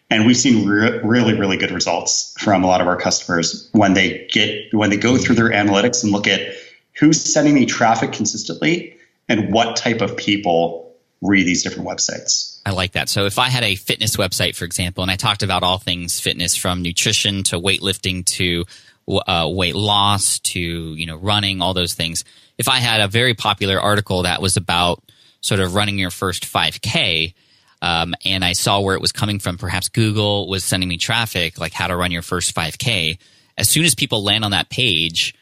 And 0.08 0.26
we've 0.26 0.36
seen 0.36 0.68
re- 0.68 1.00
really, 1.02 1.34
really 1.34 1.56
good 1.56 1.72
results 1.72 2.34
from 2.38 2.62
a 2.62 2.66
lot 2.66 2.80
of 2.80 2.86
our 2.86 2.96
customers 2.96 3.68
when 3.72 3.94
they 3.94 4.28
get 4.30 4.72
when 4.72 4.90
they 4.90 4.96
go 4.96 5.16
through 5.16 5.34
their 5.34 5.50
analytics 5.50 6.04
and 6.04 6.12
look 6.12 6.28
at 6.28 6.54
who's 6.98 7.20
sending 7.20 7.54
me 7.54 7.66
traffic 7.66 8.12
consistently 8.12 8.96
and 9.28 9.52
what 9.52 9.76
type 9.76 10.00
of 10.00 10.16
people 10.16 10.94
read 11.22 11.46
these 11.46 11.62
different 11.62 11.88
websites. 11.88 12.60
I 12.64 12.70
like 12.70 12.92
that. 12.92 13.08
So 13.08 13.26
if 13.26 13.38
I 13.38 13.48
had 13.48 13.64
a 13.64 13.74
fitness 13.74 14.16
website, 14.16 14.54
for 14.54 14.64
example, 14.64 15.02
and 15.02 15.10
I 15.10 15.16
talked 15.16 15.42
about 15.42 15.62
all 15.62 15.78
things 15.78 16.20
fitness 16.20 16.56
from 16.56 16.82
nutrition 16.82 17.42
to 17.44 17.58
weightlifting 17.58 18.24
to 18.26 18.64
uh, 19.08 19.48
weight 19.50 19.76
loss 19.76 20.40
to 20.40 20.60
you 20.60 21.06
know 21.06 21.16
running, 21.16 21.62
all 21.62 21.74
those 21.74 21.94
things. 21.94 22.24
If 22.58 22.68
I 22.68 22.78
had 22.78 23.00
a 23.00 23.08
very 23.08 23.34
popular 23.34 23.80
article 23.80 24.22
that 24.22 24.42
was 24.42 24.56
about 24.56 25.02
sort 25.40 25.60
of 25.60 25.74
running 25.74 25.98
your 25.98 26.10
first 26.10 26.44
5K, 26.44 27.34
um, 27.82 28.14
and 28.24 28.44
I 28.44 28.52
saw 28.52 28.80
where 28.80 28.94
it 28.94 29.00
was 29.00 29.12
coming 29.12 29.38
from, 29.38 29.58
perhaps 29.58 29.88
Google 29.88 30.48
was 30.48 30.64
sending 30.64 30.88
me 30.88 30.96
traffic 30.96 31.58
like 31.58 31.72
how 31.72 31.86
to 31.86 31.96
run 31.96 32.10
your 32.10 32.22
first 32.22 32.54
5K. 32.54 33.18
As 33.58 33.68
soon 33.68 33.84
as 33.84 33.94
people 33.94 34.24
land 34.24 34.44
on 34.44 34.50
that 34.50 34.68
page, 34.70 35.34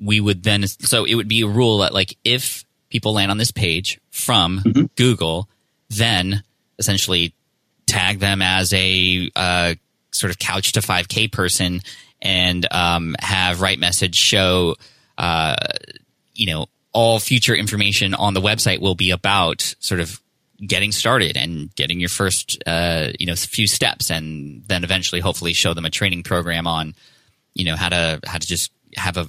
we 0.00 0.20
would 0.20 0.42
then 0.42 0.66
so 0.66 1.04
it 1.04 1.14
would 1.14 1.28
be 1.28 1.42
a 1.42 1.46
rule 1.46 1.78
that 1.78 1.94
like 1.94 2.16
if 2.24 2.64
people 2.90 3.14
land 3.14 3.30
on 3.30 3.38
this 3.38 3.52
page 3.52 4.00
from 4.10 4.60
mm-hmm. 4.60 4.84
Google, 4.96 5.48
then 5.88 6.42
essentially 6.78 7.34
tag 7.86 8.18
them 8.18 8.42
as 8.42 8.72
a 8.72 9.30
uh, 9.36 9.74
sort 10.10 10.30
of 10.30 10.38
couch 10.38 10.72
to 10.72 10.80
5K 10.80 11.30
person 11.30 11.80
and 12.20 12.66
um, 12.70 13.16
have 13.18 13.60
Right 13.60 13.78
Message 13.78 14.16
show, 14.16 14.76
uh, 15.18 15.56
you 16.34 16.46
know, 16.46 16.66
all 16.92 17.18
future 17.18 17.54
information 17.54 18.14
on 18.14 18.34
the 18.34 18.40
website 18.40 18.80
will 18.80 18.94
be 18.94 19.10
about 19.10 19.74
sort 19.80 20.00
of 20.00 20.20
getting 20.66 20.92
started 20.92 21.36
and 21.36 21.74
getting 21.74 22.00
your 22.00 22.08
first, 22.08 22.62
uh, 22.66 23.08
you 23.18 23.26
know, 23.26 23.34
few 23.34 23.66
steps, 23.66 24.10
and 24.10 24.62
then 24.66 24.84
eventually, 24.84 25.20
hopefully, 25.20 25.52
show 25.52 25.74
them 25.74 25.84
a 25.84 25.90
training 25.90 26.22
program 26.22 26.66
on, 26.66 26.94
you 27.54 27.64
know, 27.64 27.76
how 27.76 27.88
to 27.88 28.20
how 28.24 28.38
to 28.38 28.46
just 28.46 28.72
have 28.96 29.16
a, 29.16 29.26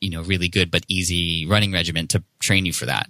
you 0.00 0.10
know, 0.10 0.22
really 0.22 0.48
good 0.48 0.70
but 0.70 0.84
easy 0.88 1.46
running 1.46 1.72
regimen 1.72 2.06
to 2.08 2.22
train 2.38 2.66
you 2.66 2.72
for 2.72 2.86
that. 2.86 3.08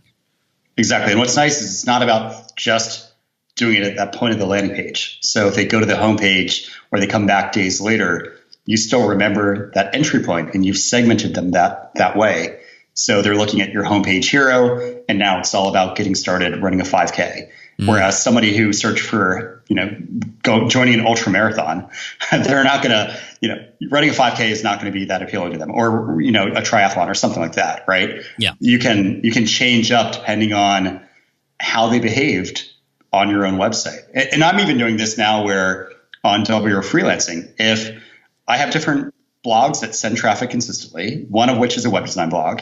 Exactly, 0.77 1.13
and 1.13 1.21
what's 1.21 1.37
nice 1.37 1.61
is 1.61 1.73
it's 1.73 1.87
not 1.87 2.03
about 2.03 2.57
just 2.57 3.13
doing 3.57 3.77
it 3.77 3.83
at 3.83 3.97
that 3.97 4.15
point 4.15 4.33
of 4.33 4.39
the 4.39 4.47
landing 4.47 4.75
page. 4.75 5.19
So 5.23 5.49
if 5.49 5.55
they 5.55 5.67
go 5.67 5.81
to 5.81 5.87
the 5.87 5.95
homepage 5.95 6.71
or 6.91 6.99
they 6.99 7.07
come 7.07 7.27
back 7.27 7.53
days 7.53 7.81
later, 7.81 8.37
you 8.65 8.77
still 8.77 9.09
remember 9.09 9.71
that 9.75 9.95
entry 9.95 10.23
point 10.23 10.55
and 10.55 10.65
you've 10.65 10.79
segmented 10.79 11.35
them 11.35 11.51
that 11.53 11.95
that 11.97 12.17
way. 12.17 12.61
So 12.95 13.23
they're 13.23 13.37
looking 13.37 13.61
at 13.61 13.73
your 13.73 13.85
homepage 13.85 14.31
hero, 14.31 15.00
and 15.11 15.18
now 15.18 15.40
it's 15.40 15.55
all 15.55 15.68
about 15.68 15.96
getting 15.96 16.14
started 16.14 16.62
running 16.62 16.81
a 16.81 16.85
5K. 16.85 17.51
Mm. 17.81 17.88
Whereas 17.88 18.23
somebody 18.23 18.57
who 18.57 18.73
searched 18.73 19.03
for, 19.03 19.61
you 19.66 19.75
know, 19.75 19.96
go, 20.42 20.68
joining 20.68 20.94
an 20.94 21.07
ultra 21.07 21.33
marathon, 21.33 21.90
they're 22.31 22.62
not 22.62 22.83
going 22.83 22.92
to, 22.92 23.20
you 23.40 23.49
know, 23.49 23.66
running 23.90 24.11
a 24.11 24.12
5K 24.12 24.51
is 24.51 24.62
not 24.62 24.81
going 24.81 24.92
to 24.92 24.96
be 24.96 25.07
that 25.07 25.20
appealing 25.20 25.53
to 25.53 25.59
them, 25.59 25.73
or 25.73 26.20
you 26.20 26.31
know, 26.31 26.46
a 26.46 26.62
triathlon 26.62 27.09
or 27.09 27.14
something 27.14 27.42
like 27.42 27.55
that, 27.55 27.85
right? 27.88 28.20
Yeah. 28.38 28.53
You 28.61 28.79
can 28.79 29.23
you 29.25 29.33
can 29.33 29.46
change 29.46 29.90
up 29.90 30.12
depending 30.12 30.53
on 30.53 31.03
how 31.59 31.88
they 31.88 31.99
behaved 31.99 32.70
on 33.12 33.31
your 33.31 33.44
own 33.44 33.55
website. 33.55 34.05
And, 34.14 34.29
and 34.35 34.44
I'm 34.44 34.61
even 34.61 34.79
doing 34.79 34.96
this 34.96 35.18
now, 35.18 35.44
where 35.44 35.90
on 36.23 36.44
Double 36.44 36.68
Your 36.68 36.83
freelancing, 36.83 37.53
if 37.59 38.01
I 38.46 38.59
have 38.59 38.70
different 38.70 39.12
blogs 39.44 39.81
that 39.81 39.94
send 39.96 40.16
traffic 40.18 40.51
consistently, 40.51 41.27
one 41.29 41.49
of 41.49 41.59
which 41.59 41.77
is 41.77 41.85
a 41.85 41.90
web 41.90 42.05
design 42.05 42.29
blog, 42.29 42.61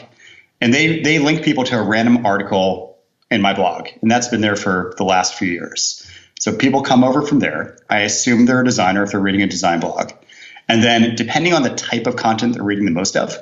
and 0.61 0.73
they 0.73 1.01
they 1.01 1.19
link 1.19 1.43
people 1.43 1.63
to 1.65 1.79
a 1.79 1.83
random 1.83 2.25
article 2.25 2.97
in 3.31 3.41
my 3.41 3.53
blog, 3.53 3.87
and 4.01 4.09
that's 4.09 4.27
been 4.27 4.41
there 4.41 4.55
for 4.55 4.93
the 4.97 5.03
last 5.03 5.35
few 5.35 5.49
years. 5.49 6.05
So 6.39 6.55
people 6.55 6.81
come 6.81 7.03
over 7.03 7.21
from 7.21 7.39
there. 7.39 7.77
I 7.89 7.99
assume 7.99 8.45
they're 8.45 8.61
a 8.61 8.65
designer 8.65 9.03
if 9.03 9.11
they're 9.11 9.19
reading 9.19 9.41
a 9.41 9.47
design 9.47 9.79
blog, 9.79 10.11
and 10.67 10.83
then 10.83 11.15
depending 11.15 11.53
on 11.53 11.63
the 11.63 11.75
type 11.75 12.07
of 12.07 12.15
content 12.15 12.53
they're 12.53 12.63
reading 12.63 12.85
the 12.85 12.91
most 12.91 13.15
of, 13.17 13.35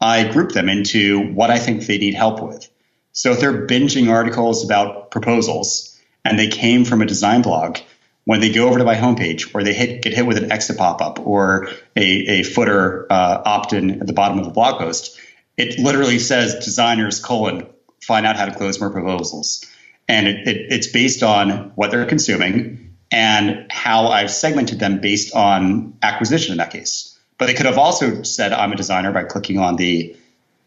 I 0.00 0.24
group 0.24 0.52
them 0.52 0.68
into 0.68 1.32
what 1.32 1.50
I 1.50 1.58
think 1.58 1.86
they 1.86 1.98
need 1.98 2.14
help 2.14 2.42
with. 2.42 2.68
So 3.12 3.32
if 3.32 3.40
they're 3.40 3.66
binging 3.66 4.10
articles 4.10 4.64
about 4.64 5.10
proposals 5.10 5.98
and 6.24 6.38
they 6.38 6.48
came 6.48 6.84
from 6.84 7.00
a 7.00 7.06
design 7.06 7.42
blog, 7.42 7.78
when 8.24 8.40
they 8.40 8.50
go 8.50 8.68
over 8.68 8.78
to 8.78 8.84
my 8.84 8.96
homepage 8.96 9.54
or 9.54 9.62
they 9.62 9.72
hit, 9.72 10.02
get 10.02 10.14
hit 10.14 10.26
with 10.26 10.38
an 10.38 10.50
exit 10.50 10.78
pop 10.78 11.00
up 11.00 11.24
or 11.24 11.68
a, 11.96 12.40
a 12.40 12.42
footer 12.42 13.06
uh, 13.10 13.42
opt 13.44 13.72
in 13.72 14.00
at 14.00 14.06
the 14.06 14.12
bottom 14.12 14.38
of 14.38 14.44
the 14.44 14.50
blog 14.50 14.78
post, 14.78 15.18
it 15.56 15.78
literally 15.78 16.18
says 16.18 16.64
designers 16.64 17.20
colon 17.20 17.68
find 18.02 18.26
out 18.26 18.36
how 18.36 18.46
to 18.46 18.54
close 18.54 18.80
more 18.80 18.90
proposals. 18.90 19.64
And 20.08 20.26
it, 20.26 20.46
it, 20.46 20.72
it's 20.72 20.86
based 20.88 21.22
on 21.22 21.72
what 21.74 21.90
they're 21.90 22.06
consuming 22.06 22.96
and 23.10 23.70
how 23.70 24.08
I've 24.08 24.30
segmented 24.30 24.78
them 24.78 25.00
based 25.00 25.34
on 25.34 25.96
acquisition 26.02 26.52
in 26.52 26.58
that 26.58 26.70
case. 26.70 27.18
But 27.38 27.46
they 27.46 27.54
could 27.54 27.66
have 27.66 27.78
also 27.78 28.22
said 28.22 28.52
I'm 28.52 28.72
a 28.72 28.76
designer 28.76 29.12
by 29.12 29.24
clicking 29.24 29.58
on 29.58 29.76
the 29.76 30.16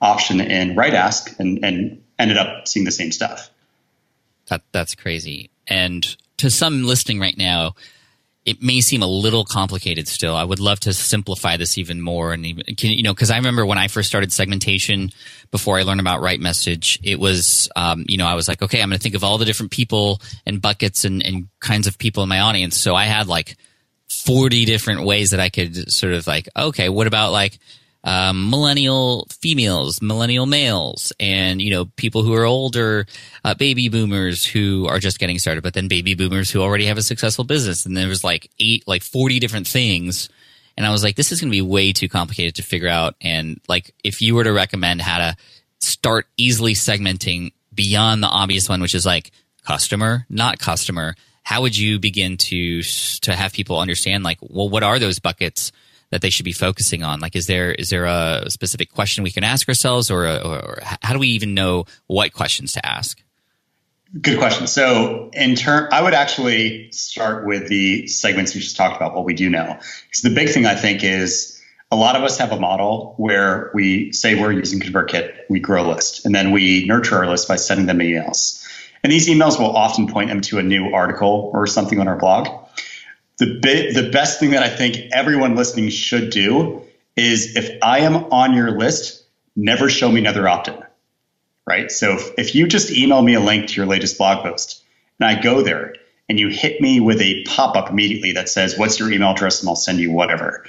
option 0.01 0.39
in 0.41 0.75
Right 0.75 0.93
Ask 0.93 1.39
and, 1.39 1.63
and 1.63 2.03
ended 2.17 2.37
up 2.37 2.67
seeing 2.67 2.85
the 2.85 2.91
same 2.91 3.11
stuff. 3.11 3.49
That 4.47 4.63
that's 4.71 4.95
crazy. 4.95 5.49
And 5.67 6.15
to 6.37 6.49
some 6.49 6.83
listening 6.83 7.19
right 7.19 7.37
now, 7.37 7.75
it 8.47 8.63
may 8.63 8.79
seem 8.79 9.03
a 9.03 9.07
little 9.07 9.43
complicated 9.43 10.07
still. 10.07 10.33
I 10.33 10.43
would 10.45 10.61
love 10.61 10.79
to 10.81 10.93
simplify 10.93 11.57
this 11.57 11.77
even 11.77 12.01
more. 12.01 12.31
And 12.31 12.45
even, 12.45 12.63
can, 12.75 12.91
you 12.91 13.03
know, 13.03 13.13
cause 13.13 13.29
I 13.29 13.35
remember 13.35 13.65
when 13.65 13.77
I 13.77 13.89
first 13.89 14.07
started 14.07 14.31
segmentation 14.31 15.11
before 15.51 15.77
I 15.77 15.83
learned 15.83 15.99
about 15.99 16.21
RightMessage, 16.21 16.97
it 17.03 17.19
was, 17.19 17.67
um, 17.75 18.05
you 18.07 18.17
know, 18.17 18.25
I 18.25 18.35
was 18.35 18.47
like, 18.47 18.61
okay, 18.61 18.81
I'm 18.81 18.87
going 18.87 18.97
to 18.97 19.03
think 19.03 19.15
of 19.15 19.23
all 19.25 19.37
the 19.37 19.43
different 19.43 19.73
people 19.73 20.21
and 20.45 20.61
buckets 20.61 21.03
and, 21.03 21.21
and 21.25 21.49
kinds 21.59 21.87
of 21.87 21.97
people 21.97 22.23
in 22.23 22.29
my 22.29 22.39
audience. 22.39 22.77
So 22.77 22.95
I 22.95 23.03
had 23.03 23.27
like 23.27 23.57
40 24.07 24.63
different 24.63 25.03
ways 25.03 25.31
that 25.31 25.41
I 25.41 25.49
could 25.49 25.91
sort 25.91 26.13
of 26.13 26.25
like, 26.25 26.47
okay, 26.55 26.87
what 26.87 27.05
about 27.05 27.33
like, 27.33 27.59
um, 28.03 28.49
millennial 28.49 29.27
females, 29.29 30.01
millennial 30.01 30.45
males, 30.45 31.11
and 31.19 31.61
you 31.61 31.71
know 31.71 31.85
people 31.95 32.23
who 32.23 32.33
are 32.33 32.45
older, 32.45 33.05
uh, 33.43 33.53
baby 33.53 33.89
boomers 33.89 34.45
who 34.45 34.87
are 34.87 34.99
just 34.99 35.19
getting 35.19 35.39
started, 35.39 35.63
but 35.63 35.73
then 35.73 35.87
baby 35.87 36.15
boomers 36.15 36.51
who 36.51 36.61
already 36.61 36.85
have 36.85 36.97
a 36.97 37.03
successful 37.03 37.43
business. 37.43 37.85
And 37.85 37.95
there 37.95 38.07
was 38.07 38.23
like 38.23 38.49
eight, 38.59 38.83
like 38.87 39.03
forty 39.03 39.39
different 39.39 39.67
things, 39.67 40.29
and 40.77 40.85
I 40.85 40.91
was 40.91 41.03
like, 41.03 41.15
this 41.15 41.31
is 41.31 41.41
going 41.41 41.51
to 41.51 41.57
be 41.57 41.61
way 41.61 41.91
too 41.91 42.07
complicated 42.07 42.55
to 42.55 42.63
figure 42.63 42.87
out. 42.87 43.15
And 43.19 43.59
like, 43.67 43.93
if 44.03 44.21
you 44.21 44.35
were 44.35 44.43
to 44.43 44.53
recommend 44.53 45.01
how 45.01 45.17
to 45.17 45.37
start 45.79 46.27
easily 46.37 46.73
segmenting 46.73 47.51
beyond 47.73 48.23
the 48.23 48.27
obvious 48.27 48.69
one, 48.69 48.81
which 48.81 48.95
is 48.95 49.05
like 49.05 49.31
customer, 49.65 50.25
not 50.29 50.59
customer, 50.59 51.15
how 51.43 51.61
would 51.61 51.77
you 51.77 51.99
begin 51.99 52.37
to 52.37 52.81
to 52.83 53.35
have 53.35 53.53
people 53.53 53.79
understand 53.79 54.23
like, 54.23 54.37
well, 54.41 54.69
what 54.69 54.83
are 54.83 54.99
those 54.99 55.19
buckets? 55.19 55.71
That 56.09 56.21
they 56.21 56.29
should 56.29 56.45
be 56.45 56.51
focusing 56.51 57.03
on? 57.03 57.19
Like, 57.19 57.35
is 57.35 57.47
there 57.47 57.71
is 57.71 57.89
there 57.89 58.05
a 58.05 58.49
specific 58.49 58.91
question 58.91 59.23
we 59.23 59.31
can 59.31 59.43
ask 59.43 59.67
ourselves, 59.67 60.09
or, 60.09 60.25
or, 60.27 60.39
or 60.45 60.79
how 61.01 61.13
do 61.13 61.19
we 61.19 61.29
even 61.29 61.53
know 61.53 61.85
what 62.07 62.33
questions 62.33 62.73
to 62.73 62.85
ask? 62.85 63.21
Good 64.21 64.37
question. 64.37 64.67
So, 64.67 65.29
in 65.33 65.55
turn, 65.55 65.89
I 65.91 66.01
would 66.01 66.13
actually 66.13 66.91
start 66.91 67.45
with 67.45 67.67
the 67.67 68.07
segments 68.07 68.55
we 68.55 68.61
just 68.61 68.77
talked 68.77 68.95
about. 68.95 69.13
What 69.13 69.25
we 69.25 69.33
do 69.33 69.49
know, 69.49 69.77
because 70.05 70.21
the 70.21 70.33
big 70.33 70.49
thing 70.49 70.65
I 70.65 70.75
think 70.75 71.03
is 71.03 71.61
a 71.91 71.95
lot 71.95 72.15
of 72.15 72.23
us 72.23 72.37
have 72.37 72.51
a 72.51 72.59
model 72.59 73.15
where 73.17 73.71
we 73.73 74.13
say 74.13 74.39
we're 74.39 74.51
using 74.51 74.79
ConvertKit, 74.79 75.33
we 75.49 75.59
grow 75.59 75.85
a 75.85 75.87
list, 75.93 76.25
and 76.25 76.33
then 76.33 76.51
we 76.51 76.85
nurture 76.85 77.17
our 77.17 77.27
list 77.27 77.47
by 77.47 77.57
sending 77.57 77.85
them 77.85 77.99
emails. 77.99 78.63
And 79.03 79.11
these 79.11 79.29
emails 79.29 79.59
will 79.59 79.75
often 79.75 80.07
point 80.07 80.29
them 80.29 80.41
to 80.41 80.59
a 80.59 80.63
new 80.63 80.93
article 80.93 81.51
or 81.53 81.67
something 81.67 81.99
on 81.99 82.07
our 82.07 82.17
blog 82.17 82.66
the 83.37 83.91
the 83.93 84.09
best 84.11 84.39
thing 84.39 84.51
that 84.51 84.63
I 84.63 84.69
think 84.69 84.97
everyone 85.11 85.55
listening 85.55 85.89
should 85.89 86.31
do 86.31 86.83
is 87.15 87.55
if 87.55 87.77
I 87.81 87.99
am 87.99 88.15
on 88.31 88.53
your 88.53 88.71
list, 88.71 89.23
never 89.55 89.89
show 89.89 90.11
me 90.11 90.19
another 90.19 90.47
opt-in. 90.47 90.83
Right. 91.65 91.91
So 91.91 92.13
if, 92.13 92.33
if 92.37 92.55
you 92.55 92.67
just 92.67 92.91
email 92.91 93.21
me 93.21 93.33
a 93.33 93.41
link 93.41 93.67
to 93.67 93.75
your 93.75 93.85
latest 93.85 94.17
blog 94.17 94.43
post 94.43 94.83
and 95.19 95.27
I 95.27 95.41
go 95.41 95.61
there 95.61 95.95
and 96.29 96.39
you 96.39 96.47
hit 96.47 96.79
me 96.79 96.99
with 96.99 97.19
a 97.21 97.43
pop-up 97.43 97.89
immediately 97.89 98.33
that 98.33 98.47
says, 98.47 98.77
what's 98.77 98.99
your 98.99 99.11
email 99.11 99.31
address? 99.31 99.61
And 99.61 99.69
I'll 99.69 99.75
send 99.75 99.99
you 99.99 100.11
whatever. 100.11 100.65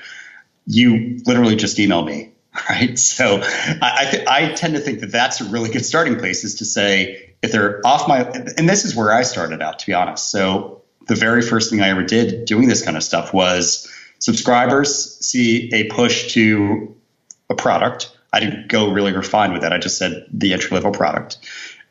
You 0.66 1.20
literally 1.24 1.56
just 1.56 1.78
email 1.78 2.02
me. 2.04 2.32
Right. 2.68 2.98
So 2.98 3.40
I, 3.40 3.78
I, 3.80 4.10
th- 4.10 4.26
I 4.26 4.52
tend 4.52 4.74
to 4.74 4.80
think 4.80 5.00
that 5.00 5.12
that's 5.12 5.40
a 5.40 5.44
really 5.44 5.70
good 5.70 5.84
starting 5.84 6.18
place 6.18 6.42
is 6.42 6.56
to 6.56 6.64
say, 6.64 7.34
if 7.40 7.52
they're 7.52 7.80
off 7.86 8.08
my, 8.08 8.22
and 8.22 8.68
this 8.68 8.84
is 8.84 8.96
where 8.96 9.12
I 9.12 9.22
started 9.22 9.62
out, 9.62 9.78
to 9.78 9.86
be 9.86 9.94
honest. 9.94 10.28
So 10.28 10.77
the 11.08 11.14
very 11.14 11.42
first 11.42 11.70
thing 11.70 11.80
I 11.80 11.88
ever 11.88 12.02
did 12.02 12.44
doing 12.44 12.68
this 12.68 12.84
kind 12.84 12.96
of 12.96 13.02
stuff 13.02 13.32
was 13.32 13.90
subscribers 14.18 15.18
see 15.24 15.70
a 15.72 15.84
push 15.84 16.34
to 16.34 16.94
a 17.50 17.54
product. 17.54 18.14
I 18.32 18.40
didn't 18.40 18.68
go 18.68 18.92
really 18.92 19.12
refined 19.12 19.54
with 19.54 19.62
that. 19.62 19.72
I 19.72 19.78
just 19.78 19.98
said 19.98 20.26
the 20.30 20.52
entry 20.52 20.74
level 20.74 20.92
product. 20.92 21.38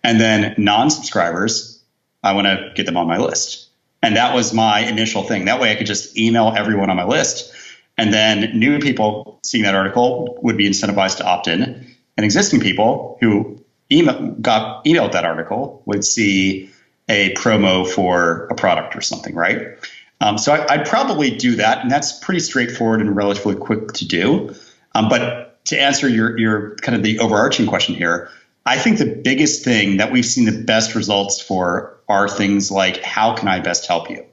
And 0.03 0.21
then 0.21 0.53
non 0.57 0.89
subscribers, 0.89 1.81
I 2.23 2.33
want 2.33 2.45
to 2.45 2.71
get 2.75 2.85
them 2.85 2.97
on 2.97 3.07
my 3.07 3.17
list. 3.17 3.69
And 4.03 4.15
that 4.15 4.35
was 4.35 4.53
my 4.53 4.81
initial 4.81 5.23
thing. 5.23 5.45
That 5.45 5.59
way 5.59 5.71
I 5.71 5.75
could 5.75 5.87
just 5.87 6.17
email 6.17 6.53
everyone 6.55 6.89
on 6.89 6.95
my 6.95 7.05
list. 7.05 7.53
And 7.97 8.13
then 8.13 8.57
new 8.57 8.79
people 8.79 9.39
seeing 9.43 9.63
that 9.63 9.73
article 9.73 10.37
would 10.43 10.55
be 10.55 10.69
incentivized 10.69 11.17
to 11.17 11.25
opt 11.25 11.47
in. 11.47 11.87
And 12.15 12.23
existing 12.23 12.59
people 12.59 13.17
who 13.19 13.63
email, 13.91 14.31
got 14.39 14.85
emailed 14.85 15.13
that 15.13 15.25
article 15.25 15.81
would 15.85 16.03
see 16.03 16.69
a 17.07 17.33
promo 17.35 17.87
for 17.87 18.47
a 18.51 18.55
product 18.55 18.95
or 18.95 19.01
something, 19.01 19.35
right? 19.35 19.77
Um, 20.19 20.37
so 20.37 20.53
I, 20.53 20.77
would 20.77 20.87
probably 20.87 21.31
do 21.31 21.55
that, 21.57 21.81
and 21.81 21.91
that's 21.91 22.19
pretty 22.19 22.39
straightforward 22.39 23.01
and 23.01 23.15
relatively 23.15 23.55
quick 23.55 23.93
to 23.93 24.07
do. 24.07 24.55
Um, 24.95 25.09
but 25.09 25.63
to 25.65 25.79
answer 25.79 26.07
your 26.07 26.37
your 26.37 26.75
kind 26.77 26.95
of 26.95 27.03
the 27.03 27.19
overarching 27.19 27.67
question 27.67 27.95
here, 27.95 28.29
I 28.65 28.77
think 28.77 28.97
the 28.97 29.05
biggest 29.05 29.63
thing 29.63 29.97
that 29.97 30.11
we've 30.11 30.25
seen 30.25 30.45
the 30.45 30.63
best 30.63 30.95
results 30.95 31.39
for 31.39 31.99
are 32.09 32.27
things 32.27 32.71
like 32.71 33.03
how 33.03 33.35
can 33.35 33.47
I 33.47 33.59
best 33.59 33.85
help 33.85 34.09
you? 34.09 34.25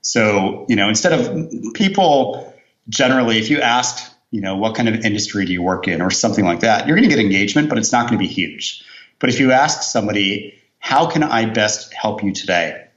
So 0.00 0.64
you 0.68 0.76
know, 0.76 0.88
instead 0.88 1.12
of 1.12 1.74
people 1.74 2.54
generally, 2.88 3.38
if 3.38 3.50
you 3.50 3.60
asked, 3.60 4.14
you 4.30 4.40
know, 4.40 4.56
what 4.56 4.74
kind 4.74 4.88
of 4.88 5.04
industry 5.04 5.44
do 5.44 5.52
you 5.52 5.62
work 5.62 5.86
in 5.86 6.00
or 6.00 6.10
something 6.10 6.44
like 6.44 6.60
that, 6.60 6.86
you're 6.86 6.96
going 6.96 7.08
to 7.08 7.14
get 7.14 7.22
engagement, 7.22 7.68
but 7.68 7.76
it's 7.76 7.92
not 7.92 8.08
going 8.08 8.18
to 8.18 8.26
be 8.26 8.32
huge. 8.32 8.82
But 9.18 9.28
if 9.28 9.38
you 9.38 9.52
ask 9.52 9.82
somebody, 9.82 10.59
how 10.80 11.06
can 11.06 11.22
I 11.22 11.44
best 11.44 11.94
help 11.94 12.24
you 12.24 12.32
today? 12.32 12.88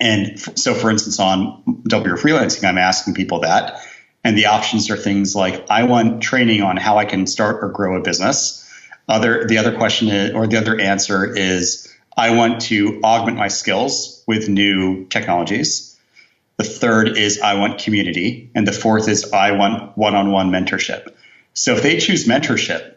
And 0.00 0.40
so, 0.58 0.74
for 0.74 0.90
instance, 0.90 1.20
on 1.20 1.82
Double 1.86 2.06
Your 2.06 2.16
Freelancing, 2.16 2.64
I'm 2.64 2.78
asking 2.78 3.14
people 3.14 3.40
that. 3.40 3.80
And 4.22 4.38
the 4.38 4.46
options 4.46 4.90
are 4.90 4.96
things 4.96 5.36
like 5.36 5.66
I 5.68 5.84
want 5.84 6.22
training 6.22 6.62
on 6.62 6.78
how 6.78 6.96
I 6.96 7.04
can 7.04 7.26
start 7.26 7.62
or 7.62 7.68
grow 7.68 7.98
a 7.98 8.02
business. 8.02 8.62
Other 9.06 9.46
the 9.46 9.58
other 9.58 9.76
question 9.76 10.08
is, 10.08 10.32
or 10.32 10.46
the 10.46 10.56
other 10.56 10.80
answer 10.80 11.36
is 11.36 11.92
I 12.16 12.34
want 12.34 12.62
to 12.62 13.00
augment 13.02 13.36
my 13.36 13.48
skills 13.48 14.24
with 14.26 14.48
new 14.48 15.04
technologies. 15.06 15.98
The 16.56 16.64
third 16.64 17.18
is 17.18 17.40
I 17.40 17.54
want 17.54 17.80
community. 17.80 18.50
And 18.54 18.66
the 18.66 18.72
fourth 18.72 19.08
is 19.08 19.32
I 19.32 19.50
want 19.50 19.98
one 19.98 20.14
on 20.14 20.30
one 20.30 20.50
mentorship. 20.50 21.12
So 21.52 21.74
if 21.74 21.82
they 21.82 21.98
choose 21.98 22.26
mentorship, 22.26 22.94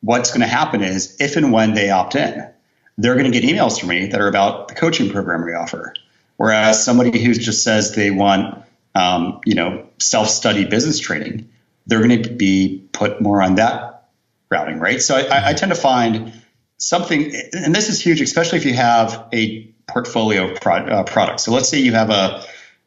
what's 0.00 0.30
going 0.30 0.42
to 0.42 0.46
happen 0.46 0.82
is 0.82 1.16
if 1.18 1.36
and 1.36 1.52
when 1.52 1.74
they 1.74 1.90
opt 1.90 2.14
in, 2.14 2.53
they're 2.96 3.14
going 3.14 3.30
to 3.30 3.38
get 3.38 3.48
emails 3.48 3.78
from 3.78 3.88
me 3.90 4.06
that 4.06 4.20
are 4.20 4.28
about 4.28 4.68
the 4.68 4.74
coaching 4.74 5.10
program 5.10 5.44
we 5.44 5.52
offer. 5.52 5.94
Whereas 6.36 6.84
somebody 6.84 7.22
who 7.22 7.34
just 7.34 7.62
says 7.62 7.94
they 7.94 8.10
want, 8.10 8.62
um, 8.94 9.40
you 9.44 9.54
know, 9.54 9.88
self 9.98 10.28
study 10.28 10.64
business 10.64 10.98
training, 10.98 11.50
they're 11.86 12.02
going 12.06 12.22
to 12.22 12.30
be 12.30 12.88
put 12.92 13.20
more 13.20 13.42
on 13.42 13.56
that 13.56 14.08
routing, 14.50 14.78
right? 14.78 15.00
So 15.00 15.16
I, 15.16 15.50
I 15.50 15.52
tend 15.54 15.72
to 15.72 15.80
find 15.80 16.32
something, 16.78 17.34
and 17.52 17.74
this 17.74 17.88
is 17.88 18.00
huge, 18.00 18.20
especially 18.20 18.58
if 18.58 18.64
you 18.64 18.74
have 18.74 19.28
a 19.32 19.64
portfolio 19.86 20.50
of 20.50 20.60
pro, 20.60 20.76
uh, 20.76 21.02
products. 21.04 21.44
So 21.44 21.52
let's 21.52 21.68
say 21.68 21.80
you 21.80 21.92
have 21.92 22.10
a, 22.10 22.44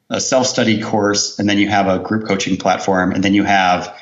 a 0.09 0.21
self 0.21 0.47
study 0.47 0.81
course, 0.81 1.39
and 1.39 1.49
then 1.49 1.57
you 1.57 1.69
have 1.69 1.87
a 1.87 1.99
group 1.99 2.27
coaching 2.27 2.57
platform, 2.57 3.11
and 3.11 3.23
then 3.23 3.33
you 3.33 3.43
have, 3.43 3.97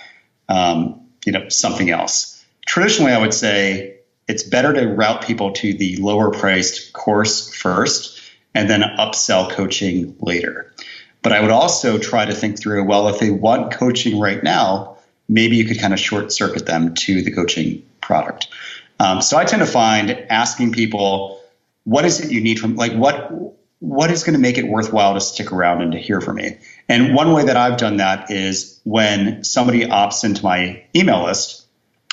um, 0.49 1.01
you 1.26 1.32
know, 1.32 1.49
something 1.49 1.89
else. 1.89 2.43
Traditionally, 2.66 3.12
I 3.12 3.20
would 3.20 3.34
say 3.34 3.95
it's 4.28 4.43
better 4.43 4.73
to 4.73 4.88
route 4.88 5.23
people 5.23 5.51
to 5.53 5.73
the 5.73 5.97
lower 5.97 6.32
priced 6.32 6.93
course 6.93 7.53
first, 7.53 8.21
and 8.53 8.69
then 8.69 8.82
upsell 8.82 9.51
coaching 9.51 10.15
later. 10.19 10.73
But 11.21 11.34
I 11.34 11.41
would 11.41 11.51
also 11.51 11.97
try 11.97 12.26
to 12.26 12.34
think 12.34 12.59
through 12.59 12.86
well, 12.86 13.07
if 13.07 13.19
they 13.19 13.32
want 13.32 13.73
coaching 13.73 14.19
right 14.19 14.43
now, 14.43 14.97
maybe 15.28 15.57
you 15.57 15.65
could 15.65 15.80
kind 15.80 15.93
of 15.93 15.99
short 15.99 16.32
circuit 16.32 16.65
them 16.65 16.93
to 16.95 17.21
the 17.21 17.32
coaching 17.32 17.84
product. 18.01 18.47
Um, 18.99 19.21
so 19.21 19.38
I 19.38 19.45
tend 19.45 19.61
to 19.61 19.65
find 19.65 20.11
asking 20.30 20.71
people, 20.71 21.41
what 21.84 22.05
is 22.05 22.21
it 22.21 22.32
you 22.32 22.41
need 22.41 22.59
from, 22.59 22.76
like, 22.76 22.93
what, 22.93 23.32
what 23.80 24.09
is 24.09 24.23
going 24.23 24.36
to 24.36 24.39
make 24.39 24.57
it 24.57 24.67
worthwhile 24.67 25.15
to 25.15 25.21
stick 25.21 25.51
around 25.51 25.82
and 25.82 25.91
to 25.91 25.97
hear 25.97 26.21
from 26.21 26.38
me? 26.38 26.57
And 26.88 27.13
one 27.13 27.34
way 27.34 27.45
that 27.45 27.57
I've 27.57 27.78
done 27.78 27.97
that 27.97 28.32
is 28.32 28.80
when 28.84 29.43
somebody 29.43 29.86
opts 29.86 30.23
into 30.23 30.43
my 30.43 30.84
email 30.95 31.26
list, 31.26 31.65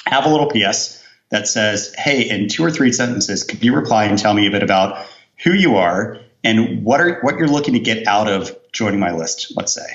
have 0.06 0.26
a 0.26 0.28
little 0.28 0.50
PS 0.50 1.01
that 1.32 1.48
says, 1.48 1.92
Hey, 1.98 2.28
in 2.28 2.48
two 2.48 2.64
or 2.64 2.70
three 2.70 2.92
sentences, 2.92 3.42
could 3.42 3.64
you 3.64 3.74
reply 3.74 4.04
and 4.04 4.16
tell 4.16 4.34
me 4.34 4.46
a 4.46 4.50
bit 4.50 4.62
about 4.62 5.04
who 5.42 5.52
you 5.52 5.76
are 5.76 6.20
and 6.44 6.84
what 6.84 7.00
are 7.00 7.18
what 7.22 7.36
you're 7.38 7.48
looking 7.48 7.74
to 7.74 7.80
get 7.80 8.06
out 8.06 8.28
of 8.28 8.56
joining 8.70 9.00
my 9.00 9.12
list, 9.12 9.52
let's 9.56 9.74
say. 9.74 9.86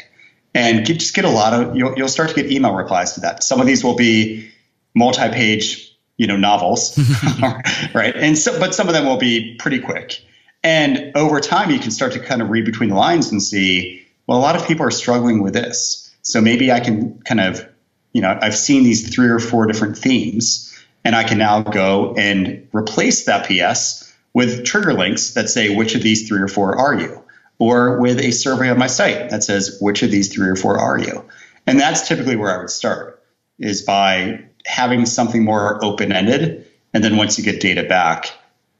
And 0.54 0.86
get, 0.86 1.00
just 1.00 1.14
get 1.14 1.24
a 1.24 1.30
lot 1.30 1.54
of 1.54 1.76
you'll, 1.76 1.94
you'll 1.96 2.08
start 2.10 2.30
to 2.30 2.36
get 2.36 2.52
email 2.52 2.74
replies 2.74 3.14
to 3.14 3.22
that. 3.22 3.44
Some 3.44 3.62
of 3.62 3.68
these 3.68 3.84
will 3.84 3.96
be 3.96 4.52
multi-page 4.96 5.96
you 6.18 6.26
know 6.26 6.36
novels 6.36 6.98
right 7.94 8.16
and 8.16 8.38
so 8.38 8.60
but 8.60 8.74
some 8.74 8.88
of 8.88 8.94
them 8.94 9.06
will 9.06 9.18
be 9.18 9.56
pretty 9.60 9.80
quick 9.80 10.24
and 10.64 11.12
over 11.16 11.40
time 11.40 11.70
you 11.70 11.78
can 11.78 11.92
start 11.92 12.14
to 12.14 12.20
kind 12.20 12.42
of 12.42 12.50
read 12.50 12.66
between 12.66 12.90
the 12.90 12.96
lines 12.96 13.32
and 13.32 13.42
see 13.42 14.04
well 14.26 14.38
a 14.38 14.42
lot 14.42 14.56
of 14.56 14.68
people 14.68 14.86
are 14.86 14.92
struggling 14.92 15.44
with 15.44 15.54
this 15.54 16.12
so 16.24 16.42
maybe 16.42 16.72
i 16.72 16.80
can 16.80 17.20
kind 17.22 17.40
of 17.40 17.64
you 18.12 18.22
know 18.22 18.38
i've 18.42 18.58
seen 18.58 18.84
these 18.84 19.14
three 19.14 19.28
or 19.28 19.38
four 19.38 19.68
different 19.68 19.96
themes 19.98 20.74
and 21.04 21.16
i 21.16 21.24
can 21.24 21.38
now 21.38 21.62
go 21.62 22.14
and 22.16 22.68
replace 22.74 23.26
that 23.26 23.48
ps 23.48 24.14
with 24.34 24.66
trigger 24.66 24.94
links 24.94 25.32
that 25.32 25.50
say 25.50 25.76
which 25.76 25.96
of 25.96 26.02
these 26.02 26.28
three 26.28 26.40
or 26.40 26.48
four 26.48 26.78
are 26.78 27.00
you 27.00 27.24
or 27.60 28.00
with 28.00 28.20
a 28.20 28.32
survey 28.32 28.70
on 28.70 28.78
my 28.78 28.88
site 28.88 29.30
that 29.30 29.44
says 29.44 29.78
which 29.82 30.04
of 30.04 30.12
these 30.12 30.34
three 30.34 30.48
or 30.48 30.56
four 30.56 30.78
are 30.78 31.00
you 31.00 31.24
and 31.66 31.80
that's 31.80 32.08
typically 32.08 32.36
where 32.36 32.54
i 32.54 32.58
would 32.58 32.70
start 32.70 33.24
is 33.60 33.82
by 33.82 34.48
having 34.68 35.06
something 35.06 35.44
more 35.44 35.84
open 35.84 36.12
ended. 36.12 36.68
And 36.94 37.04
then 37.04 37.18
once 37.18 37.38
you 37.38 37.44
get 37.44 37.60
data 37.62 37.84
back, 37.84 38.32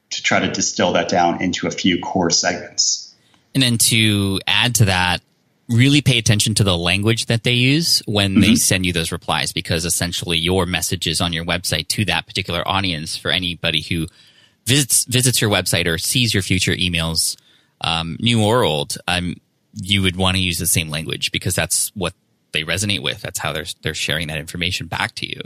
to 0.10 0.24
try 0.24 0.40
to 0.40 0.50
distill 0.50 0.94
that 0.94 1.10
down 1.10 1.42
into 1.42 1.68
a 1.68 1.72
few 1.72 2.00
core 2.00 2.30
segments. 2.30 3.14
And 3.54 3.62
then 3.62 3.78
to 3.78 4.40
add 4.48 4.76
to 4.76 4.86
that, 4.86 5.22
really 5.70 6.02
pay 6.02 6.18
attention 6.18 6.54
to 6.56 6.64
the 6.64 6.78
language 6.78 7.26
that 7.26 7.44
they 7.44 7.54
use 7.54 8.02
when 8.06 8.32
mm-hmm. 8.32 8.42
they 8.42 8.56
send 8.56 8.86
you 8.86 8.94
those 8.94 9.12
replies 9.12 9.52
because 9.52 9.86
essentially 9.86 10.38
your 10.38 10.66
messages 10.66 11.20
on 11.20 11.34
your 11.34 11.46
website 11.46 11.88
to 11.90 12.06
that 12.06 12.26
particular 12.26 12.66
audience 12.68 13.18
for 13.18 13.32
anybody 13.32 13.82
who 13.82 14.08
visits 14.66 15.06
visits 15.06 15.42
your 15.42 15.50
website 15.50 15.88
or 15.88 15.98
sees 15.98 16.34
your 16.34 16.44
future 16.44 16.74
emails, 16.74 17.38
um, 17.82 18.18
new 18.20 18.44
or 18.44 18.64
old, 18.64 18.98
um, 19.08 19.36
you 19.74 20.02
would 20.02 20.16
want 20.16 20.36
to 20.36 20.42
use 20.42 20.58
the 20.58 20.68
same 20.68 20.90
language 20.90 21.32
because 21.32 21.56
that's 21.56 21.90
what 21.96 22.14
they 22.52 22.64
resonate 22.64 23.02
with. 23.02 23.22
That's 23.22 23.40
how 23.40 23.54
they're 23.54 23.66
they're 23.82 23.94
sharing 23.94 24.28
that 24.28 24.38
information 24.38 24.88
back 24.88 25.16
to 25.16 25.28
you. 25.28 25.42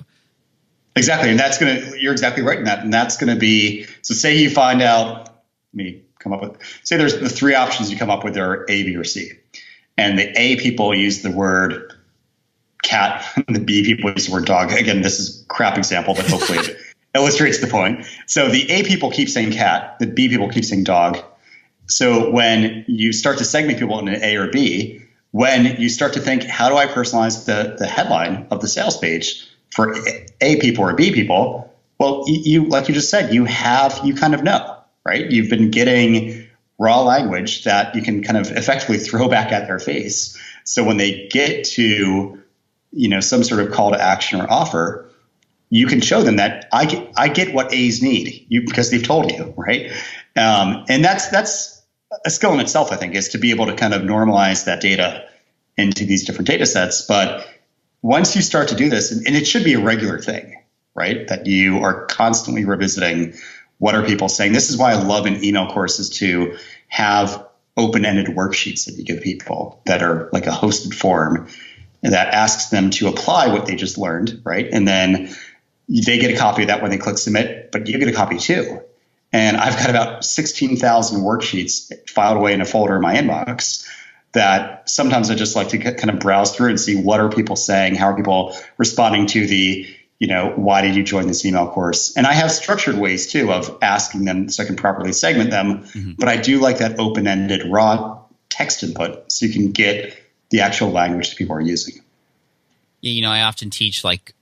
Exactly, 0.95 1.29
and 1.29 1.39
that's 1.39 1.57
gonna. 1.57 1.95
You're 1.97 2.11
exactly 2.11 2.43
right 2.43 2.57
in 2.57 2.65
that, 2.65 2.83
and 2.83 2.93
that's 2.93 3.17
gonna 3.17 3.37
be. 3.37 3.85
So, 4.01 4.13
say 4.13 4.37
you 4.37 4.49
find 4.49 4.81
out. 4.81 5.29
Let 5.73 5.85
me 5.85 6.01
come 6.19 6.33
up 6.33 6.41
with. 6.41 6.57
Say 6.83 6.97
there's 6.97 7.17
the 7.17 7.29
three 7.29 7.55
options 7.55 7.91
you 7.91 7.97
come 7.97 8.09
up 8.09 8.23
with 8.23 8.37
are 8.37 8.65
A, 8.69 8.83
B, 8.83 8.95
or 8.97 9.05
C, 9.05 9.31
and 10.01 10.17
the 10.19 10.31
A 10.39 10.55
people 10.57 10.93
use 10.95 11.21
the 11.21 11.31
word 11.31 11.93
cat, 12.83 13.25
and 13.35 13.55
the 13.55 13.59
B 13.59 13.83
people 13.83 14.11
use 14.11 14.27
the 14.27 14.33
word 14.33 14.45
dog. 14.45 14.71
Again, 14.71 15.01
this 15.01 15.19
is 15.19 15.45
crap 15.47 15.77
example, 15.77 16.13
but 16.13 16.27
hopefully 16.27 16.59
it 16.59 16.77
illustrates 17.15 17.59
the 17.59 17.67
point. 17.67 18.05
So 18.27 18.49
the 18.49 18.69
A 18.69 18.83
people 18.83 19.11
keep 19.11 19.29
saying 19.29 19.51
cat, 19.51 19.97
the 19.99 20.07
B 20.07 20.29
people 20.29 20.49
keep 20.49 20.65
saying 20.65 20.83
dog. 20.83 21.19
So 21.87 22.29
when 22.29 22.85
you 22.87 23.11
start 23.11 23.37
to 23.39 23.45
segment 23.45 23.79
people 23.79 23.99
into 23.99 24.23
A 24.25 24.37
or 24.37 24.47
B, 24.47 25.01
when 25.31 25.79
you 25.79 25.89
start 25.89 26.13
to 26.13 26.19
think, 26.19 26.43
how 26.43 26.69
do 26.69 26.77
I 26.77 26.87
personalize 26.87 27.45
the 27.45 27.75
the 27.77 27.87
headline 27.87 28.47
of 28.51 28.61
the 28.61 28.67
sales 28.67 28.97
page? 28.97 29.47
for 29.71 29.95
A 30.41 30.59
people 30.59 30.83
or 30.83 30.93
B 30.93 31.11
people, 31.11 31.73
well, 31.97 32.25
you, 32.27 32.65
like 32.65 32.87
you 32.87 32.93
just 32.93 33.09
said, 33.09 33.33
you 33.33 33.45
have, 33.45 33.99
you 34.03 34.13
kind 34.13 34.33
of 34.33 34.43
know, 34.43 34.77
right? 35.05 35.29
You've 35.29 35.49
been 35.49 35.71
getting 35.71 36.47
raw 36.81 37.01
language 37.01 37.63
that 37.65 37.93
you 37.95 38.01
can 38.01 38.23
kind 38.23 38.37
of 38.37 38.51
effectively 38.57 38.97
throw 38.97 39.29
back 39.29 39.51
at 39.51 39.67
their 39.67 39.77
face. 39.77 40.35
So 40.63 40.83
when 40.83 40.97
they 40.97 41.27
get 41.27 41.63
to, 41.75 42.41
you 42.91 43.07
know, 43.07 43.19
some 43.19 43.43
sort 43.43 43.61
of 43.61 43.71
call 43.71 43.91
to 43.91 44.01
action 44.01 44.41
or 44.41 44.51
offer, 44.51 45.07
you 45.69 45.85
can 45.85 46.01
show 46.01 46.23
them 46.23 46.37
that 46.37 46.67
I 46.73 46.85
get, 46.85 47.11
I 47.15 47.27
get 47.27 47.53
what 47.53 47.71
A's 47.71 48.01
need 48.01 48.47
you, 48.49 48.65
because 48.65 48.89
they've 48.89 49.03
told 49.03 49.31
you, 49.31 49.53
right? 49.55 49.91
Um, 50.35 50.85
and 50.89 51.05
that's, 51.05 51.29
that's 51.29 51.83
a 52.25 52.31
skill 52.31 52.53
in 52.53 52.59
itself, 52.59 52.91
I 52.91 52.95
think, 52.95 53.13
is 53.13 53.29
to 53.29 53.37
be 53.37 53.51
able 53.51 53.67
to 53.67 53.75
kind 53.75 53.93
of 53.93 54.01
normalize 54.01 54.65
that 54.65 54.81
data 54.81 55.29
into 55.77 56.05
these 56.05 56.25
different 56.25 56.47
data 56.47 56.65
sets. 56.65 57.05
But 57.05 57.47
once 58.01 58.35
you 58.35 58.41
start 58.41 58.69
to 58.69 58.75
do 58.75 58.89
this, 58.89 59.11
and, 59.11 59.35
it 59.35 59.45
should 59.45 59.63
be 59.63 59.75
a 59.75 59.79
regular 59.79 60.19
thing, 60.19 60.61
right? 60.95 61.27
That 61.27 61.45
you 61.45 61.83
are 61.83 62.05
constantly 62.07 62.65
revisiting 62.65 63.35
what 63.81 63.95
are 63.95 64.05
people 64.05 64.29
saying. 64.29 64.53
This 64.53 64.69
is 64.69 64.77
why 64.77 64.91
I 64.91 65.01
love 65.01 65.25
in 65.25 65.43
email 65.43 65.65
courses 65.71 66.11
to 66.19 66.55
have 66.87 67.47
open-ended 67.75 68.27
worksheets 68.27 68.85
that 68.85 68.93
you 68.93 69.03
give 69.03 69.23
people 69.23 69.81
that 69.87 70.03
are 70.03 70.29
like 70.31 70.45
a 70.45 70.51
hosted 70.51 70.93
form 70.93 71.47
that 72.03 72.31
asks 72.31 72.69
them 72.69 72.91
to 72.91 73.07
apply 73.07 73.47
what 73.47 73.65
they 73.65 73.75
just 73.75 73.97
learned, 73.97 74.39
right? 74.43 74.67
And 74.71 74.87
then 74.87 75.35
they 75.89 76.19
get 76.19 76.29
a 76.29 76.37
copy 76.37 76.61
of 76.61 76.67
that 76.67 76.83
when 76.83 76.91
they 76.91 76.99
click 76.99 77.17
submit, 77.17 77.71
but 77.71 77.87
you 77.87 77.97
get 77.97 78.07
a 78.07 78.13
copy 78.13 78.37
too. 78.37 78.81
And 79.33 79.57
I've 79.57 79.77
got 79.77 79.89
about 79.89 80.25
16,000 80.25 81.21
worksheets 81.21 82.07
filed 82.07 82.37
away 82.37 82.53
in 82.53 82.61
a 82.61 82.65
folder 82.65 82.97
in 82.97 83.01
my 83.01 83.15
inbox 83.15 83.83
that 84.33 84.87
sometimes 84.87 85.31
I 85.31 85.35
just 85.35 85.55
like 85.55 85.69
to 85.69 85.79
kind 85.79 86.11
of 86.11 86.19
browse 86.19 86.55
through 86.55 86.69
and 86.69 86.79
see 86.79 87.01
what 87.01 87.19
are 87.19 87.29
people 87.29 87.55
saying, 87.55 87.95
how 87.95 88.11
are 88.11 88.15
people 88.15 88.55
responding 88.77 89.25
to 89.27 89.47
the, 89.47 89.87
you 90.21 90.27
know, 90.27 90.53
why 90.55 90.81
did 90.81 90.95
you 90.95 91.01
join 91.01 91.25
this 91.25 91.43
email 91.47 91.67
course? 91.67 92.15
And 92.15 92.27
I 92.27 92.33
have 92.33 92.51
structured 92.51 92.95
ways 92.95 93.25
too 93.25 93.51
of 93.51 93.75
asking 93.81 94.25
them 94.25 94.49
so 94.49 94.61
I 94.61 94.67
can 94.67 94.75
properly 94.75 95.13
segment 95.13 95.49
them. 95.49 95.79
Mm-hmm. 95.79 96.11
But 96.19 96.27
I 96.29 96.37
do 96.37 96.59
like 96.59 96.77
that 96.77 96.99
open 96.99 97.25
ended 97.25 97.63
raw 97.67 98.19
text 98.47 98.83
input 98.83 99.31
so 99.31 99.47
you 99.47 99.51
can 99.51 99.71
get 99.71 100.15
the 100.51 100.61
actual 100.61 100.91
language 100.91 101.31
that 101.31 101.37
people 101.39 101.55
are 101.55 101.61
using. 101.61 102.03
Yeah, 103.01 103.13
you 103.13 103.23
know, 103.23 103.31
I 103.31 103.41
often 103.41 103.71
teach 103.71 104.03
like 104.03 104.35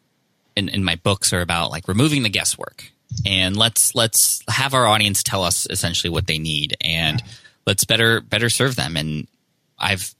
in, 0.57 0.67
in 0.67 0.83
my 0.83 0.95
books 0.95 1.31
are 1.31 1.39
about 1.39 1.71
like 1.71 1.87
removing 1.87 2.23
the 2.23 2.29
guesswork 2.29 2.91
and 3.25 3.55
let's 3.55 3.95
let's 3.95 4.41
have 4.49 4.73
our 4.73 4.85
audience 4.85 5.23
tell 5.23 5.45
us 5.45 5.65
essentially 5.69 6.11
what 6.11 6.27
they 6.27 6.39
need 6.39 6.75
and 6.81 7.23
let's 7.65 7.85
better 7.85 8.19
better 8.19 8.49
serve 8.49 8.75
them 8.75 8.97
and 8.97 9.27
I've 9.79 10.13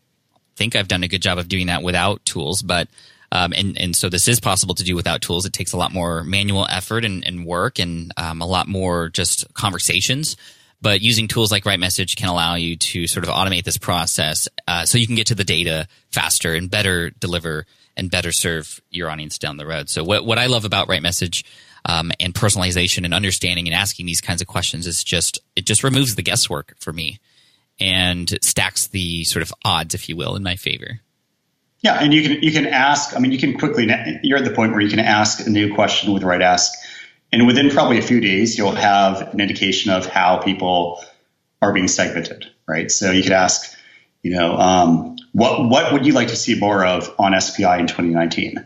think 0.55 0.78
I've 0.78 0.88
done 0.88 1.03
a 1.03 1.10
good 1.10 1.22
job 1.22 1.38
of 1.38 1.49
doing 1.49 1.68
that 1.68 1.84
without 1.84 2.24
tools, 2.26 2.62
but 2.62 2.88
um, 3.32 3.53
and 3.55 3.77
and 3.80 3.95
so 3.95 4.09
this 4.09 4.27
is 4.27 4.39
possible 4.39 4.75
to 4.75 4.84
do 4.84 4.95
without 4.95 5.21
tools. 5.21 5.45
It 5.45 5.53
takes 5.53 5.73
a 5.73 5.77
lot 5.77 5.93
more 5.93 6.23
manual 6.23 6.65
effort 6.69 7.05
and, 7.05 7.25
and 7.25 7.45
work, 7.45 7.80
and 7.80 8.11
um, 8.17 8.41
a 8.41 8.47
lot 8.47 8.67
more 8.67 9.09
just 9.09 9.51
conversations. 9.53 10.36
But 10.82 11.01
using 11.01 11.27
tools 11.27 11.51
like 11.51 11.65
RightMessage 11.65 12.15
can 12.15 12.30
allow 12.30 12.55
you 12.55 12.77
to 12.77 13.05
sort 13.05 13.27
of 13.27 13.34
automate 13.34 13.65
this 13.65 13.77
process, 13.77 14.47
uh, 14.67 14.86
so 14.86 14.97
you 14.97 15.07
can 15.07 15.15
get 15.15 15.27
to 15.27 15.36
the 15.36 15.43
data 15.43 15.88
faster 16.11 16.53
and 16.53 16.71
better 16.71 17.09
deliver 17.09 17.65
and 17.97 18.09
better 18.09 18.32
serve 18.32 18.80
your 18.89 19.09
audience 19.09 19.38
down 19.38 19.57
the 19.57 19.65
road. 19.65 19.89
So 19.89 20.03
what 20.03 20.25
what 20.25 20.39
I 20.39 20.47
love 20.47 20.65
about 20.65 20.88
RightMessage 20.88 21.43
um, 21.86 22.11
and 22.19 22.34
personalization 22.34 23.05
and 23.05 23.13
understanding 23.13 23.67
and 23.67 23.75
asking 23.75 24.05
these 24.05 24.21
kinds 24.21 24.41
of 24.41 24.47
questions 24.47 24.88
is 24.88 25.03
just 25.03 25.39
it 25.55 25.65
just 25.65 25.84
removes 25.84 26.15
the 26.15 26.23
guesswork 26.23 26.75
for 26.80 26.93
me 26.93 27.19
and 27.80 28.38
stacks 28.41 28.88
the 28.88 29.23
sort 29.23 29.43
of 29.43 29.53
odds, 29.63 29.93
if 29.93 30.09
you 30.09 30.15
will, 30.15 30.36
in 30.36 30.43
my 30.43 30.55
favor. 30.55 31.01
Yeah, 31.82 31.97
and 32.01 32.13
you 32.13 32.23
can 32.23 32.43
you 32.43 32.51
can 32.51 32.65
ask. 32.65 33.15
I 33.15 33.19
mean, 33.19 33.32
you 33.32 33.39
can 33.39 33.57
quickly. 33.57 33.88
You're 34.21 34.38
at 34.38 34.43
the 34.43 34.51
point 34.51 34.73
where 34.73 34.82
you 34.82 34.89
can 34.89 34.99
ask 34.99 35.45
a 35.45 35.49
new 35.49 35.73
question 35.73 36.13
with 36.13 36.23
right 36.23 36.41
ask, 36.41 36.73
And 37.32 37.47
within 37.47 37.69
probably 37.69 37.99
a 37.99 38.01
few 38.01 38.19
days, 38.19 38.57
you'll 38.57 38.75
have 38.75 39.34
an 39.34 39.39
indication 39.39 39.91
of 39.91 40.05
how 40.05 40.38
people 40.38 41.03
are 41.61 41.71
being 41.71 41.88
segmented, 41.88 42.47
right? 42.67 42.91
So 42.91 43.11
you 43.11 43.23
could 43.23 43.32
ask, 43.32 43.77
you 44.23 44.32
know, 44.32 44.57
um, 44.57 45.15
what 45.32 45.69
what 45.69 45.93
would 45.93 46.05
you 46.05 46.13
like 46.13 46.30
to 46.30 46.36
see 46.36 46.59
more 46.59 46.86
of 46.86 47.13
on 47.17 47.39
SPI 47.39 47.80
in 47.80 47.88
2019? 47.88 48.65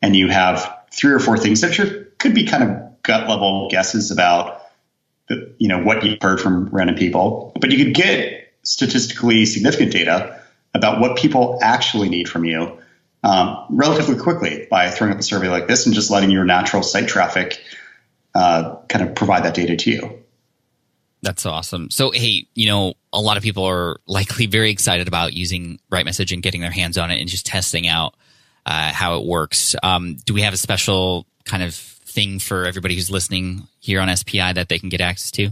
And 0.00 0.14
you 0.14 0.28
have 0.28 0.84
three 0.92 1.12
or 1.12 1.20
four 1.20 1.38
things 1.38 1.62
that 1.62 1.74
sure 1.74 2.04
could 2.18 2.34
be 2.34 2.46
kind 2.46 2.62
of 2.62 3.02
gut 3.02 3.28
level 3.28 3.68
guesses 3.70 4.12
about, 4.12 4.60
the, 5.28 5.52
you 5.58 5.68
know, 5.68 5.82
what 5.82 6.04
you've 6.04 6.18
heard 6.22 6.40
from 6.40 6.68
random 6.68 6.96
people, 6.96 7.52
but 7.60 7.72
you 7.72 7.84
could 7.84 7.94
get 7.94 8.52
statistically 8.62 9.46
significant 9.46 9.90
data 9.90 10.41
about 10.74 11.00
what 11.00 11.16
people 11.16 11.58
actually 11.62 12.08
need 12.08 12.28
from 12.28 12.44
you 12.44 12.78
um, 13.24 13.66
relatively 13.70 14.16
quickly 14.16 14.66
by 14.70 14.90
throwing 14.90 15.12
up 15.12 15.18
a 15.18 15.22
survey 15.22 15.48
like 15.48 15.68
this 15.68 15.86
and 15.86 15.94
just 15.94 16.10
letting 16.10 16.30
your 16.30 16.44
natural 16.44 16.82
site 16.82 17.08
traffic 17.08 17.60
uh, 18.34 18.76
kind 18.88 19.08
of 19.08 19.14
provide 19.14 19.44
that 19.44 19.54
data 19.54 19.76
to 19.76 19.90
you. 19.90 20.18
That's 21.22 21.46
awesome. 21.46 21.90
So, 21.90 22.10
hey, 22.10 22.48
you 22.54 22.66
know, 22.66 22.94
a 23.12 23.20
lot 23.20 23.36
of 23.36 23.42
people 23.42 23.64
are 23.64 24.00
likely 24.06 24.46
very 24.46 24.70
excited 24.70 25.08
about 25.08 25.32
using 25.32 25.78
RightMessage 25.90 26.32
and 26.32 26.42
getting 26.42 26.60
their 26.60 26.70
hands 26.70 26.98
on 26.98 27.10
it 27.10 27.20
and 27.20 27.28
just 27.28 27.46
testing 27.46 27.86
out 27.86 28.14
uh, 28.66 28.92
how 28.92 29.18
it 29.18 29.26
works. 29.26 29.76
Um, 29.82 30.16
do 30.24 30.34
we 30.34 30.42
have 30.42 30.54
a 30.54 30.58
special 30.58 31.26
kind 31.44 31.62
of 31.62 31.74
thing 31.74 32.38
for 32.38 32.64
everybody 32.64 32.94
who's 32.94 33.10
listening 33.10 33.66
here 33.80 34.00
on 34.00 34.14
SPI 34.14 34.52
that 34.54 34.68
they 34.68 34.78
can 34.78 34.88
get 34.88 35.00
access 35.00 35.30
to? 35.32 35.50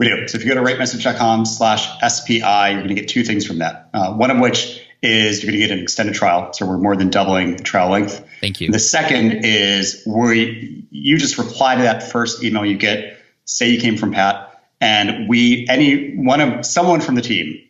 We 0.00 0.08
do. 0.08 0.28
So 0.28 0.38
if 0.38 0.44
you 0.46 0.54
go 0.54 0.54
to 0.54 0.66
rightmessage.com 0.66 1.44
slash 1.44 1.86
SPI, 2.00 2.38
you're 2.38 2.80
going 2.80 2.88
to 2.88 2.94
get 2.94 3.08
two 3.08 3.22
things 3.22 3.46
from 3.46 3.58
that. 3.58 3.90
Uh, 3.92 4.14
one 4.14 4.30
of 4.30 4.38
which 4.38 4.82
is 5.02 5.42
you're 5.42 5.52
going 5.52 5.60
to 5.60 5.68
get 5.68 5.76
an 5.76 5.82
extended 5.82 6.14
trial. 6.14 6.54
So 6.54 6.64
we're 6.64 6.78
more 6.78 6.96
than 6.96 7.10
doubling 7.10 7.58
the 7.58 7.62
trial 7.62 7.90
length. 7.90 8.26
Thank 8.40 8.62
you. 8.62 8.68
And 8.68 8.74
the 8.74 8.78
second 8.78 9.44
is 9.44 10.02
where 10.06 10.32
you 10.32 11.18
just 11.18 11.36
reply 11.36 11.74
to 11.74 11.82
that 11.82 12.10
first 12.10 12.42
email 12.42 12.64
you 12.64 12.78
get, 12.78 13.18
say 13.44 13.68
you 13.68 13.78
came 13.78 13.98
from 13.98 14.12
Pat, 14.12 14.62
and 14.80 15.28
we, 15.28 15.66
any 15.68 16.16
one 16.16 16.40
of 16.40 16.64
someone 16.64 17.02
from 17.02 17.14
the 17.14 17.22
team 17.22 17.60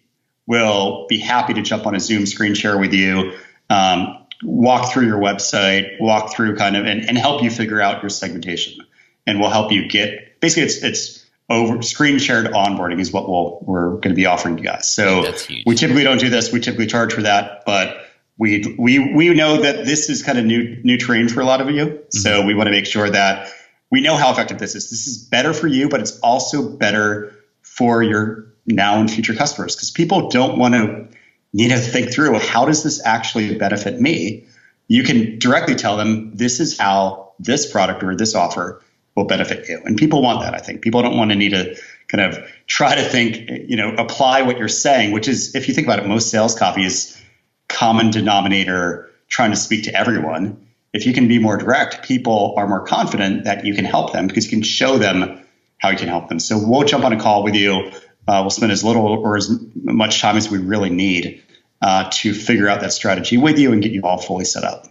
will 0.47 1.07
be 1.09 1.19
happy 1.19 1.55
to 1.55 1.63
jump 1.63 1.85
on 1.85 1.97
a 1.97 2.01
Zoom 2.01 2.27
screen 2.27 2.55
share 2.55 2.79
with 2.79 2.95
you, 2.95 3.33
um, 3.71 4.25
walk 4.45 4.93
through 4.93 5.07
your 5.07 5.19
website, 5.19 6.01
walk 6.01 6.33
through 6.33 6.55
kind 6.55 6.77
of, 6.77 6.87
and, 6.87 7.09
and 7.09 7.19
help 7.19 7.43
you 7.43 7.51
figure 7.51 7.81
out 7.81 8.05
your 8.05 8.11
segmentation. 8.11 8.87
And 9.27 9.41
we'll 9.41 9.51
help 9.51 9.73
you 9.73 9.89
get, 9.89 10.41
basically 10.41 10.63
it's, 10.63 10.85
it's, 10.85 11.21
over 11.51 11.83
screen 11.83 12.19
shared 12.19 12.47
onboarding 12.47 13.01
is 13.01 13.13
what 13.13 13.29
we'll, 13.29 13.59
we're 13.63 13.91
going 13.97 14.11
to 14.11 14.15
be 14.15 14.27
offering 14.27 14.57
you 14.57 14.65
guys. 14.65 14.89
So 14.89 15.23
we 15.67 15.75
typically 15.75 16.05
don't 16.05 16.21
do 16.21 16.31
this. 16.31 16.53
We 16.53 16.61
typically 16.61 16.87
charge 16.87 17.13
for 17.13 17.23
that, 17.23 17.65
but 17.67 18.07
we, 18.39 18.77
we, 18.79 19.13
we 19.13 19.35
know 19.35 19.61
that 19.61 19.85
this 19.85 20.09
is 20.09 20.23
kind 20.23 20.39
of 20.39 20.45
new, 20.45 20.81
new 20.85 20.97
terrain 20.97 21.29
for 21.29 21.41
a 21.41 21.45
lot 21.45 21.61
of 21.61 21.69
you. 21.69 21.87
Mm-hmm. 21.87 22.19
So 22.19 22.47
we 22.47 22.55
want 22.55 22.69
to 22.69 22.71
make 22.71 22.87
sure 22.87 23.11
that 23.11 23.53
we 23.91 24.01
know 24.01 24.17
how 24.17 24.31
effective 24.31 24.59
this 24.59 24.77
is. 24.77 24.91
This 24.91 25.09
is 25.09 25.19
better 25.19 25.53
for 25.53 25.67
you, 25.67 25.89
but 25.89 26.01
it's 26.01 26.19
also 26.21 26.69
better 26.69 27.35
for 27.63 28.03
your 28.03 28.47
now 28.67 29.01
and 29.01 29.11
future 29.11 29.35
customers 29.35 29.75
because 29.75 29.91
people 29.91 30.31
don't 30.31 30.57
want 30.57 30.75
to 30.75 31.09
need 31.53 31.71
to 31.71 31.79
think 31.79 32.13
through 32.13 32.39
how 32.39 32.65
does 32.65 32.85
this 32.85 33.05
actually 33.05 33.57
benefit 33.57 34.01
me? 34.01 34.47
You 34.87 35.03
can 35.03 35.41
directly 35.41 35.75
tell 35.75 35.97
them 35.97 36.37
this 36.37 36.61
is 36.61 36.79
how 36.79 37.33
this 37.41 37.71
product 37.71 38.05
or 38.05 38.17
this 38.17 38.37
offer 38.37 38.83
will 39.21 39.27
benefit 39.27 39.69
you. 39.69 39.81
And 39.85 39.97
people 39.97 40.23
want 40.23 40.41
that, 40.41 40.55
I 40.55 40.59
think. 40.59 40.83
People 40.83 41.03
don't 41.03 41.17
want 41.17 41.31
to 41.31 41.37
need 41.37 41.51
to 41.51 41.77
kind 42.09 42.23
of 42.23 42.43
try 42.67 42.95
to 42.95 43.03
think, 43.03 43.49
you 43.69 43.77
know, 43.77 43.95
apply 43.95 44.43
what 44.43 44.59
you're 44.59 44.69
saying, 44.69 45.13
which 45.13 45.29
is, 45.29 45.55
if 45.55 45.69
you 45.69 45.75
think 45.75 45.87
about 45.87 45.99
it, 45.99 46.07
most 46.07 46.31
sales 46.31 46.59
copy 46.59 46.85
is 46.85 47.21
common 47.69 48.11
denominator 48.11 49.11
trying 49.29 49.51
to 49.51 49.57
speak 49.57 49.85
to 49.85 49.95
everyone. 49.95 50.67
If 50.93 51.07
you 51.07 51.13
can 51.13 51.29
be 51.29 51.39
more 51.39 51.57
direct, 51.57 52.03
people 52.05 52.55
are 52.57 52.67
more 52.67 52.85
confident 52.85 53.45
that 53.45 53.65
you 53.65 53.75
can 53.75 53.85
help 53.85 54.13
them 54.13 54.27
because 54.27 54.45
you 54.47 54.51
can 54.51 54.63
show 54.63 54.99
them 54.99 55.41
how 55.79 55.91
you 55.91 55.99
can 55.99 56.09
help 56.09 56.29
them. 56.29 56.41
So 56.41 56.59
we'll 56.59 56.85
jump 56.85 57.05
on 57.05 57.13
a 57.13 57.21
call 57.21 57.45
with 57.45 57.55
you. 57.55 57.93
Uh, 58.27 58.41
we'll 58.43 58.51
spend 58.51 58.73
as 58.73 58.83
little 58.83 59.07
or 59.07 59.37
as 59.37 59.51
much 59.75 60.21
time 60.21 60.37
as 60.37 60.51
we 60.51 60.59
really 60.59 60.91
need 60.91 61.43
uh, 61.81 62.11
to 62.13 62.35
figure 62.35 62.69
out 62.69 62.81
that 62.81 62.93
strategy 62.93 63.37
with 63.37 63.59
you 63.59 63.73
and 63.73 63.83
get 63.83 63.93
you 63.93 64.03
all 64.03 64.19
fully 64.19 64.45
set 64.45 64.65
up. 64.65 64.87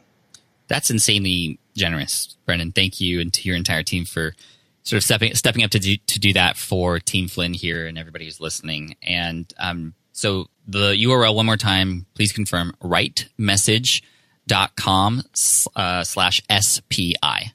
That's 0.68 0.90
insanely 0.90 1.60
generous, 1.76 2.38
Brennan. 2.46 2.72
Thank 2.72 3.02
you 3.02 3.20
and 3.20 3.34
to 3.34 3.48
your 3.48 3.56
entire 3.56 3.84
team 3.84 4.06
for 4.06 4.34
sort 4.84 4.98
of 4.98 5.04
stepping 5.04 5.34
stepping 5.36 5.64
up 5.64 5.72
to 5.72 5.80
do 5.80 5.98
to 5.98 6.20
do 6.20 6.34
that 6.34 6.58
for 6.58 7.00
Team 7.00 7.28
Flynn 7.28 7.54
here 7.54 7.88
and 7.88 7.98
everybody 7.98 8.26
who's 8.26 8.42
listening. 8.42 8.96
And 9.02 9.52
um, 9.58 9.94
so 10.12 10.48
the 10.68 10.94
URL 10.94 11.36
one 11.36 11.46
more 11.46 11.58
time, 11.58 12.06
please 12.14 12.32
confirm 12.32 12.74
rightmessage.com 12.82 15.24
uh, 15.76 16.04
slash 16.04 16.42
SPI. 16.50 17.54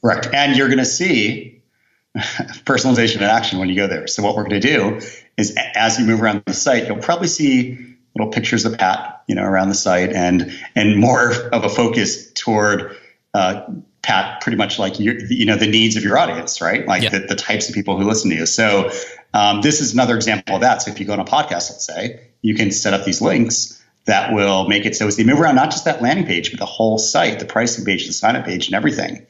Correct. 0.00 0.28
And 0.32 0.56
you're 0.56 0.68
going 0.68 0.78
to 0.78 0.84
see 0.84 1.60
personalization 2.16 3.16
in 3.16 3.24
action 3.24 3.58
when 3.58 3.68
you 3.68 3.74
go 3.76 3.86
there. 3.86 4.06
So 4.06 4.22
what 4.22 4.36
we're 4.36 4.44
going 4.44 4.60
to 4.60 4.74
do 4.74 5.00
is 5.36 5.56
as 5.74 5.98
you 5.98 6.06
move 6.06 6.22
around 6.22 6.42
the 6.46 6.54
site, 6.54 6.86
you'll 6.86 6.98
probably 6.98 7.28
see 7.28 7.96
little 8.16 8.32
pictures 8.32 8.64
of 8.64 8.78
Pat, 8.78 9.22
you 9.28 9.34
know, 9.34 9.44
around 9.44 9.68
the 9.68 9.74
site, 9.74 10.12
and 10.12 10.50
and 10.74 10.98
more 10.98 11.30
of 11.30 11.64
a 11.64 11.68
focus 11.68 12.32
toward 12.32 12.96
uh, 13.34 13.62
Pat, 14.02 14.40
pretty 14.40 14.56
much 14.56 14.78
like 14.78 14.98
your, 14.98 15.18
you 15.18 15.44
know 15.44 15.56
the 15.56 15.66
needs 15.66 15.96
of 15.96 16.04
your 16.04 16.16
audience, 16.16 16.60
right? 16.60 16.86
Like 16.86 17.02
yeah. 17.02 17.10
the, 17.10 17.20
the, 17.20 17.34
types 17.34 17.68
of 17.68 17.74
people 17.74 17.98
who 17.98 18.06
listen 18.06 18.30
to 18.30 18.36
you. 18.36 18.46
So 18.46 18.90
um, 19.34 19.60
this 19.60 19.80
is 19.80 19.92
another 19.92 20.16
example 20.16 20.54
of 20.54 20.60
that. 20.62 20.82
So 20.82 20.90
if 20.90 21.00
you 21.00 21.06
go 21.06 21.12
on 21.12 21.20
a 21.20 21.24
podcast, 21.24 21.70
let's 21.70 21.86
say, 21.86 22.28
you 22.40 22.54
can 22.54 22.70
set 22.70 22.94
up 22.94 23.04
these 23.04 23.20
links 23.20 23.82
that 24.06 24.32
will 24.32 24.66
make 24.66 24.86
it 24.86 24.96
so 24.96 25.06
as 25.06 25.16
they 25.16 25.24
move 25.24 25.40
around, 25.40 25.56
not 25.56 25.70
just 25.70 25.84
that 25.84 26.00
landing 26.00 26.26
page, 26.26 26.50
but 26.50 26.58
the 26.58 26.66
whole 26.66 26.96
site, 26.96 27.38
the 27.38 27.44
pricing 27.44 27.84
page, 27.84 28.06
the 28.06 28.12
sign 28.12 28.36
up 28.36 28.46
page, 28.46 28.66
and 28.66 28.74
everything. 28.74 29.26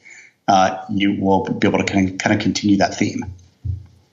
Uh, 0.47 0.83
you 0.89 1.19
will 1.19 1.43
be 1.43 1.67
able 1.67 1.79
to 1.79 1.83
kind 1.83 2.09
of, 2.09 2.17
kind 2.17 2.35
of 2.35 2.41
continue 2.41 2.77
that 2.77 2.95
theme. 2.95 3.35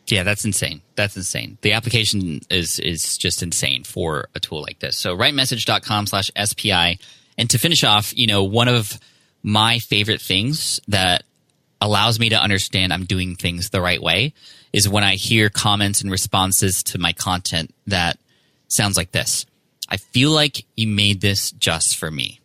Yeah, 0.08 0.22
that's 0.22 0.44
insane. 0.44 0.82
That's 0.94 1.16
insane. 1.16 1.58
The 1.62 1.72
application 1.72 2.40
is 2.50 2.78
is 2.78 3.18
just 3.18 3.42
insane 3.42 3.84
for 3.84 4.28
a 4.34 4.40
tool 4.40 4.60
like 4.60 4.78
this. 4.78 4.96
So 4.96 5.16
rightmessage.com 5.16 6.06
slash 6.06 6.30
SPI. 6.36 6.98
And 7.38 7.50
to 7.50 7.58
finish 7.58 7.84
off, 7.84 8.16
you 8.16 8.26
know, 8.26 8.44
one 8.44 8.68
of 8.68 8.98
my 9.46 9.78
favorite 9.78 10.20
things 10.20 10.80
that 10.88 11.22
allows 11.80 12.18
me 12.18 12.30
to 12.30 12.36
understand 12.36 12.92
I'm 12.92 13.04
doing 13.04 13.36
things 13.36 13.70
the 13.70 13.80
right 13.80 14.02
way 14.02 14.34
is 14.72 14.88
when 14.88 15.04
I 15.04 15.14
hear 15.14 15.50
comments 15.50 16.00
and 16.00 16.10
responses 16.10 16.82
to 16.82 16.98
my 16.98 17.12
content 17.12 17.72
that 17.86 18.18
sounds 18.66 18.96
like 18.96 19.12
this. 19.12 19.46
I 19.88 19.98
feel 19.98 20.32
like 20.32 20.66
you 20.76 20.88
made 20.88 21.20
this 21.20 21.52
just 21.52 21.96
for 21.96 22.10
me. 22.10 22.40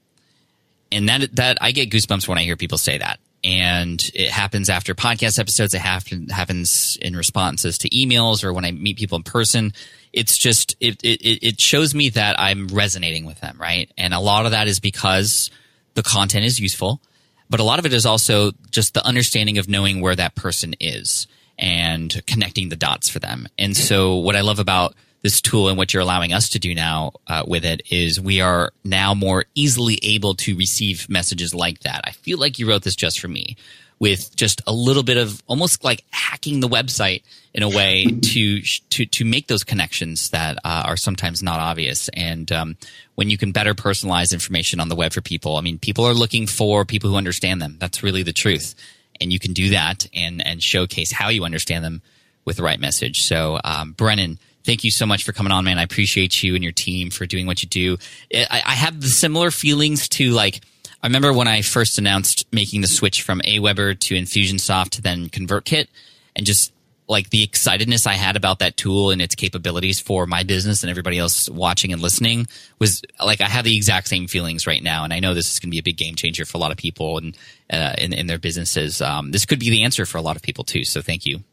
And 0.92 1.10
that 1.10 1.36
that 1.38 1.58
I 1.60 1.72
get 1.72 1.90
goosebumps 1.90 2.28
when 2.28 2.38
I 2.38 2.44
hear 2.44 2.56
people 2.56 2.78
say 2.78 3.00
that 3.00 3.20
and 3.44 4.12
it 4.14 4.30
happens 4.30 4.70
after 4.70 4.94
podcast 4.94 5.40
episodes. 5.40 5.74
It 5.74 5.82
happen, 5.82 6.30
happens 6.30 7.00
in 7.02 7.16
responses 7.16 7.80
to 7.80 7.90
emails 7.90 8.44
or 8.44 8.54
when 8.54 8.66
I 8.66 8.72
meet 8.72 8.98
people 8.98 9.16
in 9.16 9.24
person. 9.24 9.74
It's 10.14 10.38
just 10.38 10.76
it, 10.80 11.02
it 11.04 11.24
it 11.42 11.60
shows 11.60 11.96
me 11.96 12.10
that 12.10 12.40
I'm 12.40 12.68
resonating 12.68 13.26
with 13.26 13.40
them, 13.40 13.58
right? 13.60 13.90
And 13.98 14.14
a 14.14 14.20
lot 14.20 14.46
of 14.46 14.52
that 14.52 14.68
is 14.68 14.80
because 14.80 15.50
the 15.94 16.04
content 16.04 16.46
is 16.46 16.60
useful, 16.60 17.02
but 17.50 17.60
a 17.60 17.64
lot 17.64 17.80
of 17.80 17.86
it 17.86 17.94
is 17.94 18.06
also 18.06 18.52
just 18.72 18.94
the 18.94 19.06
understanding 19.06 19.58
of 19.58 19.68
knowing 19.68 20.02
where 20.02 20.16
that 20.16 20.36
person 20.36 20.76
is 20.80 21.28
and 21.60 22.22
connecting 22.26 22.70
the 22.70 22.76
dots 22.76 23.10
for 23.10 23.20
them. 23.20 23.48
And 23.58 23.76
so, 23.76 24.16
what 24.16 24.36
I 24.36 24.42
love 24.42 24.60
about 24.60 24.96
this 25.22 25.42
tool 25.42 25.70
and 25.70 25.78
what 25.78 25.94
you're 25.94 26.02
allowing 26.02 26.34
us 26.34 26.50
to 26.50 26.60
do 26.60 26.74
now 26.74 27.14
uh, 27.28 27.44
with 27.48 27.64
it 27.64 27.82
is 27.92 28.20
we 28.20 28.42
are 28.42 28.72
now 28.84 29.14
more 29.14 29.46
easily 29.54 30.00
able 30.02 30.34
to 30.34 30.56
receive 30.56 31.08
messages 31.10 31.54
like 31.54 31.80
that. 31.82 32.02
I 32.06 32.12
feel 32.12 32.40
like 32.40 32.58
you 32.58 32.68
wrote 32.68 32.84
this 32.84 32.96
just 32.96 33.20
for 33.20 33.28
me 33.28 33.56
with 34.02 34.36
just 34.36 34.62
a 34.66 34.74
little 34.74 35.04
bit 35.04 35.18
of 35.18 35.44
almost 35.46 35.84
like 35.84 36.04
hacking 36.10 36.60
the 36.60 36.68
website 36.68 37.22
in 37.54 37.62
a 37.62 37.70
way 37.70 38.06
to 38.06 38.60
to 38.90 39.06
to 39.06 39.24
make 39.24 39.46
those 39.46 39.64
connections 39.64 40.32
that 40.32 40.58
uh, 40.66 40.84
are 40.88 40.98
sometimes 40.98 41.44
not 41.44 41.60
obvious. 41.60 42.10
And 42.10 42.52
um, 42.52 42.78
when 43.14 43.30
you 43.30 43.38
can 43.38 43.52
better 43.52 43.76
personalize 43.76 44.34
information 44.34 44.80
on 44.80 44.90
the 44.90 44.96
web 44.96 45.14
for 45.14 45.22
people, 45.22 45.56
I 45.56 45.62
mean, 45.62 45.78
people 45.78 46.04
are 46.06 46.16
looking 46.16 46.48
for 46.48 46.84
people 46.84 47.12
who 47.12 47.16
understand 47.16 47.62
them. 47.62 47.78
That's 47.80 48.02
really 48.02 48.24
the 48.24 48.34
truth, 48.34 48.74
and 49.22 49.32
you 49.32 49.38
can 49.38 49.54
do 49.54 49.70
that 49.70 50.08
and 50.16 50.46
and 50.46 50.64
showcase 50.64 51.12
how 51.12 51.30
you 51.30 51.46
understand 51.46 51.86
them 51.86 52.02
with 52.44 52.58
the 52.58 52.64
right 52.64 52.80
message. 52.80 53.22
So, 53.22 53.60
um, 53.64 53.92
Brennan 53.94 54.40
thank 54.64 54.84
you 54.84 54.92
so 54.92 55.08
much 55.08 55.24
for 55.24 55.32
coming 55.32 55.52
on, 55.52 55.66
man. 55.66 55.80
I 55.80 55.84
appreciate 55.84 56.44
you 56.44 56.54
and 56.54 56.64
your 56.64 56.74
team 56.74 57.10
for 57.10 57.26
doing 57.26 57.48
what 57.48 57.64
you 57.64 57.70
do. 57.70 57.98
I, 58.32 58.62
I 58.64 58.74
have 58.74 59.02
the 59.02 59.08
similar 59.08 59.50
feelings 59.50 60.08
to 60.10 60.32
like, 60.32 60.62
I 61.04 61.08
remember 61.08 61.34
when 61.34 61.48
I 61.48 61.62
first 61.62 61.98
announced 61.98 62.46
making 62.52 62.82
the 62.82 62.88
switch 62.88 63.24
from 63.24 63.42
AWeber 63.42 64.00
to 64.00 64.16
Infusionsoft 64.16 65.02
then 65.02 65.30
ConvertKit 65.30 65.88
and 66.36 66.46
just 66.46 66.72
like 67.08 67.30
the 67.30 67.46
excitedness 67.46 68.08
I 68.08 68.14
had 68.14 68.38
about 68.38 68.60
that 68.60 68.78
tool 68.78 69.12
and 69.12 69.22
its 69.22 69.36
capabilities 69.36 70.00
for 70.00 70.26
my 70.26 70.44
business 70.44 70.82
and 70.82 70.90
everybody 70.90 71.18
else 71.18 71.50
watching 71.50 71.92
and 71.92 72.02
listening 72.02 72.48
was 72.80 73.02
like 73.24 73.42
I 73.42 73.50
have 73.50 73.66
the 73.66 73.76
exact 73.76 74.08
same 74.08 74.28
feelings 74.28 74.66
right 74.66 74.82
now, 74.82 75.04
and 75.04 75.12
I 75.12 75.20
know 75.20 75.34
this 75.34 75.52
is 75.52 75.60
going 75.60 75.70
to 75.70 75.72
be 75.72 75.80
a 75.80 75.84
big 75.84 75.98
game 75.98 76.16
changer 76.16 76.46
for 76.46 76.58
a 76.58 76.62
lot 76.62 76.72
of 76.72 76.78
people 76.78 77.18
and 77.18 77.38
uh, 77.70 77.96
in, 77.98 78.14
in 78.14 78.28
their 78.28 78.40
businesses. 78.40 79.02
Um, 79.02 79.32
this 79.32 79.46
could 79.46 79.60
be 79.60 79.70
the 79.70 79.84
answer 79.84 80.06
for 80.06 80.18
a 80.18 80.22
lot 80.22 80.38
of 80.38 80.42
people 80.42 80.64
too. 80.64 80.86
So 80.86 81.02
thank 81.02 81.26
you. 81.26 81.44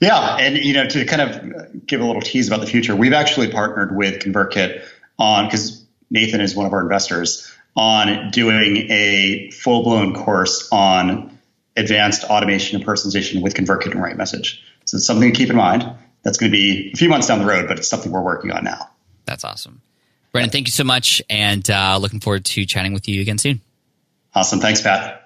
Yeah, 0.00 0.36
and 0.36 0.56
you 0.56 0.72
know, 0.72 0.88
to 0.88 1.04
kind 1.04 1.22
of 1.22 1.86
give 1.86 2.00
a 2.00 2.04
little 2.04 2.22
tease 2.22 2.48
about 2.48 2.60
the 2.60 2.66
future, 2.66 2.96
we've 2.96 3.12
actually 3.12 3.50
partnered 3.50 3.94
with 3.94 4.22
ConvertKit 4.22 4.82
on 5.18 5.46
because 5.46 5.84
Nathan 6.10 6.40
is 6.40 6.56
one 6.56 6.66
of 6.66 6.72
our 6.72 6.80
investors 6.80 7.54
on 7.76 8.30
doing 8.30 8.90
a 8.90 9.50
full 9.50 9.82
blown 9.82 10.14
course 10.14 10.68
on 10.70 11.38
advanced 11.76 12.24
automation 12.24 12.76
and 12.76 12.86
personalization 12.86 13.42
with 13.42 13.54
ConvertKit 13.54 13.92
and 13.92 14.00
RightMessage. 14.00 14.60
So 14.84 14.96
it's 14.96 15.06
something 15.06 15.32
to 15.32 15.36
keep 15.36 15.50
in 15.50 15.56
mind. 15.56 15.84
That's 16.22 16.38
going 16.38 16.50
to 16.50 16.56
be 16.56 16.92
a 16.92 16.96
few 16.96 17.08
months 17.08 17.26
down 17.26 17.40
the 17.40 17.46
road, 17.46 17.68
but 17.68 17.78
it's 17.78 17.88
something 17.88 18.10
we're 18.12 18.22
working 18.22 18.50
on 18.50 18.64
now. 18.64 18.90
That's 19.26 19.44
awesome. 19.44 19.82
Brennan, 20.32 20.50
thank 20.50 20.66
you 20.66 20.72
so 20.72 20.84
much, 20.84 21.22
and 21.30 21.68
uh, 21.70 21.98
looking 22.00 22.20
forward 22.20 22.44
to 22.46 22.64
chatting 22.66 22.92
with 22.92 23.08
you 23.08 23.20
again 23.20 23.38
soon. 23.38 23.60
Awesome. 24.34 24.58
Thanks, 24.58 24.82
Pat. 24.82 25.23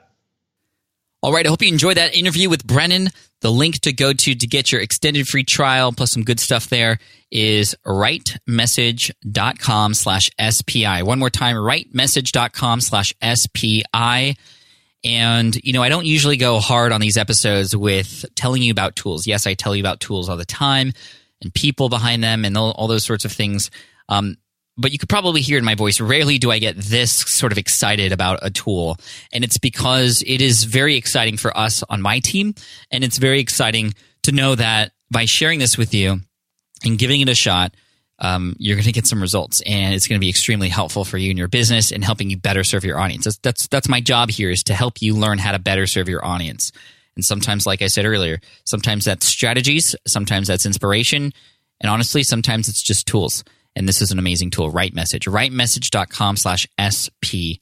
All 1.21 1.33
right. 1.33 1.45
I 1.45 1.49
hope 1.49 1.63
you 1.63 1.69
enjoyed 1.69 1.97
that 1.97 2.15
interview 2.15 2.49
with 2.49 2.65
Brennan. 2.65 3.09
The 3.41 3.51
link 3.51 3.81
to 3.81 3.93
go 3.93 4.13
to 4.13 4.35
to 4.35 4.47
get 4.47 4.71
your 4.71 4.81
extended 4.81 5.27
free 5.27 5.45
trial 5.45 5.93
plus 5.93 6.13
some 6.13 6.25
good 6.25 6.41
stuff 6.41 6.69
there 6.69 6.99
is 7.31 7.75
rightmessage.com 7.87 9.95
slash 9.95 10.31
SPI. 10.41 11.03
One 11.03 11.19
more 11.19 11.31
time, 11.31 11.57
rightmessage.com 11.57 12.81
slash 12.81 13.15
SPI. 13.23 14.37
And, 15.05 15.57
you 15.63 15.73
know, 15.73 15.83
I 15.83 15.89
don't 15.89 16.07
usually 16.07 16.37
go 16.37 16.59
hard 16.59 16.93
on 16.93 17.01
these 17.01 17.17
episodes 17.17 17.77
with 17.77 18.25
telling 18.35 18.63
you 18.63 18.73
about 18.73 18.97
tools. 18.97 19.27
Yes, 19.27 19.47
I 19.47 19.55
tell 19.55 19.77
you 19.77 19.83
about 19.83 20.01
tools 20.01 20.29
all 20.29 20.37
the 20.37 20.45
time 20.45 20.93
and 21.41 21.55
people 21.55 21.89
behind 21.89 22.25
them 22.25 22.45
and 22.45 22.57
all, 22.57 22.73
all 22.73 22.89
those 22.89 23.05
sorts 23.05 23.25
of 23.25 23.33
things. 23.33 23.71
Um, 24.09 24.37
but 24.79 24.93
you 24.93 24.99
could 24.99 25.09
probably 25.09 25.41
hear 25.41 25.59
in 25.59 25.65
my 25.65 25.75
voice, 25.75 26.01
rarely 26.01 26.39
do 26.39 26.53
I 26.53 26.61
get 26.61 26.77
this 26.77 27.13
sort 27.13 27.51
of 27.51 27.59
excited 27.59 28.13
about 28.13 28.39
a 28.43 28.51
tool. 28.51 28.97
And 29.33 29.43
it's 29.43 29.59
because 29.59 30.23
it 30.27 30.41
is 30.41 30.65
very 30.65 30.97
exciting 30.97 31.37
for 31.37 31.55
us 31.57 31.83
on 31.91 32.01
my 32.01 32.21
team. 32.21 32.55
And 32.91 33.03
it's 33.03 33.19
very 33.19 33.41
exciting 33.41 33.95
to 34.23 34.33
know 34.33 34.55
that 34.55 34.93
by 35.11 35.25
sharing 35.25 35.59
this 35.59 35.77
with 35.77 35.93
you 35.93 36.21
and 36.85 36.99
giving 36.99 37.21
it 37.21 37.29
a 37.29 37.35
shot, 37.35 37.75
um, 38.21 38.57
you're 38.59 38.77
going 38.77 38.85
to 38.85 38.93
get 38.93 39.07
some 39.07 39.21
results 39.21 39.61
and 39.67 39.95
it's 39.95 40.07
going 40.07 40.19
to 40.19 40.25
be 40.25 40.31
extremely 40.31 40.69
helpful 40.69 41.05
for 41.05 41.19
you 41.19 41.31
and 41.31 41.39
your 41.39 41.49
business 41.49 41.93
and 41.93 42.05
helping 42.05 42.31
you 42.31 42.37
better 42.37 42.65
serve 42.65 42.85
your 42.85 42.99
audience. 42.99 43.25
That's, 43.25 43.39
that's, 43.39 43.69
that's 43.69 43.89
my 43.89 44.01
job 44.01 44.31
here 44.31 44.51
is 44.51 44.63
to 44.65 44.75
help 44.75 45.03
you 45.03 45.15
learn 45.15 45.39
how 45.39 45.53
to 45.53 45.59
better 45.59 45.87
serve 45.87 46.09
your 46.09 46.25
audience. 46.25 46.73
And 47.17 47.25
sometimes, 47.25 47.67
like 47.67 47.83
I 47.83 47.89
said 47.89 48.07
earlier, 48.07 48.41
sometimes 48.65 49.05
that's 49.05 49.27
strategies, 49.27 49.97
sometimes 50.07 50.47
that's 50.47 50.67
inspiration, 50.67 51.33
and 51.81 51.91
honestly, 51.91 52.23
sometimes 52.23 52.69
it's 52.69 52.83
just 52.83 53.07
tools 53.07 53.45
and 53.79 53.89
this 53.89 54.03
is 54.03 54.11
an 54.11 54.19
amazing 54.19 54.51
tool, 54.51 54.73
RightMessage. 54.73 55.29
RightMessage.com 55.29 56.37
slash 56.37 56.67
SPI. 56.79 57.61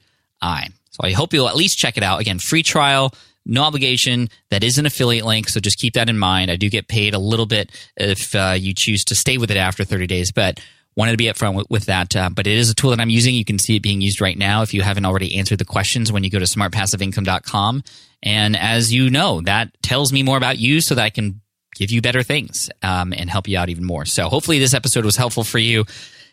So 0.90 1.00
I 1.02 1.12
hope 1.12 1.34
you'll 1.34 1.48
at 1.48 1.56
least 1.56 1.78
check 1.78 1.96
it 1.96 2.02
out. 2.02 2.20
Again, 2.20 2.38
free 2.38 2.62
trial, 2.62 3.14
no 3.44 3.62
obligation. 3.62 4.30
That 4.50 4.64
is 4.64 4.78
an 4.78 4.86
affiliate 4.86 5.26
link, 5.26 5.48
so 5.50 5.60
just 5.60 5.78
keep 5.78 5.94
that 5.94 6.08
in 6.08 6.18
mind. 6.18 6.50
I 6.50 6.56
do 6.56 6.70
get 6.70 6.88
paid 6.88 7.12
a 7.12 7.18
little 7.18 7.46
bit 7.46 7.70
if 7.96 8.34
uh, 8.34 8.56
you 8.58 8.72
choose 8.74 9.04
to 9.04 9.14
stay 9.14 9.36
with 9.36 9.50
it 9.50 9.58
after 9.58 9.84
30 9.84 10.06
days, 10.06 10.32
but 10.32 10.58
wanted 10.96 11.10
to 11.10 11.18
be 11.18 11.26
upfront 11.26 11.54
with, 11.54 11.66
with 11.68 11.84
that. 11.84 12.16
Uh, 12.16 12.30
but 12.30 12.46
it 12.46 12.56
is 12.56 12.70
a 12.70 12.74
tool 12.74 12.90
that 12.90 13.00
I'm 13.00 13.10
using. 13.10 13.34
You 13.34 13.44
can 13.44 13.58
see 13.58 13.76
it 13.76 13.82
being 13.82 14.00
used 14.00 14.22
right 14.22 14.38
now 14.38 14.62
if 14.62 14.72
you 14.72 14.80
haven't 14.80 15.04
already 15.04 15.38
answered 15.38 15.58
the 15.58 15.66
questions 15.66 16.10
when 16.10 16.24
you 16.24 16.30
go 16.30 16.38
to 16.38 16.46
smartpassiveincome.com. 16.46 17.84
And 18.22 18.56
as 18.56 18.92
you 18.92 19.10
know, 19.10 19.42
that 19.42 19.70
tells 19.82 20.14
me 20.14 20.22
more 20.22 20.38
about 20.38 20.58
you 20.58 20.80
so 20.80 20.94
that 20.94 21.04
I 21.04 21.10
can 21.10 21.42
give 21.76 21.90
you 21.90 22.00
better 22.00 22.22
things 22.22 22.70
um, 22.82 23.12
and 23.16 23.30
help 23.30 23.48
you 23.48 23.58
out 23.58 23.68
even 23.68 23.84
more. 23.84 24.04
So 24.04 24.28
hopefully 24.28 24.58
this 24.58 24.74
episode 24.74 25.04
was 25.04 25.16
helpful 25.16 25.44
for 25.44 25.58
you. 25.58 25.84